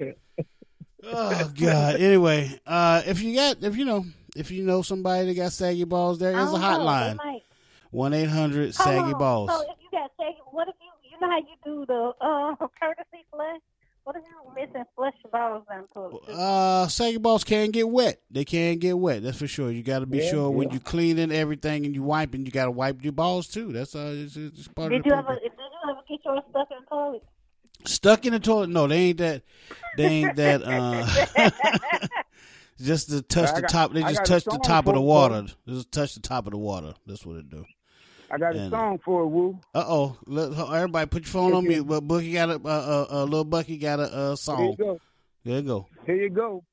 Oh 1.04 1.52
God. 1.60 1.96
Anyway, 1.98 2.58
uh, 2.66 3.02
if 3.06 3.22
you 3.22 3.36
got, 3.36 3.62
if 3.64 3.76
you 3.76 3.84
know, 3.84 4.06
if 4.36 4.50
you 4.50 4.64
know 4.64 4.82
somebody 4.82 5.28
that 5.28 5.34
got 5.36 5.52
saggy 5.52 5.84
balls, 5.84 6.20
there 6.20 6.32
is 6.32 6.38
a 6.38 6.40
don't 6.40 6.54
know. 6.54 6.60
They 6.60 6.64
hotline. 6.64 7.42
One 7.92 8.14
eight 8.14 8.30
hundred 8.30 8.76
saggy 8.76 9.14
balls. 9.14 9.50
So 9.50 9.62
if 9.62 9.78
you 9.82 9.90
got 9.92 10.12
saggy, 10.18 10.38
what 10.52 10.70
if 10.70 10.76
you, 11.22 11.28
you 11.28 11.28
know 11.28 11.34
how 11.34 11.38
you 11.40 11.56
do 11.66 11.86
the 11.86 12.12
uh, 12.22 12.68
courtesy 12.80 13.26
flush? 13.32 13.60
What 14.04 14.16
if 14.16 14.24
you 14.24 14.54
missing 14.56 14.86
flush 14.96 15.14
your 15.22 15.32
balls 15.32 15.64
down 15.70 15.84
to 15.94 16.18
it? 16.18 16.30
Uh, 16.34 16.88
saggy 16.88 17.18
balls 17.18 17.44
can 17.44 17.72
get 17.72 17.90
wet. 17.90 18.22
They 18.32 18.46
can 18.46 18.78
get 18.78 18.98
wet. 18.98 19.22
That's 19.22 19.38
for 19.38 19.48
sure. 19.48 19.70
You 19.70 19.84
got 19.84 20.00
to 20.00 20.06
be 20.06 20.20
Yeah, 20.20 20.30
sure 20.32 20.50
when 20.50 20.70
yeah. 20.70 20.76
you 20.76 20.80
cleaning 20.80 21.30
everything 21.32 21.86
and 21.86 21.94
you 21.94 22.04
wiping, 22.04 22.46
you 22.46 22.52
got 22.54 22.66
to 22.66 22.72
wipe 22.72 23.04
your 23.04 23.12
balls 23.12 23.48
too. 23.48 23.74
That's 23.74 23.96
uh, 23.96 24.14
it's, 24.16 24.38
it's 24.38 24.70
part 24.70 24.92
Did 24.92 25.00
of 25.00 25.04
the 25.04 25.10
you 25.10 25.14
ever? 25.14 25.24
program. 25.24 25.40
Did 25.44 25.52
you 25.58 25.92
ever 25.92 26.02
get 26.08 26.20
yours 26.24 26.44
stuck 26.50 26.68
in 26.72 26.78
the 26.80 26.86
toilet? 26.90 27.24
Stuck 27.86 28.26
in 28.26 28.32
the 28.34 28.40
toilet? 28.40 28.70
No, 28.70 28.88
they 28.88 28.96
ain't 28.98 29.18
that. 29.18 29.44
They 29.98 30.06
ain't 30.06 30.36
that. 30.38 30.64
Uh, 30.64 31.50
just 32.82 33.10
to 33.10 33.22
touch 33.22 33.50
I 33.50 33.56
the 33.56 33.62
got- 33.64 33.70
top. 33.70 33.92
They 33.94 34.02
just 34.04 34.24
touch 34.26 34.46
the 34.46 34.58
top 34.64 34.88
of 34.88 34.94
the 34.94 35.02
water. 35.02 35.48
Just 35.68 35.92
touch 35.92 36.14
the 36.16 36.22
top 36.22 36.48
of 36.48 36.52
the 36.52 36.58
water. 36.58 36.94
That's 37.06 37.26
what 37.26 37.36
it 37.38 37.50
do. 37.50 37.66
I 38.30 38.38
got 38.38 38.56
a 38.56 38.70
song 38.70 39.00
for 39.04 39.24
it, 39.24 39.28
Woo. 39.28 39.60
Uh 39.74 39.86
oh! 39.88 40.18
Everybody, 40.74 41.06
put 41.08 41.24
your 41.24 41.32
phone 41.32 41.54
on 41.54 41.66
mute. 41.66 41.88
But 41.88 42.02
Bookie 42.02 42.34
got 42.34 42.50
a, 42.50 42.56
uh, 42.56 42.58
uh, 42.58 43.08
uh, 43.10 43.24
little 43.24 43.46
Bucky 43.46 43.78
got 43.78 44.00
a 44.00 44.04
uh, 44.04 44.28
Here 44.30 44.36
song. 44.36 44.70
you 44.72 44.76
go. 44.76 45.00
There 45.46 45.56
you 45.56 45.62
go. 45.62 45.88
Here 46.06 46.16
you 46.16 46.30
go. 46.30 46.64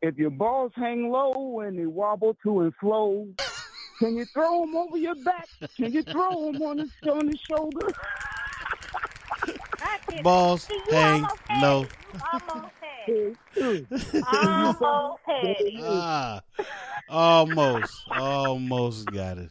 If 0.00 0.16
your 0.16 0.30
balls 0.30 0.72
hang 0.74 1.10
low 1.10 1.60
and 1.60 1.78
they 1.78 1.86
wobble 1.86 2.36
to 2.42 2.60
and 2.60 2.74
flow, 2.76 3.28
can 3.98 4.16
you 4.16 4.24
throw 4.26 4.60
them 4.60 4.76
over 4.76 4.96
your 4.96 5.14
back? 5.16 5.48
Can 5.76 5.92
you 5.92 6.02
throw 6.02 6.52
them 6.52 6.62
on 6.62 6.76
the, 6.76 7.10
on 7.10 7.26
the 7.26 7.38
shoulder? 7.38 7.88
Balls 10.22 10.68
hang 10.90 11.26
low. 11.60 11.86
Almost 12.32 12.72
had. 12.80 13.86
Almost 14.32 15.20
had. 15.26 15.56
Ah, 15.82 16.40
almost, 17.08 18.04
almost 18.10 19.06
got 19.06 19.38
it. 19.38 19.50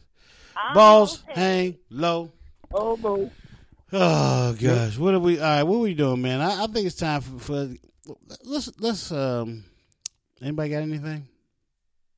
Balls 0.74 1.22
hang 1.28 1.76
low. 1.90 2.32
Oh, 2.72 2.96
boy. 2.96 3.30
Oh 3.92 4.54
gosh, 4.60 4.98
what 4.98 5.14
are 5.14 5.20
we? 5.20 5.38
All 5.38 5.44
right, 5.44 5.62
what 5.62 5.76
are 5.76 5.80
we 5.80 5.94
doing, 5.94 6.20
man? 6.20 6.40
I, 6.40 6.64
I 6.64 6.66
think 6.66 6.86
it's 6.86 6.96
time 6.96 7.20
for, 7.20 7.38
for 7.38 7.68
let's 8.44 8.68
let's 8.80 9.12
um. 9.12 9.64
Anybody 10.42 10.70
got 10.70 10.82
anything? 10.82 11.28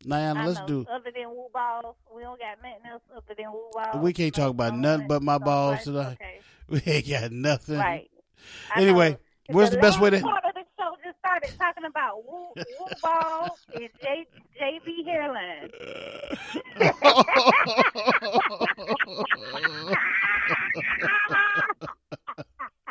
Niana, 0.04 0.46
let's 0.46 0.60
know, 0.60 0.66
do. 0.66 0.86
Other 0.90 1.10
than 1.14 1.28
woo 1.30 1.48
balls, 1.52 1.94
we 2.14 2.22
don't 2.22 2.38
got 2.40 2.56
nothing 2.62 2.90
else 2.90 3.02
other 3.14 3.34
than 3.36 3.52
woo 3.52 3.70
balls. 3.72 4.02
We 4.02 4.12
can't 4.12 4.34
talk 4.34 4.50
about 4.50 4.76
nothing 4.76 5.08
but 5.08 5.22
my 5.22 5.38
balls 5.38 5.84
tonight. 5.84 6.18
We 6.70 6.82
ain't 6.84 7.08
got 7.08 7.32
nothing. 7.32 7.78
Right. 7.78 8.10
I 8.74 8.82
Anyway, 8.82 9.12
know. 9.12 9.16
where's 9.54 9.70
the 9.70 9.78
best 9.78 9.98
way 10.00 10.10
to? 10.10 10.20
part 10.20 10.44
of 10.44 10.52
the 10.52 10.64
show 10.78 10.94
just 11.02 11.16
started 11.38 11.58
talking 11.58 11.84
about 11.84 12.24
woo, 12.24 12.48
woo 12.56 12.86
balls 13.02 13.58
and 13.74 13.88
J, 14.02 14.26
JB 14.60 15.04
hairline. 15.06 15.70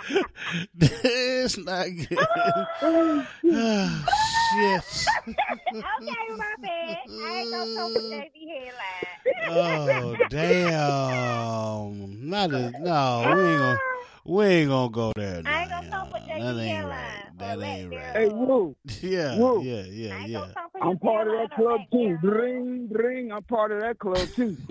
it's 1.03 1.57
not 1.57 1.87
good. 1.87 2.17
oh, 2.81 3.25
shit. 4.53 4.83
okay, 5.27 5.35
my 6.37 6.55
bad. 6.61 6.97
I 7.09 7.39
ain't 7.39 7.51
gonna 7.51 7.75
talk 7.75 7.91
about 7.91 8.03
JB 8.03 8.31
oh, 9.47 9.49
hairline. 9.49 9.49
Oh 9.49 10.15
damn! 10.29 12.29
Not 12.29 12.51
a, 12.51 12.71
no. 12.79 13.33
We 13.35 13.41
ain't 13.41 13.59
gonna. 13.59 13.79
We 14.25 14.45
ain't 14.45 14.69
gonna 14.69 14.89
go 14.89 15.11
there. 15.15 15.41
I 15.45 15.61
ain't 15.61 15.69
gonna 15.69 15.89
talk 15.89 16.11
That 16.11 16.27
JB 16.27 16.59
ain't 16.59 16.69
hairline. 16.69 17.26
Right. 17.39 17.59
That 17.59 17.63
ain't 17.65 17.93
right. 17.93 18.15
Hey, 18.15 18.27
Woo. 18.29 18.75
Yeah, 19.01 19.37
Woo. 19.37 19.63
yeah, 19.63 19.83
yeah, 19.89 20.25
yeah. 20.25 20.45
I'm 20.81 20.97
part 20.99 21.27
of 21.27 21.33
that 21.33 21.55
club 21.55 21.81
too. 21.91 22.17
Ring, 22.23 22.87
ring. 22.91 23.31
I'm 23.31 23.43
part 23.43 23.71
of 23.71 23.81
that 23.81 23.99
club 23.99 24.27
too. 24.35 24.57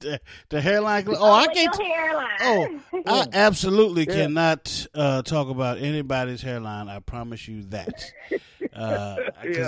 The, 0.00 0.20
the 0.50 0.60
hairline. 0.60 1.06
cl- 1.06 1.16
Oh, 1.18 1.32
I 1.32 1.46
can't. 1.46 1.74
your 1.78 1.86
hairline. 1.86 2.38
Oh, 2.42 3.02
I 3.06 3.26
absolutely 3.32 4.04
Yeah. 4.06 4.14
cannot 4.14 4.86
uh, 4.94 5.22
talk 5.22 5.48
about 5.48 5.78
anybody's 5.78 6.42
hairline. 6.42 6.88
I 6.90 6.98
promise 7.00 7.48
you 7.48 7.62
that. 7.70 8.12
Because 8.60 9.18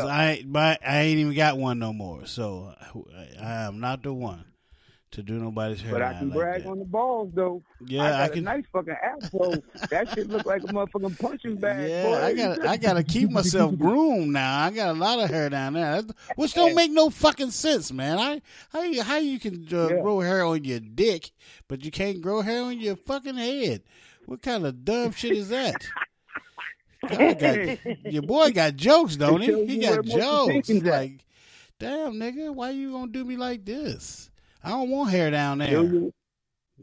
Yeah. 0.04 0.06
I, 0.06 0.24
ain't- 0.32 0.48
my, 0.48 0.78
I 0.86 1.00
ain't 1.00 1.18
even 1.18 1.34
got 1.34 1.56
one 1.56 1.78
no 1.78 1.94
more. 1.94 2.26
So 2.26 2.74
I, 2.78 3.42
I 3.42 3.52
am 3.64 3.80
not 3.80 4.02
the 4.02 4.12
one 4.12 4.44
to 5.10 5.22
do 5.22 5.34
nobody's 5.34 5.80
hair. 5.80 5.92
But 5.92 6.02
I 6.02 6.12
can 6.18 6.28
like 6.28 6.38
brag 6.38 6.62
that. 6.64 6.68
on 6.68 6.78
the 6.80 6.84
balls 6.84 7.30
though. 7.34 7.62
Yeah, 7.86 8.02
I 8.04 8.10
got 8.10 8.20
I 8.20 8.24
a 8.24 8.28
can- 8.28 8.44
nice 8.44 8.64
fucking 8.72 8.96
afro. 9.02 9.52
that 9.90 10.08
shit 10.14 10.28
look 10.28 10.44
like 10.44 10.62
a 10.62 10.66
motherfucking 10.66 11.18
punching 11.18 11.56
bag. 11.60 11.88
Yeah, 11.88 12.02
boy. 12.04 12.14
I 12.22 12.34
got 12.34 12.66
I 12.66 12.76
got 12.76 12.92
to 12.94 13.02
keep 13.02 13.30
myself 13.30 13.74
groomed 13.78 14.32
now. 14.32 14.64
I 14.64 14.70
got 14.70 14.90
a 14.90 14.98
lot 14.98 15.18
of 15.18 15.30
hair 15.30 15.48
down 15.48 15.72
there, 15.74 16.02
which 16.36 16.52
don't 16.54 16.74
make 16.74 16.90
no 16.90 17.08
fucking 17.10 17.50
sense, 17.52 17.90
man. 17.90 18.18
I 18.18 18.42
how 18.70 18.82
you, 18.82 19.02
how 19.02 19.16
you 19.16 19.38
can 19.38 19.66
uh, 19.72 19.88
Yeah. 19.88 20.00
grow 20.02 20.20
hair 20.20 20.44
on 20.44 20.64
your 20.64 20.80
dick, 20.80 21.30
but 21.68 21.84
you 21.84 21.90
can't 21.90 22.20
grow 22.20 22.42
hair 22.42 22.62
on 22.62 22.78
your 22.78 22.96
fucking 22.96 23.36
head? 23.36 23.82
What 24.26 24.42
kind 24.42 24.66
of 24.66 24.84
dumb 24.84 25.12
shit 25.12 25.32
is 25.32 25.48
that? 25.48 25.74
got, 27.08 28.12
your 28.12 28.22
boy 28.22 28.50
got 28.50 28.76
jokes, 28.76 29.16
don't 29.16 29.40
he? 29.40 29.46
He 29.66 29.78
got 29.78 30.04
you 30.04 30.14
where 30.14 30.24
most 30.46 30.66
jokes. 30.68 30.82
Like, 30.82 31.24
damn, 31.78 32.14
nigga, 32.14 32.54
why 32.54 32.70
you 32.70 32.92
gonna 32.92 33.10
do 33.12 33.24
me 33.24 33.36
like 33.36 33.64
this? 33.64 34.30
I 34.68 34.72
don't 34.72 34.90
want 34.90 35.10
hair 35.10 35.30
down 35.30 35.58
there. 35.58 35.70
you- 35.70 36.12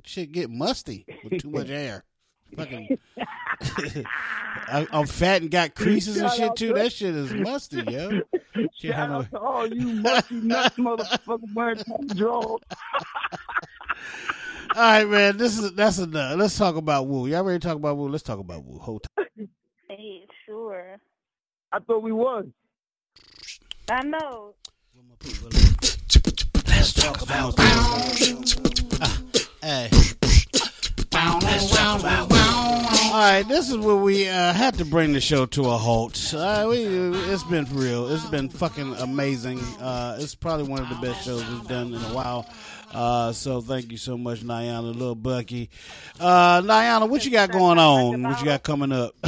Shit 0.04 0.32
get 0.34 0.50
musty 0.50 1.06
with 1.24 1.42
too 1.42 1.50
much 1.52 1.70
hair. 1.70 2.04
Fucking, 2.58 2.98
I, 3.18 4.88
I'm 4.92 5.06
fat 5.08 5.42
and 5.42 5.50
got 5.52 5.74
creases 5.76 6.18
and 6.18 6.32
shit 6.32 6.56
too. 6.56 6.70
to- 6.70 6.74
That 6.76 6.92
shit 6.92 7.16
is 7.16 7.34
musty, 7.34 7.78
yo. 7.78 8.10
Can't 8.54 8.72
Shout 8.74 8.94
have 8.96 9.10
no- 9.10 9.22
to 9.24 9.40
all 9.40 9.68
you 9.68 9.88
musty 10.02 10.36
nuts 10.36 10.76
motherfucker, 10.78 11.54
wearing 11.54 11.78
tight 11.78 12.08
drawers. 12.16 12.62
All 14.76 14.82
right, 14.82 15.08
man. 15.08 15.38
This 15.38 15.58
is 15.58 15.74
that's 15.74 16.00
enough. 16.00 16.38
Let's 16.38 16.58
talk 16.58 16.76
about 16.76 17.08
Woo. 17.08 17.28
Y'all 17.28 17.44
ready 17.44 17.60
to 17.60 17.68
talk 17.68 17.78
about 17.78 17.98
Woo? 17.98 18.10
Let's 18.10 18.24
talk 18.24 18.40
about 18.40 18.64
Woo. 18.66 18.80
Hold 18.80 19.06
time. 19.18 19.50
Hey, 19.90 20.26
sure. 20.46 20.98
I 21.72 21.80
thought 21.80 22.04
we 22.04 22.12
was. 22.12 22.46
I 23.90 24.04
know. 24.04 24.54
Let's 26.86 26.94
talk 26.94 27.20
about 27.24 27.60
Hey. 29.64 29.90
All 33.12 33.22
right, 33.22 33.44
this 33.48 33.72
is 33.72 33.78
where 33.78 33.96
we 33.96 34.30
uh, 34.30 34.54
had 34.54 34.76
to 34.76 34.86
bring 34.86 35.12
the 35.14 35.20
show 35.20 35.48
to 35.48 35.64
a 35.64 35.78
halt. 35.78 36.32
Uh, 36.32 36.68
we, 36.70 36.86
it's 36.86 37.42
been 37.46 37.66
real. 37.72 38.08
It's 38.10 38.30
been 38.30 38.50
fucking 38.50 38.94
amazing. 38.98 39.58
Uh, 39.80 40.18
it's 40.20 40.36
probably 40.36 40.68
one 40.68 40.80
of 40.80 40.90
the 40.90 40.96
best 40.98 41.26
shows 41.26 41.44
we've 41.50 41.68
done 41.68 41.88
in 41.88 42.04
a 42.04 42.14
while. 42.14 42.48
Uh, 42.94 43.32
so 43.32 43.62
thank 43.62 43.92
you 43.92 43.98
so 43.98 44.16
much, 44.16 44.42
Niana, 44.42 44.94
little 44.94 45.16
Bucky. 45.16 45.72
Uh, 46.20 46.62
Niana, 46.62 47.10
what 47.10 47.26
you 47.26 47.32
got 47.32 47.52
going 47.52 47.80
on? 47.80 48.22
What 48.22 48.40
you 48.42 48.46
got 48.46 48.62
coming 48.62 48.92
up? 48.92 49.16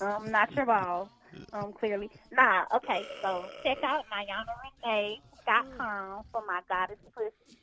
Um, 0.00 0.30
not 0.30 0.52
your 0.54 0.66
balls. 0.66 1.08
Um, 1.52 1.72
clearly. 1.72 2.10
Nah, 2.32 2.64
okay, 2.74 3.06
so 3.22 3.46
check 3.62 3.78
out 3.84 4.04
NianaRenee.com 5.46 6.24
for 6.32 6.42
my 6.46 6.60
Goddess 6.68 6.96
Pussy 7.14 7.56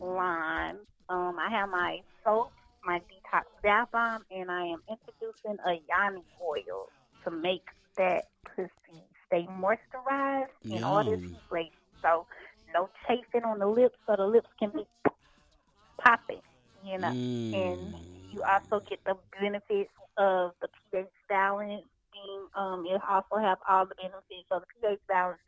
line. 0.00 0.76
Um, 1.08 1.36
I 1.38 1.50
have 1.50 1.68
my 1.68 2.00
soap, 2.24 2.52
my 2.84 2.98
detox 2.98 3.44
bath 3.62 3.88
bomb, 3.92 4.22
and 4.30 4.50
I 4.50 4.66
am 4.66 4.82
introducing 4.88 5.58
a 5.66 5.72
yoni 5.88 6.24
oil 6.42 6.88
to 7.24 7.30
make 7.30 7.64
that 7.96 8.24
pussy 8.44 8.70
stay 9.26 9.46
moisturized 9.60 10.46
and 10.72 10.84
all 10.84 11.04
this 11.04 11.20
Yum. 11.20 11.36
great. 11.48 11.72
So 12.02 12.26
no 12.72 12.88
chafing 13.06 13.44
on 13.44 13.58
the 13.58 13.66
lips, 13.66 13.96
so 14.06 14.16
the 14.16 14.26
lips 14.26 14.48
can 14.58 14.70
be 14.70 14.86
popping, 16.02 16.40
you 16.84 16.98
know. 16.98 17.12
And 17.52 17.94
you 18.32 18.42
also 18.48 18.82
get 18.88 19.00
the 19.04 19.14
benefits 19.40 19.90
of 20.16 20.52
the 20.60 20.68
pH 20.90 21.06
balance. 21.28 21.84
Um, 22.56 22.84
it 22.86 23.00
also 23.08 23.36
have 23.40 23.58
all 23.68 23.86
the 23.86 23.94
benefits 23.94 24.48
of 24.50 24.62
the 24.62 24.88
pH 24.88 25.00
balance, 25.08 25.38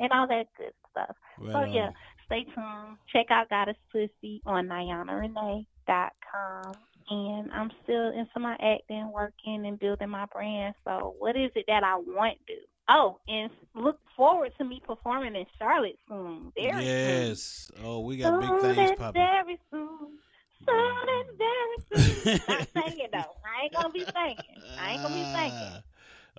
and 0.00 0.10
all 0.12 0.26
that 0.28 0.46
good 0.56 0.72
stuff. 0.90 1.14
so 1.38 1.44
Right 1.44 1.72
yeah, 1.72 1.90
stay 2.26 2.44
tuned. 2.44 2.96
Check 3.12 3.26
out 3.30 3.48
Goddess 3.50 3.76
Pussy 3.90 4.40
on 4.46 4.66
NianaRenee.com. 4.68 6.74
And 7.10 7.52
I'm 7.52 7.70
still 7.82 8.10
into 8.10 8.38
my 8.38 8.52
acting, 8.54 9.10
working, 9.12 9.66
and 9.66 9.78
building 9.78 10.08
my 10.08 10.24
brand. 10.26 10.74
So, 10.84 11.14
what 11.18 11.36
is 11.36 11.50
it 11.56 11.64
that 11.66 11.82
I 11.82 11.96
want 11.96 12.38
to 12.46 12.54
do? 12.54 12.60
Oh, 12.88 13.18
and 13.28 13.50
look 13.74 13.98
forward 14.16 14.52
to 14.58 14.64
me 14.64 14.80
performing 14.86 15.34
in 15.36 15.44
Charlotte 15.58 15.98
soon. 16.08 16.52
Very 16.54 16.72
soon. 16.72 16.82
yes. 16.82 17.70
Oh, 17.82 18.00
we 18.00 18.16
got 18.16 18.40
big 18.40 18.48
Soon 18.48 18.60
things 18.60 18.90
and 18.90 18.98
popping. 18.98 19.22
Very 19.22 19.58
soon. 19.70 20.18
Soon 20.66 21.08
and 21.08 21.38
very 21.38 22.22
soon. 22.22 22.40
Not 22.48 22.68
singing 22.72 23.08
though. 23.12 23.36
I 23.44 23.64
ain't 23.64 23.72
gonna 23.74 23.90
be 23.90 24.04
singing. 24.04 24.38
I 24.78 24.92
ain't 24.92 25.02
gonna 25.02 25.14
be 25.14 25.22
singing. 25.22 25.82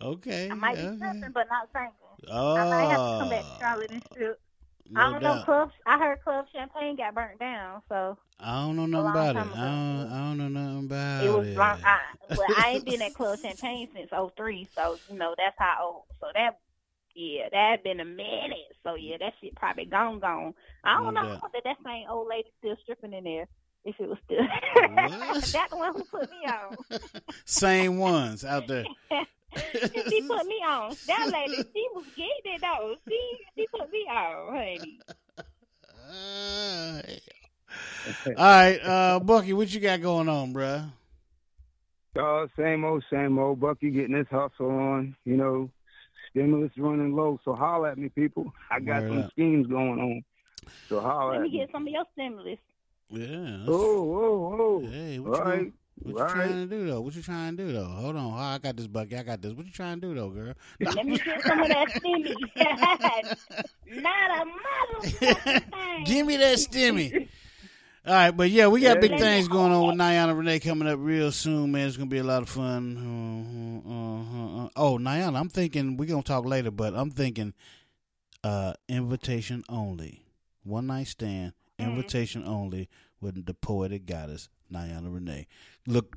Okay. 0.01 0.49
I 0.51 0.55
might 0.55 0.77
be 0.77 0.83
okay. 0.83 0.97
singing, 0.99 1.31
but 1.33 1.47
not 1.49 1.69
singing. 1.73 1.91
Oh, 2.29 2.55
I 2.55 2.69
might 2.69 2.91
have 2.91 2.99
to 2.99 3.17
come 3.19 3.29
back 3.29 3.41
to 3.41 3.51
ah, 3.51 3.59
Charlotte 3.59 3.91
and 3.91 4.03
shoot. 4.17 4.37
No 4.91 5.01
I 5.01 5.11
don't 5.11 5.23
know. 5.23 5.35
doubt. 5.35 5.45
Club. 5.45 5.71
I 5.85 5.97
heard 5.97 6.23
Club 6.23 6.45
Champagne 6.53 6.95
got 6.95 7.15
burnt 7.15 7.39
down, 7.39 7.81
so 7.89 8.17
I 8.39 8.61
don't 8.61 8.75
know 8.75 8.85
nothing 8.85 9.09
about 9.09 9.35
it. 9.35 9.39
I 9.39 9.41
don't, 9.43 10.11
I 10.11 10.17
don't 10.19 10.37
know 10.37 10.47
nothing 10.49 10.85
about 10.85 11.23
it 11.23 11.29
was 11.29 11.45
it. 11.47 11.57
long. 11.57 11.77
I, 11.85 11.99
but 12.29 12.45
I 12.57 12.71
ain't 12.71 12.85
been 12.85 13.01
at 13.01 13.13
Club 13.15 13.39
Champagne 13.43 13.87
since 13.93 14.09
'03, 14.37 14.67
so 14.75 14.97
you 15.09 15.17
know 15.17 15.33
that's 15.37 15.55
how 15.57 15.77
old. 15.81 16.03
So 16.19 16.27
that. 16.33 16.59
Yeah, 17.15 17.47
that 17.51 17.69
had 17.69 17.83
been 17.83 17.99
a 17.99 18.05
minute. 18.05 18.73
So 18.83 18.95
yeah, 18.95 19.17
that 19.19 19.33
shit 19.39 19.55
probably 19.55 19.85
gone, 19.85 20.19
gone. 20.19 20.55
I 20.83 20.95
don't 20.95 21.13
No 21.13 21.21
know 21.21 21.29
doubt. 21.29 21.53
that 21.53 21.63
that 21.63 21.77
same 21.85 22.07
old 22.09 22.27
lady 22.27 22.51
still 22.57 22.75
stripping 22.81 23.13
in 23.13 23.23
there. 23.23 23.47
If 23.85 23.95
it 23.99 24.09
was 24.09 24.17
still 24.25 24.39
that 24.81 25.67
the 25.69 25.77
one 25.77 25.93
who 25.93 26.03
put 26.05 26.29
me 26.31 26.37
on. 26.47 26.77
Same 27.45 27.99
ones 27.99 28.43
out 28.45 28.67
there. 28.67 28.85
She 30.09 30.21
put 30.21 30.45
me 30.45 30.55
on. 30.67 30.95
That 31.07 31.29
lady, 31.31 31.63
she 31.73 31.87
was 31.93 32.05
getting 32.15 32.53
it 32.55 32.61
though. 32.61 32.95
She 33.07 33.19
she 33.55 33.67
put 33.67 33.91
me 33.91 34.05
on, 34.09 34.53
honey. 34.53 34.99
All 38.27 38.33
right, 38.35 38.79
uh, 38.83 39.19
Bucky, 39.19 39.53
what 39.53 39.73
you 39.73 39.79
got 39.79 40.01
going 40.01 40.29
on, 40.29 40.53
bruh? 40.53 40.89
Uh, 42.19 42.45
same 42.57 42.83
old, 42.85 43.03
same 43.11 43.39
old. 43.39 43.59
Bucky 43.59 43.89
getting 43.89 44.15
his 44.15 44.27
hustle 44.29 44.69
on. 44.69 45.15
You 45.25 45.37
know, 45.37 45.69
stimulus 46.29 46.71
running 46.77 47.15
low. 47.15 47.39
So 47.43 47.55
holler 47.55 47.89
at 47.89 47.97
me, 47.97 48.09
people. 48.09 48.53
I 48.69 48.79
got 48.79 49.01
Word 49.01 49.09
some 49.09 49.17
up. 49.19 49.31
schemes 49.31 49.67
going 49.67 49.99
on. 49.99 50.23
So 50.89 50.99
holler 50.99 51.31
Let 51.33 51.37
at 51.37 51.43
me 51.43 51.49
me. 51.51 51.57
get 51.59 51.71
some 51.71 51.87
of 51.87 51.93
your 51.93 52.05
stimulus. 52.13 52.59
Yeah. 53.09 53.65
Oh, 53.67 53.73
oh, 53.73 54.57
oh. 54.59 54.79
Hey, 54.89 55.17
All 55.19 55.25
what 55.25 55.37
you, 55.37 55.43
right. 55.43 55.73
What 56.01 56.29
you 56.29 56.35
trying 56.35 56.49
to 56.49 56.65
do 56.65 56.87
though? 56.87 57.01
What 57.01 57.15
you 57.15 57.21
trying 57.21 57.57
to 57.57 57.65
do 57.65 57.73
though? 57.73 57.85
Hold 57.85 58.15
on, 58.15 58.33
oh, 58.33 58.37
I 58.37 58.57
got 58.57 58.75
this, 58.75 58.87
Bucky. 58.87 59.15
I 59.17 59.23
got 59.23 59.41
this. 59.41 59.53
What 59.53 59.65
you 59.65 59.71
trying 59.71 60.01
to 60.01 60.07
do 60.07 60.15
though, 60.15 60.29
girl? 60.29 60.53
Let 60.79 61.05
me 61.05 61.17
get 61.17 61.43
some 61.43 61.61
of 61.61 61.67
that 61.67 61.89
stimmy. 61.89 62.35
Not 64.01 64.47
a 64.47 65.05
motherfucking. 65.05 66.05
Give 66.05 66.25
me 66.25 66.37
that 66.37 66.57
stimmy. 66.57 67.27
All 68.05 68.13
right, 68.13 68.31
but 68.31 68.49
yeah, 68.49 68.67
we 68.67 68.81
got 68.81 68.99
big 68.99 69.17
things 69.17 69.47
going 69.47 69.71
on 69.71 69.87
with 69.87 69.95
Niana 69.95 70.37
Renee 70.37 70.59
coming 70.59 70.89
up 70.89 70.99
real 71.01 71.31
soon, 71.31 71.71
man. 71.71 71.87
It's 71.87 71.95
gonna 71.95 72.09
be 72.09 72.17
a 72.17 72.23
lot 72.23 72.41
of 72.41 72.49
fun. 72.49 72.97
Uh, 73.87 73.89
uh, 73.89 74.63
uh, 74.63 74.65
uh. 74.65 74.69
Oh, 74.75 74.97
Niana, 74.97 75.39
I'm 75.39 75.47
thinking 75.47 75.95
we're 75.95 76.09
gonna 76.09 76.21
talk 76.21 76.43
later, 76.43 76.69
but 76.69 76.93
I'm 76.95 77.11
thinking 77.11 77.53
uh, 78.43 78.73
invitation 78.89 79.63
only, 79.69 80.25
one 80.63 80.87
night 80.87 81.07
stand, 81.07 81.53
invitation 81.79 82.43
only 82.45 82.89
with 83.23 83.45
the 83.45 83.53
poetic 83.53 84.05
goddess 84.05 84.49
Niana 84.71 85.13
Renee. 85.13 85.47
Look, 85.87 86.15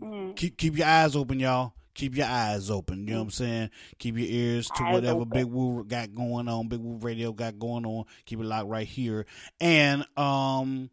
Mm. 0.00 0.36
keep 0.36 0.56
keep 0.56 0.76
your 0.78 0.86
eyes 0.86 1.16
open, 1.16 1.40
y'all. 1.40 1.74
Keep 1.94 2.16
your 2.16 2.26
eyes 2.26 2.70
open. 2.70 3.06
You 3.06 3.12
know 3.14 3.18
what 3.20 3.24
I'm 3.26 3.30
saying? 3.30 3.70
Keep 3.98 4.18
your 4.18 4.26
ears 4.28 4.66
to 4.76 4.82
Eyes 4.82 4.92
whatever 4.94 5.20
open. 5.20 5.28
Big 5.30 5.44
Woo 5.46 5.84
got 5.84 6.12
going 6.14 6.48
on. 6.48 6.66
Big 6.68 6.80
Woo 6.80 6.96
Radio 6.98 7.32
got 7.32 7.58
going 7.58 7.86
on. 7.86 8.04
Keep 8.26 8.40
it 8.40 8.46
locked 8.46 8.68
right 8.68 8.86
here. 8.86 9.26
And 9.60 10.04
um, 10.16 10.90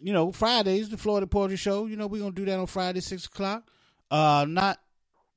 you 0.00 0.12
know, 0.12 0.32
Fridays 0.32 0.88
the 0.88 0.96
Florida 0.96 1.26
Poetry 1.26 1.56
Show. 1.56 1.86
You 1.86 1.96
know, 1.96 2.06
we're 2.08 2.20
gonna 2.20 2.32
do 2.34 2.44
that 2.46 2.58
on 2.58 2.66
Friday 2.66 3.00
six 3.00 3.26
o'clock. 3.26 3.70
Uh, 4.10 4.44
not 4.48 4.80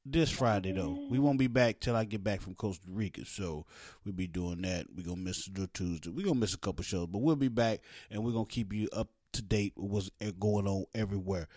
this 0.03 0.31
Friday 0.31 0.71
though. 0.71 1.05
We 1.11 1.19
won't 1.19 1.37
be 1.37 1.47
back 1.47 1.79
till 1.79 1.95
I 1.95 2.05
get 2.05 2.23
back 2.23 2.41
from 2.41 2.55
Costa 2.55 2.83
Rica. 2.89 3.23
So 3.25 3.67
we'll 4.03 4.15
be 4.15 4.25
doing 4.27 4.63
that. 4.63 4.87
We're 4.95 5.05
gonna 5.05 5.17
miss 5.17 5.45
the 5.45 5.67
Tuesday. 5.67 6.09
We're 6.09 6.25
gonna 6.25 6.39
miss 6.39 6.55
a 6.55 6.57
couple 6.57 6.83
shows, 6.83 7.07
but 7.07 7.19
we'll 7.19 7.35
be 7.35 7.49
back 7.49 7.81
and 8.09 8.23
we're 8.23 8.31
gonna 8.33 8.45
keep 8.47 8.73
you 8.73 8.89
up 8.93 9.09
to 9.33 9.41
date 9.41 9.73
with 9.75 9.91
what's 9.91 10.09
going 10.39 10.67
on 10.67 10.85
everywhere. 10.95 11.47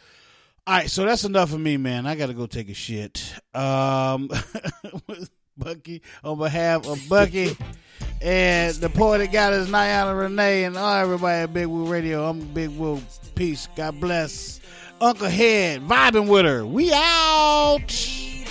All 0.66 0.74
right, 0.74 0.90
so 0.90 1.04
that's 1.04 1.24
enough 1.24 1.52
of 1.52 1.60
me, 1.60 1.76
man. 1.76 2.06
I 2.06 2.16
got 2.16 2.26
to 2.26 2.34
go 2.34 2.46
take 2.46 2.68
a 2.68 2.74
shit. 2.74 3.22
Um, 3.54 4.28
Bucky, 5.56 6.02
on 6.24 6.38
behalf 6.38 6.86
of 6.86 7.00
Bucky 7.08 7.56
and 8.20 8.74
the 8.74 8.88
poetic 8.88 9.30
goddess 9.32 9.68
Niana 9.68 10.18
Renee 10.18 10.64
and 10.64 10.76
all 10.76 10.94
everybody 10.94 11.42
at 11.42 11.54
Big 11.54 11.66
Woo 11.66 11.86
Radio, 11.86 12.28
I'm 12.28 12.40
Big 12.52 12.70
Woo. 12.70 13.00
Peace. 13.34 13.68
God 13.76 14.00
bless. 14.00 14.60
Uncle 15.00 15.28
Head, 15.28 15.82
vibing 15.82 16.28
with 16.28 16.46
her. 16.46 16.66
We 16.66 16.92
out. 16.92 17.86
Just 17.88 18.46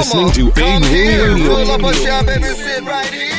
listening 0.00 0.30
to 0.32 0.50
Big 0.52 0.64
Woo 0.64 0.88
Radio. 0.88 1.48
Roll 1.48 1.70
up 1.70 1.82
a 1.82 1.94
shot, 1.94 2.26
baby, 2.26 2.44
sit 2.44 2.82
right 2.82 3.06
here. 3.06 3.29